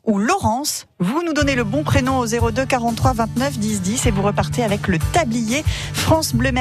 ou 0.05 0.17
Laurence 0.19 0.87
Vous 0.99 1.23
nous 1.23 1.33
donnez 1.33 1.55
le 1.55 1.63
bon 1.63 1.83
prénom 1.83 2.19
au 2.19 2.25
02 2.25 2.65
43 2.65 3.13
29 3.13 3.59
10 3.59 3.81
10 3.81 4.05
et 4.05 4.11
vous 4.11 4.21
repartez 4.21 4.63
avec 4.63 4.87
le 4.87 4.99
tablier 5.13 5.63
France 5.93 6.33
Bleu. 6.33 6.51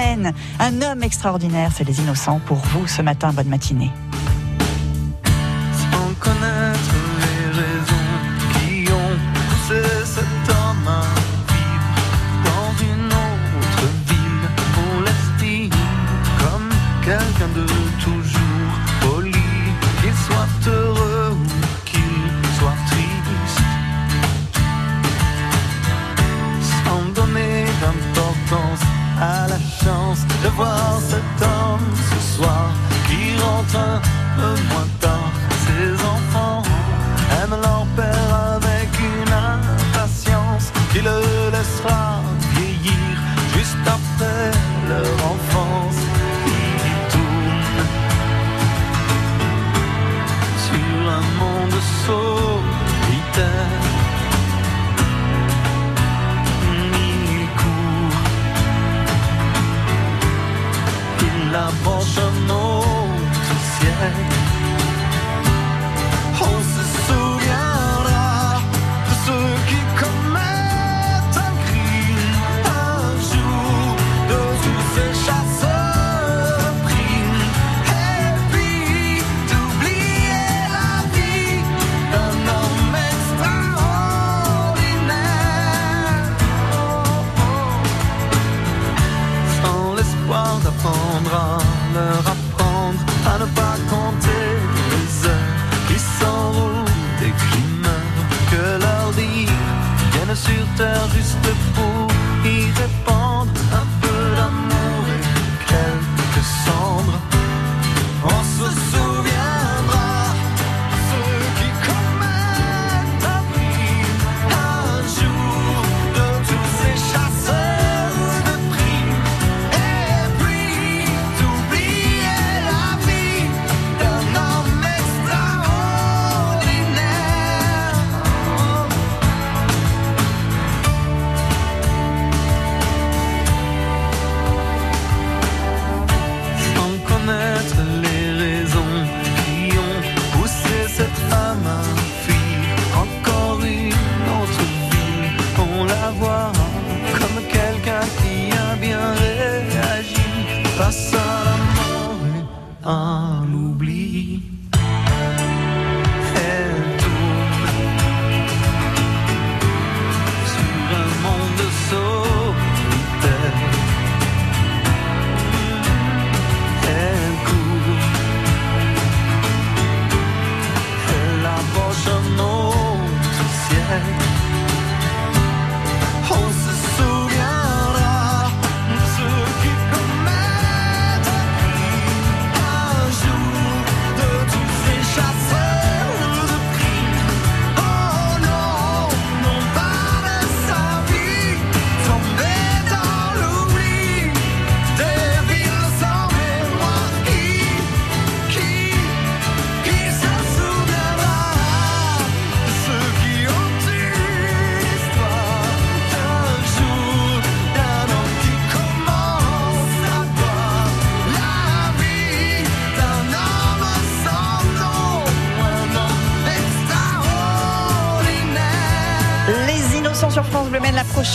Un 0.61 0.83
homme 0.83 1.03
extraordinaire, 1.03 1.73
c'est 1.75 1.85
les 1.85 2.01
innocents 2.01 2.41
pour 2.47 2.59
vous 2.59 2.87
ce 2.87 3.03
matin. 3.03 3.33
Bonne 3.33 3.49
matinée. 3.49 3.91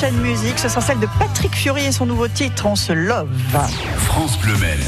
Prochaine 0.05 0.21
musique, 0.21 0.59
ce 0.59 0.69
sera 0.69 0.81
celle 0.81 0.99
de 0.99 1.07
Patrick 1.17 1.55
Fury 1.55 1.85
et 1.85 1.91
son 1.91 2.05
nouveau 2.05 2.27
titre, 2.27 2.67
On 2.67 2.75
se 2.75 2.93
love. 2.93 3.27
France 3.97 4.37
Bleu 4.39 4.55
Maine, 4.57 4.83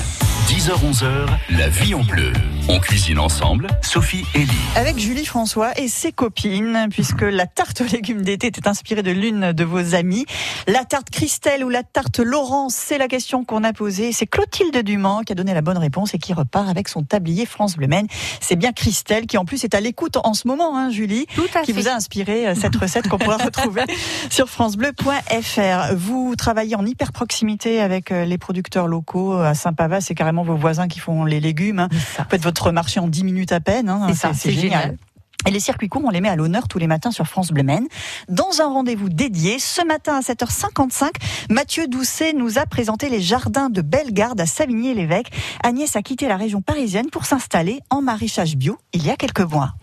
10h-11h, 0.48 1.58
la 1.58 1.70
vie 1.70 1.96
en 1.96 2.04
bleu. 2.04 2.32
On 2.70 2.80
cuisine 2.80 3.18
ensemble, 3.18 3.68
Sophie 3.82 4.26
et 4.36 4.40
Lee. 4.40 4.50
Avec 4.76 5.00
Julie 5.00 5.26
François 5.26 5.72
et 5.80 5.88
ses 5.88 6.12
copines, 6.12 6.88
puisque 6.92 7.22
la 7.22 7.46
tarte 7.48 7.80
aux 7.80 7.86
légumes 7.86 8.24
d'été 8.24 8.48
était 8.48 8.68
inspirée 8.68 9.04
de 9.04 9.12
l'une 9.12 9.54
de 9.54 9.64
vos 9.64 9.96
amies. 9.96 10.26
La 10.68 10.84
tarte 10.84 11.10
Christelle 11.10 11.64
ou 11.64 11.70
la 11.70 11.84
tarte 11.84 12.20
Laurence, 12.20 12.76
c'est 12.76 12.98
la 12.98 13.08
question 13.08 13.46
qu'on 13.46 13.64
a 13.64 13.72
posée. 13.72 14.12
C'est 14.12 14.26
Clotilde 14.28 14.78
Dumont 14.84 15.22
qui 15.22 15.32
a 15.32 15.36
donné 15.36 15.54
la 15.54 15.62
bonne 15.62 15.78
réponse 15.78 16.14
et 16.14 16.18
qui 16.18 16.34
repart 16.34 16.68
avec 16.68 16.90
son 16.90 17.04
tablier 17.04 17.46
France 17.46 17.78
Bleu 17.78 17.88
Maine. 17.88 18.08
C'est 18.42 18.58
bien 18.58 18.74
Christelle 18.74 19.28
qui 19.28 19.38
en 19.38 19.46
plus 19.46 19.64
est 19.64 19.74
à 19.74 19.80
l'écoute 19.80 20.18
en 20.22 20.34
ce 20.34 20.46
moment, 20.46 20.78
hein, 20.78 20.90
Julie, 20.90 21.26
qui 21.64 21.72
vous 21.72 21.88
a 21.88 21.92
inspiré 21.94 22.48
euh, 22.50 22.54
cette 22.54 22.76
recette 22.82 23.08
qu'on 23.08 23.18
pourra 23.18 23.38
retrouver 23.38 23.84
sur 24.30 24.50
francebleu.fr. 24.50 25.96
Vous 25.96 26.36
travaillez 26.36 26.76
en 26.76 26.86
hyper 26.86 27.14
proximité 27.14 27.80
avec 27.80 28.12
euh, 28.12 28.26
les 28.26 28.38
producteurs 28.38 28.88
locaux 28.88 29.38
à 29.38 29.54
Saint-Pavas, 29.54 30.02
c'est 30.02 30.16
carrément 30.16 30.44
vos 30.44 30.56
voisins 30.58 30.90
qui 30.90 31.00
font 31.00 31.24
les 31.24 31.40
légumes. 31.40 31.80
hein. 31.80 31.88
Vous 31.92 32.26
faites 32.30 32.42
votre 32.58 32.72
marché 32.72 33.00
en 33.00 33.08
10 33.08 33.24
minutes 33.24 33.52
à 33.52 33.60
peine. 33.60 33.88
hein. 33.90 34.08
C'est 34.34 34.52
génial. 34.62 34.98
Et 35.46 35.52
les 35.52 35.60
circuits 35.60 35.88
courts, 35.88 36.02
on 36.04 36.10
les 36.10 36.20
met 36.20 36.28
à 36.30 36.36
l'honneur 36.36 36.68
tous 36.68 36.80
les 36.80 36.88
matins 36.88 37.12
sur 37.12 37.28
France 37.28 37.52
Bleu 37.52 37.62
Maine. 37.64 37.88
Dans 38.28 38.60
un 38.60 38.66
rendez-vous 38.68 39.08
dédié, 39.10 39.60
ce 39.60 39.86
matin 39.86 40.16
à 40.16 40.22
7h55, 40.22 41.12
Mathieu 41.52 41.88
Doucet 41.88 42.34
nous 42.34 42.58
a 42.58 42.66
présenté 42.66 43.10
les 43.10 43.22
jardins 43.22 43.70
de 43.70 43.82
Bellegarde 43.82 44.42
à 44.42 44.48
Savigny-l'Évêque. 44.48 45.32
Agnès 45.64 45.96
a 45.96 46.02
quitté 46.02 46.28
la 46.28 46.36
région 46.38 46.62
parisienne 46.62 47.10
pour 47.12 47.26
s'installer 47.26 47.80
en 47.92 48.02
maraîchage 48.02 48.56
bio 48.58 48.78
il 48.94 49.06
y 49.06 49.12
a 49.12 49.16
quelques 49.16 49.42
mois. 49.42 49.74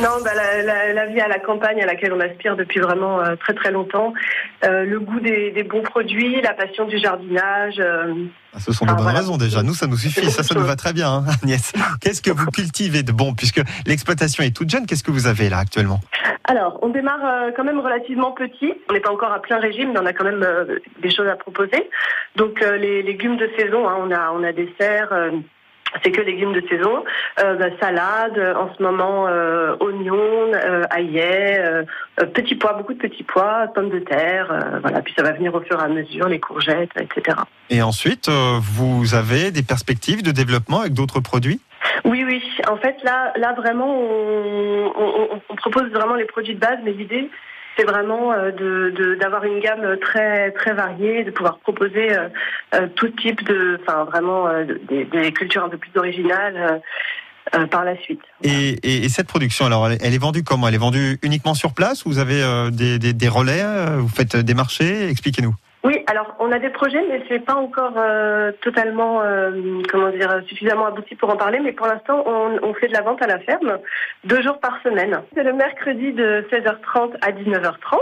Non, 0.00 0.22
bah, 0.24 0.30
la, 0.34 0.62
la- 0.62 0.92
la 0.92 1.06
vie 1.06 1.20
à 1.20 1.26
la 1.26 1.40
campagne 1.40 1.82
à 1.82 1.86
laquelle 1.86 2.12
on 2.12 2.20
aspire 2.20 2.54
depuis 2.56 2.78
vraiment 2.78 3.20
euh, 3.20 3.34
très 3.36 3.54
très 3.54 3.72
longtemps, 3.72 4.12
Euh, 4.64 4.84
le 4.84 4.98
goût 5.00 5.20
des, 5.20 5.50
des 5.52 5.62
bons 5.62 5.82
produits, 5.82 6.40
la 6.42 6.52
passion 6.54 6.84
du 6.86 6.98
jardinage. 6.98 7.74
euh, 7.78 8.14
Ah, 8.52 8.58
Ce 8.60 8.72
sont 8.72 8.86
de 8.86 8.92
bonnes 8.92 9.06
raisons 9.06 9.36
déjà. 9.36 9.62
Nous, 9.62 9.74
ça 9.74 9.86
nous 9.86 9.96
suffit. 9.96 10.30
Ça, 10.30 10.42
ça 10.42 10.54
nous 10.54 10.64
va 10.66 10.74
très 10.76 10.92
bien, 10.92 11.08
hein, 11.12 11.24
Agnès. 11.42 11.72
Qu'est-ce 12.00 12.22
que 12.22 12.30
vous 12.30 12.46
cultivez 12.46 13.02
de 13.02 13.12
bon? 13.12 13.34
Puisque 13.34 13.60
l'exploitation 13.86 14.42
est 14.44 14.54
toute 14.56 14.70
jeune, 14.70 14.86
qu'est-ce 14.86 15.02
que 15.04 15.10
vous 15.12 15.26
avez 15.26 15.48
là 15.48 15.58
actuellement? 15.58 16.00
Alors, 16.44 16.78
on 16.82 16.88
démarre 16.88 17.52
quand 17.56 17.64
même 17.64 17.78
relativement 17.80 18.32
petit. 18.32 18.72
On 18.88 18.94
n'est 18.94 19.00
pas 19.00 19.12
encore 19.12 19.32
à 19.32 19.40
plein 19.42 19.58
régime, 19.60 19.92
mais 19.92 19.98
on 20.00 20.06
a 20.06 20.12
quand 20.12 20.24
même 20.24 20.44
des 21.02 21.10
choses 21.10 21.28
à 21.28 21.36
proposer. 21.36 21.88
Donc, 22.36 22.60
les 22.60 23.02
légumes 23.02 23.36
de 23.36 23.48
saison, 23.58 23.88
hein, 23.88 23.96
on 24.00 24.10
a 24.12 24.30
on 24.32 24.42
a 24.44 24.52
des 24.52 24.72
serres. 24.80 25.12
C'est 26.02 26.10
que 26.12 26.20
légumes 26.20 26.52
de 26.52 26.62
saison, 26.68 27.04
euh, 27.40 27.54
bah, 27.56 27.66
salade, 27.80 28.38
euh, 28.38 28.54
en 28.54 28.72
ce 28.74 28.82
moment 28.82 29.26
euh, 29.28 29.76
oignons, 29.80 30.52
euh, 30.54 30.82
aillets, 30.90 31.58
euh, 31.60 31.82
petits 32.34 32.54
pois, 32.54 32.74
beaucoup 32.74 32.94
de 32.94 32.98
petits 32.98 33.22
pois, 33.24 33.66
pommes 33.74 33.90
de 33.90 34.00
terre, 34.00 34.48
voilà. 34.82 35.00
Puis 35.02 35.14
ça 35.16 35.22
va 35.22 35.32
venir 35.32 35.54
au 35.54 35.60
fur 35.60 35.78
et 35.80 35.84
à 35.84 35.88
mesure, 35.88 36.28
les 36.28 36.40
courgettes, 36.40 36.90
etc. 37.00 37.38
Et 37.70 37.82
ensuite, 37.82 38.28
vous 38.28 39.14
avez 39.14 39.50
des 39.50 39.62
perspectives 39.62 40.22
de 40.22 40.30
développement 40.30 40.80
avec 40.80 40.94
d'autres 40.94 41.20
produits? 41.20 41.60
Oui, 42.04 42.24
oui. 42.26 42.42
En 42.68 42.76
fait, 42.76 42.96
là, 43.04 43.32
là 43.36 43.52
vraiment, 43.54 43.88
on- 43.98 45.40
on 45.48 45.54
propose 45.56 45.90
vraiment 45.90 46.14
les 46.14 46.24
produits 46.24 46.54
de 46.54 46.60
base, 46.60 46.78
mais 46.84 46.92
l'idée, 46.92 47.30
c'est 47.78 47.84
vraiment 47.84 48.32
euh, 48.32 49.16
d'avoir 49.20 49.44
une 49.44 49.60
gamme 49.60 49.96
très 50.00 50.50
très 50.52 50.72
variée, 50.72 51.22
de 51.24 51.30
pouvoir 51.30 51.58
proposer 51.58 52.12
euh, 52.16 52.28
euh, 52.74 52.86
tout 52.96 53.08
type 53.08 53.44
de, 53.44 53.78
enfin 53.82 54.04
vraiment 54.04 54.48
des, 54.88 55.32
cultures 55.32 55.64
un 55.64 55.68
peu 55.68 55.78
plus 55.78 55.90
originales 55.96 56.80
par 57.70 57.84
la 57.84 57.96
suite. 57.96 58.20
et, 58.42 58.70
et- 58.82 59.04
et 59.04 59.08
cette 59.08 59.28
production, 59.28 59.64
alors, 59.64 59.88
elle, 59.88 60.14
est 60.14 60.18
vendue 60.18 60.42
comment? 60.44 60.68
Elle 60.68 60.74
est 60.74 60.78
vendue 60.78 61.18
uniquement 61.22 61.54
sur 61.54 61.72
place 61.72 62.04
ou 62.04 62.10
vous 62.10 62.18
avez 62.18 62.42
des, 62.72 63.28
relais 63.28 63.62
Vous 63.96 64.08
faites 64.08 64.36
des 64.36 64.54
marchés? 64.54 65.08
Expliquez-nous. 65.08 65.54
Alors 66.10 66.34
on 66.38 66.50
a 66.52 66.58
des 66.58 66.70
projets, 66.70 67.04
mais 67.10 67.22
c'est 67.28 67.44
pas 67.44 67.54
encore 67.54 67.92
euh, 67.98 68.50
totalement, 68.62 69.20
euh, 69.20 69.82
comment 69.92 70.08
dire, 70.08 70.40
suffisamment 70.48 70.86
abouti 70.86 71.14
pour 71.16 71.28
en 71.28 71.36
parler. 71.36 71.60
Mais 71.60 71.72
pour 71.72 71.86
l'instant, 71.86 72.24
on, 72.26 72.72
fait 72.72 72.88
de 72.88 72.94
la 72.94 73.02
vente 73.02 73.20
à 73.20 73.26
la 73.26 73.38
ferme 73.40 73.78
deux 74.24 74.40
jours 74.40 74.58
par 74.58 74.80
semaine. 74.82 75.20
C'est 75.34 75.42
le 75.42 75.52
mercredi 75.52 76.14
de 76.14 76.46
16h30 76.50 77.12
à 77.20 77.32
19h30 77.32 77.98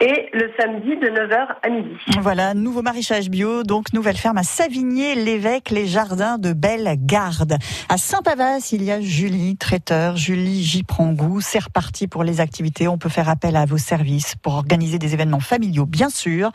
et 0.00 0.28
le 0.32 0.50
samedi 0.58 0.96
de 0.96 1.08
9h 1.08 1.46
à 1.62 1.68
midi. 1.68 1.96
Voilà, 2.20 2.54
nouveau 2.54 2.80
maraîchage 2.80 3.28
bio, 3.28 3.64
donc 3.64 3.92
nouvelle 3.92 4.16
ferme 4.16 4.38
à 4.38 4.42
Savigné-l'Évêque, 4.42 5.70
les 5.70 5.86
jardins 5.86 6.38
de 6.38 6.54
Bellegarde. 6.54 7.56
À 7.90 7.98
Saint-Pavas, 7.98 8.70
il 8.72 8.82
y 8.82 8.90
a 8.90 9.00
Julie, 9.00 9.56
traiteur. 9.56 10.16
Julie, 10.16 10.62
j'y 10.62 10.84
prends 10.84 11.12
goût. 11.12 11.42
C'est 11.42 11.62
reparti 11.62 12.08
pour 12.08 12.24
les 12.24 12.40
activités. 12.40 12.88
On 12.88 12.98
peut 12.98 13.08
faire 13.10 13.28
appel 13.28 13.56
à 13.56 13.66
vos 13.66 13.78
services 13.78 14.36
pour 14.36 14.54
organiser 14.54 14.98
des 14.98 15.12
événements 15.12 15.40
familiaux, 15.40 15.86
bien 15.86 16.08
sûr. 16.08 16.50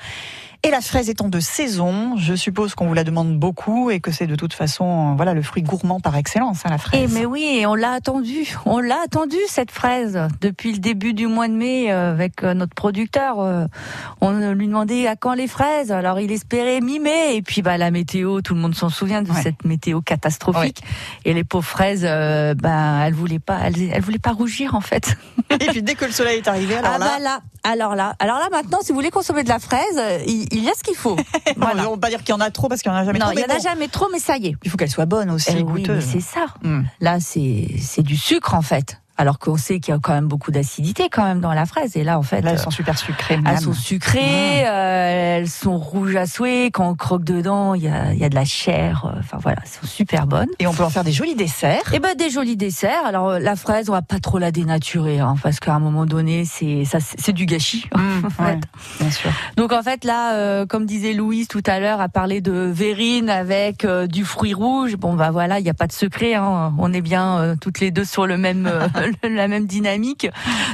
Et 0.64 0.70
la 0.70 0.82
fraise 0.82 1.09
étant 1.09 1.28
de 1.28 1.39
saison, 1.39 2.18
je 2.18 2.36
suppose 2.36 2.76
qu'on 2.76 2.86
vous 2.86 2.93
la 2.93 3.03
demande 3.03 3.36
beaucoup 3.39 3.89
et 3.89 3.99
que 3.99 4.12
c'est 4.12 4.28
de 4.28 4.36
toute 4.36 4.53
façon, 4.53 5.16
voilà, 5.16 5.34
le 5.34 5.41
fruit 5.41 5.64
gourmand 5.64 5.99
par 5.99 6.16
excellence, 6.16 6.59
hein, 6.66 6.70
la 6.70 6.76
Et 6.76 6.78
fraise. 6.78 7.14
mais 7.16 7.26
oui, 7.26 7.57
et 7.59 7.66
on 7.66 7.74
l'a 7.74 7.93
attendu. 7.93 8.55
On 8.68 8.78
l'a 8.78 8.97
attendu 9.03 9.38
cette 9.47 9.72
fraise 9.72 10.20
depuis 10.39 10.72
le 10.74 10.78
début 10.78 11.14
du 11.14 11.26
mois 11.26 11.47
de 11.47 11.53
mai 11.53 11.91
euh, 11.91 12.12
avec 12.12 12.43
euh, 12.43 12.53
notre 12.53 12.76
producteur. 12.76 13.39
euh, 13.39 13.66
On 14.22 14.51
lui 14.51 14.68
demandait 14.68 15.07
à 15.07 15.16
quand 15.16 15.34
les 15.34 15.47
fraises. 15.47 15.91
Alors 15.91 16.20
il 16.20 16.32
espérait 16.32 16.80
mi-mai 16.80 17.38
et 17.38 17.41
puis 17.41 17.64
bah 17.64 17.80
la 17.80 17.89
météo, 17.89 18.41
tout 18.41 18.53
le 18.53 18.59
monde 18.62 18.76
s'en 18.76 18.89
souvient 18.89 19.24
de 19.24 19.34
cette 19.34 19.66
météo 19.66 20.01
catastrophique. 20.01 20.84
Et 21.26 21.34
les 21.34 21.43
pauvres 21.43 21.66
fraises, 21.68 22.05
euh, 22.05 22.53
ben 22.53 23.01
elles 23.01 23.16
voulaient 23.16 23.39
pas, 23.39 23.62
elles, 23.64 23.91
elles 23.91 24.01
voulaient 24.03 24.20
pas 24.20 24.32
rougir 24.34 24.76
en 24.76 24.82
fait. 24.82 25.18
Et 25.59 25.66
puis 25.66 25.82
dès 25.82 25.95
que 25.95 26.05
le 26.05 26.12
soleil 26.12 26.38
est 26.38 26.47
arrivé, 26.47 26.76
alors 26.78 26.91
ah 26.95 26.99
là, 26.99 27.05
bah 27.18 27.20
là, 27.20 27.41
alors 27.64 27.95
là, 27.95 28.16
alors 28.20 28.38
là 28.39 28.47
maintenant, 28.51 28.80
si 28.82 28.89
vous 28.89 28.95
voulez 28.95 29.12
consommer 29.12 29.43
de 29.43 29.49
la 29.49 29.59
fraise, 29.59 29.97
euh, 29.97 30.20
il, 30.28 30.47
il 30.53 30.64
y 30.64 30.70
a 30.70 30.74
ce 30.76 30.84
qu'il 30.84 30.95
faut. 30.95 31.16
Voilà. 31.57 31.88
On 31.89 31.91
va 31.91 31.97
pas 31.97 32.09
dire 32.09 32.20
qu'il 32.20 32.30
y 32.30 32.34
en 32.34 32.39
a 32.39 32.49
trop 32.51 32.70
parce 32.70 32.82
qu'il 32.82 32.91
y 32.91 32.95
en 32.95 32.97
a 32.97 33.03
jamais 33.05 33.20
non, 33.20 33.26
trop. 33.28 33.34
il 33.34 33.39
y 33.39 33.41
mais 33.41 33.51
en 33.51 33.55
a 33.55 33.57
bon. 33.57 33.64
jamais 33.64 33.88
trop, 33.88 34.07
mais 34.12 34.20
ça 34.20 34.38
y 34.38 34.47
est. 34.47 34.55
Il 34.64 34.70
faut 34.72 34.78
qu'elle 34.78 34.89
soit 34.89 35.05
bonne 35.05 35.30
aussi, 35.32 35.51
Eh 35.51 35.62
oui, 35.64 35.82
goûteuse. 35.84 36.05
mais 36.05 36.12
c'est 36.22 36.22
ça. 36.22 36.45
Là, 37.01 37.20
c'est 37.20 37.68
c'est 37.80 38.03
du 38.03 38.16
sucre 38.18 38.53
en 38.53 38.62
fait. 38.62 39.01
Alors 39.22 39.38
qu'on 39.38 39.56
sait 39.56 39.80
qu'il 39.80 39.94
y 39.94 39.96
a 39.96 40.00
quand 40.02 40.14
même 40.14 40.28
beaucoup 40.28 40.50
d'acidité 40.50 41.08
quand 41.12 41.24
même 41.24 41.42
dans 41.42 41.54
la 41.54 41.68
fraise. 41.68 41.96
Et 41.96 42.04
là, 42.04 42.18
en 42.18 42.24
fait, 42.24 42.42
Là, 42.42 42.54
elles 42.54 42.58
euh, 42.58 42.64
sont 42.64 42.72
super 42.72 42.98
sucrées. 42.98 43.40
elles 43.46 43.60
sont 43.60 43.74
sucrées, 43.74 44.68
euh, 44.68 45.38
elles 45.38 45.48
sont 45.48 45.78
rouges 45.78 46.16
à 46.16 46.26
souhait. 46.26 46.72
Quand 46.74 46.90
on 46.90 46.96
croque 46.96 47.24
dedans, 47.24 47.76
il 47.76 47.84
y 47.84 47.88
a, 47.88 48.14
il 48.14 48.18
y 48.20 48.24
a 48.24 48.30
de 48.30 48.34
la 48.36 48.46
chair. 48.46 49.06
euh, 49.06 49.20
Enfin 49.20 49.38
voilà, 49.40 49.60
elles 49.62 49.70
sont 49.70 49.86
super 49.86 50.26
bonnes. 50.26 50.48
Et 50.58 50.66
on 50.66 50.74
peut 50.74 50.84
en 50.84 50.90
faire 50.90 51.04
des 51.04 51.12
jolis 51.12 51.36
desserts. 51.36 51.94
Et 51.94 52.00
ben 52.00 52.16
des 52.18 52.32
jolis 52.32 52.58
desserts. 52.58 53.06
Alors 53.06 53.30
euh, 53.30 53.40
la 53.40 53.56
fraise, 53.56 53.90
on 53.90 53.94
va 53.94 54.02
pas 54.02 54.20
trop 54.20 54.40
la 54.40 54.52
dénaturer, 54.52 55.20
hein, 55.20 55.36
parce 55.44 55.60
qu'à 55.60 55.76
un 55.76 55.80
moment 55.80 56.08
donné, 56.08 56.46
c'est 56.46 56.84
ça, 56.86 56.98
c'est 57.00 57.32
du 57.34 57.46
gâchis. 57.46 57.88
en 58.26 58.30
fait. 58.32 58.60
bien 59.00 59.12
sûr. 59.12 59.30
Donc 59.56 59.72
en 59.72 59.84
fait 59.84 60.04
là, 60.04 60.34
euh, 60.34 60.66
comme 60.66 60.88
disait 60.88 61.14
Louise 61.14 61.48
tout 61.48 61.62
à 61.68 61.80
l'heure, 61.80 62.02
à 62.02 62.10
parler 62.10 62.42
de 62.42 62.52
verrine 62.52 63.30
avec 63.30 63.86
euh, 63.86 64.08
du 64.08 64.26
fruit 64.26 64.56
rouge. 64.56 64.96
Bon 64.96 65.14
bah 65.14 65.30
voilà, 65.30 65.60
il 65.60 65.64
n'y 65.64 65.70
a 65.70 65.76
pas 65.76 65.86
de 65.88 65.92
secret. 65.94 66.34
Hein, 66.34 66.74
on 66.80 66.92
est 66.92 67.02
bien 67.02 67.56
toutes 67.62 67.80
les 67.80 67.92
deux 67.92 68.06
sur 68.06 68.26
le 68.26 68.38
même 68.38 68.68
la 69.24 69.47
même 69.47 69.66
dynamique. 69.66 70.28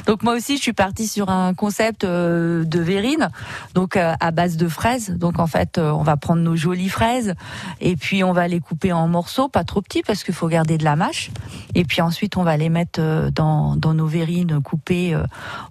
Donc 0.05 0.23
moi 0.23 0.35
aussi, 0.35 0.57
je 0.57 0.61
suis 0.61 0.73
partie 0.73 1.07
sur 1.07 1.29
un 1.29 1.53
concept 1.53 2.03
euh, 2.03 2.63
de 2.63 2.79
verrine, 2.79 3.29
donc 3.73 3.97
euh, 3.97 4.13
à 4.19 4.31
base 4.31 4.57
de 4.57 4.67
fraises. 4.67 5.11
Donc 5.11 5.39
en 5.39 5.47
fait, 5.47 5.77
euh, 5.77 5.91
on 5.91 6.03
va 6.03 6.17
prendre 6.17 6.41
nos 6.41 6.55
jolies 6.55 6.89
fraises 6.89 7.33
et 7.81 7.95
puis 7.95 8.23
on 8.23 8.33
va 8.33 8.47
les 8.47 8.59
couper 8.59 8.93
en 8.93 9.07
morceaux, 9.07 9.47
pas 9.47 9.63
trop 9.63 9.81
petits 9.81 10.03
parce 10.03 10.23
qu'il 10.23 10.33
faut 10.33 10.47
garder 10.47 10.77
de 10.77 10.83
la 10.83 10.95
mâche. 10.95 11.31
Et 11.75 11.83
puis 11.83 12.01
ensuite, 12.01 12.37
on 12.37 12.43
va 12.43 12.57
les 12.57 12.69
mettre 12.69 13.29
dans, 13.31 13.75
dans 13.75 13.93
nos 13.93 14.07
verrines 14.07 14.61
coupées 14.61 15.17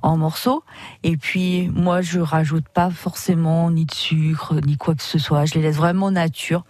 en 0.02 0.16
morceaux. 0.16 0.62
Et 1.02 1.16
puis 1.16 1.68
moi, 1.74 2.00
je 2.00 2.20
rajoute 2.20 2.68
pas 2.68 2.90
forcément 2.90 3.70
ni 3.70 3.86
de 3.86 3.94
sucre 3.94 4.54
ni 4.66 4.76
quoi 4.76 4.94
que 4.94 5.02
ce 5.02 5.18
soit. 5.18 5.46
Je 5.46 5.54
les 5.54 5.62
laisse 5.62 5.76
vraiment 5.76 6.10
nature. 6.10 6.64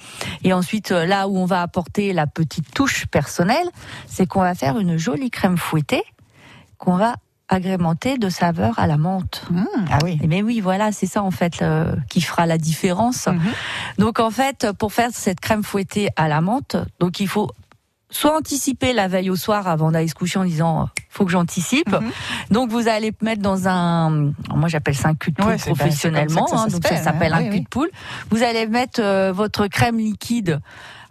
Et 0.45 0.53
ensuite, 0.53 0.91
là 0.91 1.29
où 1.29 1.37
on 1.37 1.45
va 1.45 1.63
apporter 1.63 2.13
la 2.13 2.27
petite 2.27 2.73
touche 2.73 3.07
personnelle, 3.07 3.69
c'est 4.07 4.27
qu'on 4.27 4.41
va 4.41 4.55
faire 4.55 4.79
une 4.79 4.97
jolie 4.97 5.31
crème 5.31 5.59
fouettée 5.59 5.86
qu'on 6.79 6.97
va 6.97 7.15
agrémenter 7.49 8.19
de 8.19 8.29
saveurs 8.29 8.79
à 8.79 8.87
la 8.89 8.97
menthe. 8.97 9.45
ah 9.91 9.99
oui. 10.03 10.19
Mais 10.27 10.43
oui, 10.43 10.61
voilà, 10.61 10.91
c'est 10.91 11.07
ça 11.07 11.23
en 11.23 11.31
fait 11.31 11.61
le- 11.61 11.97
qui 12.11 12.21
fera 12.21 12.45
la 12.47 12.59
différence. 12.59 13.29
Donc 13.99 14.19
en 14.19 14.31
fait, 14.31 14.67
pour 14.79 14.93
faire 14.93 15.11
cette 15.13 15.39
crème 15.41 15.63
fouettée 15.63 16.09
à 16.17 16.27
la 16.29 16.41
menthe, 16.41 16.77
donc 16.99 17.21
il 17.21 17.29
faut 17.29 17.49
soit 18.11 18.37
anticiper 18.37 18.93
la 18.93 19.09
veille 19.09 19.31
au 19.31 19.37
soir 19.37 19.67
avant 19.69 19.91
d'aller 19.91 20.07
se 20.09 20.15
coucher 20.15 20.39
en 20.39 20.45
disant 20.45 20.89
faut 21.09 21.25
que 21.25 21.31
j'anticipe. 21.33 21.91
Mhm. 21.93 22.11
Donc 22.51 22.71
vous 22.71 22.89
allez 22.89 23.13
mettre 23.23 23.43
dans 23.43 23.69
un, 23.69 24.33
moi 24.55 24.69
j'appelle 24.69 24.95
ça 24.97 25.09
un 25.09 25.15
cul 25.15 25.31
de 25.31 25.37
poule 25.37 25.47
Ouais, 25.53 25.57
professionnellement, 25.57 26.47
ça 26.49 26.57
hein, 26.59 26.67
donc 26.69 26.83
ça 26.83 26.89
fait, 26.97 27.03
s'appelle 27.03 27.33
hein. 27.33 27.39
un 27.39 27.43
Oui, 27.45 27.51
cul 27.51 27.61
de 27.61 27.69
poule. 27.69 27.91
Vous 28.31 28.43
allez 28.43 28.67
mettre 28.67 29.01
euh, 29.03 29.33
votre 29.33 29.67
crème 29.69 29.99
liquide. 29.99 30.61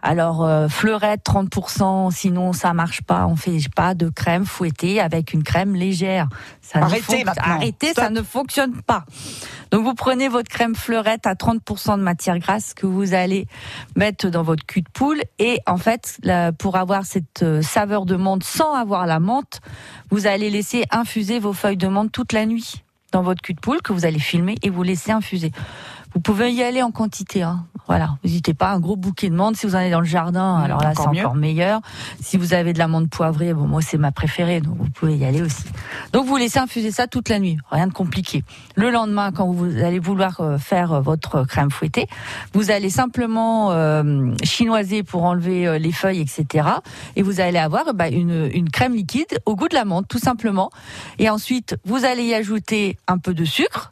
Alors 0.08 0.46
euh, 0.46 0.68
fleurette 0.68 1.26
30%, 1.26 2.12
sinon 2.12 2.54
ça 2.54 2.74
marche 2.74 3.02
pas. 3.02 3.26
On 3.26 3.36
fait 3.36 3.58
pas 3.76 3.96
de 3.96 4.08
crème 4.10 4.46
fouettée 4.46 5.02
avec 5.02 5.34
une 5.34 5.42
crème 5.42 5.76
légère. 5.76 6.28
Ça 6.62 6.78
ne 6.80 6.84
Arrêtez. 6.84 7.26
Arrêtez, 7.38 7.94
ça 7.94 8.12
ne 8.12 8.22
fonctionne 8.22 8.80
pas. 8.84 9.06
Donc 9.72 9.84
vous 9.84 9.96
prenez 9.96 10.28
votre 10.28 10.48
crème 10.48 10.76
fleurette 10.76 11.26
à 11.26 11.34
30% 11.34 11.98
de 11.98 12.04
matière 12.04 12.38
grasse 12.38 12.76
que 12.76 12.86
vous 12.86 13.16
allez 13.16 13.48
mettre 13.96 14.30
dans 14.30 14.44
votre 14.44 14.64
cul 14.64 14.84
de 14.84 14.90
poule 14.94 15.24
et 15.40 15.60
en 15.66 15.78
fait 15.78 16.20
là, 16.22 16.52
pour 16.52 16.76
avoir 16.76 17.04
cette 17.04 17.42
euh, 17.42 17.64
saveur 17.64 18.06
de 18.06 18.16
menthe 18.16 18.44
sans 18.44 18.76
avoir 18.76 19.08
la 19.08 19.20
menthe, 19.20 19.60
vous 20.12 20.28
allez 20.28 20.52
laisser 20.52 20.86
infuser 20.92 21.40
vos 21.40 21.54
feuilles 21.54 21.78
de 21.78 21.88
menthe 21.88 22.12
toute 22.12 22.32
la 22.32 22.46
nuit 22.46 22.84
dans 23.12 23.24
votre 23.24 23.42
cul 23.42 23.56
de 23.56 23.60
poule 23.60 23.82
que 23.82 23.92
vous 23.92 24.06
allez 24.06 24.20
filmer 24.20 24.56
et 24.62 24.70
vous 24.70 24.84
laisser 24.84 25.12
infuser. 25.12 25.52
Vous 26.16 26.22
pouvez 26.22 26.54
y 26.54 26.64
aller 26.64 26.82
en 26.82 26.92
quantité. 26.92 27.44
Hein. 27.44 27.66
Voilà, 27.88 28.18
n'hésitez 28.24 28.54
pas, 28.54 28.72
un 28.72 28.80
gros 28.80 28.96
bouquet 28.96 29.30
de 29.30 29.36
menthe. 29.36 29.58
Si 29.58 29.68
vous 29.68 29.76
en 29.76 29.80
avez 29.80 29.92
dans 29.92 30.00
le 30.00 30.08
jardin, 30.08 30.56
alors 30.56 30.82
là, 30.82 30.94
c'est 30.96 31.08
encore 31.08 31.36
meilleur. 31.36 31.82
Si 32.20 32.38
vous 32.38 32.54
avez 32.54 32.74
de 32.74 32.80
la 32.80 32.88
menthe 32.88 33.10
poivrée, 33.10 33.54
bon, 33.54 33.68
moi, 33.68 33.82
c'est 33.82 33.98
ma 33.98 34.12
préférée, 34.12 34.60
donc 34.60 34.78
vous 34.80 34.90
pouvez 34.90 35.18
y 35.18 35.26
aller 35.26 35.42
aussi. 35.42 35.66
Donc, 36.12 36.26
vous 36.26 36.38
laissez 36.38 36.58
infuser 36.58 36.90
ça 36.90 37.06
toute 37.08 37.30
la 37.30 37.38
nuit. 37.38 37.58
Rien 37.70 37.88
de 37.88 37.94
compliqué. 37.94 38.44
Le 38.76 38.90
lendemain, 38.90 39.32
quand 39.32 39.52
vous 39.52 39.78
allez 39.84 40.00
vouloir 40.00 40.40
euh, 40.40 40.58
faire 40.58 40.94
euh, 40.94 41.02
votre 41.02 41.44
crème 41.44 41.70
fouettée, 41.70 42.08
vous 42.54 42.72
allez 42.72 42.90
simplement 42.90 43.72
euh, 43.72 44.32
chinoiser 44.44 45.04
pour 45.04 45.24
enlever 45.26 45.68
euh, 45.68 45.78
les 45.78 45.92
feuilles, 45.92 46.22
etc. 46.22 46.68
Et 47.16 47.22
vous 47.22 47.40
allez 47.40 47.60
avoir 47.60 47.94
bah, 47.94 48.08
une, 48.08 48.50
une 48.52 48.70
crème 48.70 48.96
liquide 48.96 49.38
au 49.46 49.56
goût 49.56 49.68
de 49.68 49.76
la 49.76 49.86
menthe, 49.86 50.08
tout 50.08 50.20
simplement. 50.20 50.72
Et 51.20 51.30
ensuite, 51.30 51.78
vous 51.86 52.04
allez 52.04 52.24
y 52.24 52.34
ajouter 52.34 52.98
un 53.08 53.20
peu 53.20 53.34
de 53.34 53.46
sucre, 53.46 53.92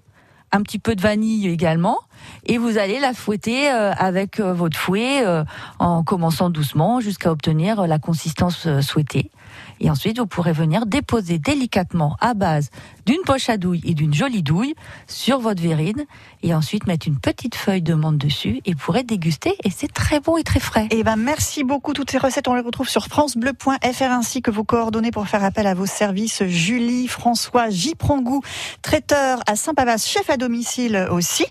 un 0.54 0.62
petit 0.62 0.80
peu 0.80 0.95
de 0.95 1.01
vanille 1.01 1.49
également, 1.49 1.97
et 2.45 2.58
vous 2.58 2.78
allez 2.78 2.99
la 2.99 3.14
fouetter 3.14 3.70
euh, 3.72 3.91
avec 3.93 4.39
euh, 4.39 4.54
votre 4.54 4.78
fouet 4.78 5.26
euh, 5.26 5.43
en 5.80 6.04
commençant 6.04 6.49
doucement 6.49 7.01
jusqu'à 7.01 7.32
obtenir 7.32 7.88
la 7.88 7.99
consistance 7.99 8.68
souhaitée. 8.82 9.32
Et 9.80 9.89
ensuite, 9.89 10.19
vous 10.19 10.28
pourrez 10.28 10.53
venir 10.53 10.86
déposer 10.86 11.39
délicatement 11.39 12.15
à 12.21 12.34
base 12.34 12.69
d'une 13.05 13.21
poche 13.26 13.49
à 13.49 13.57
douille 13.57 13.82
et 13.86 13.93
d'une 13.93 14.13
jolie 14.13 14.43
douille 14.43 14.76
sur 15.07 15.39
votre 15.39 15.61
verrine 15.61 16.05
et 16.41 16.53
ensuite 16.53 16.88
mettre 16.88 17.07
une 17.07 17.19
petite 17.19 17.55
feuille 17.55 17.82
de 17.82 17.93
menthe 17.93 18.17
dessus 18.17 18.61
et 18.65 18.74
vous 18.74 18.80
pourrez 18.80 19.03
déguster 19.03 19.55
et 19.63 19.69
c'est 19.69 19.91
très 19.91 20.19
bon 20.19 20.38
et 20.38 20.43
très 20.43 20.59
frais. 20.59 20.88
Eh 20.91 21.03
ben, 21.03 21.15
merci 21.17 21.63
beaucoup. 21.63 21.93
Toutes 21.93 22.11
ces 22.11 22.17
recettes, 22.17 22.47
on 22.47 22.53
les 22.53 22.61
retrouve 22.61 22.88
sur 22.88 23.07
francebleu.fr 23.07 24.03
ainsi 24.03 24.41
que 24.41 24.51
vos 24.51 24.63
coordonnées 24.63 25.11
pour 25.11 25.28
faire 25.28 25.43
appel 25.43 25.67
à 25.67 25.74
vos 25.74 25.86
services. 25.86 26.43
Julie, 26.45 27.07
François, 27.07 27.69
J. 27.69 27.95
Prangou, 27.95 28.41
traiteur 28.82 29.39
à 29.47 29.55
Saint-Pavas, 29.55 29.97
chef 30.05 30.30
à 30.30 30.38
domicile 30.38 31.07
aussi. 31.11 31.45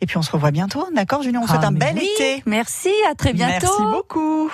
Et 0.00 0.06
puis 0.06 0.16
on 0.18 0.22
se 0.22 0.30
revoit 0.32 0.50
bientôt, 0.50 0.84
d'accord 0.94 1.22
Julie? 1.22 1.36
On 1.38 1.42
vous 1.42 1.46
souhaite 1.48 1.60
Ah, 1.62 1.68
un 1.68 1.72
bel 1.72 1.94
oui. 1.96 2.08
été. 2.16 2.42
Merci, 2.46 2.90
à 3.10 3.14
très 3.14 3.32
bientôt. 3.32 3.66
Merci 3.78 3.82
beaucoup. 3.92 4.50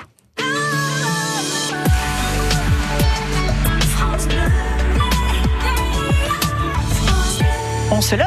On 7.90 8.02
se 8.02 8.14
lève. 8.14 8.26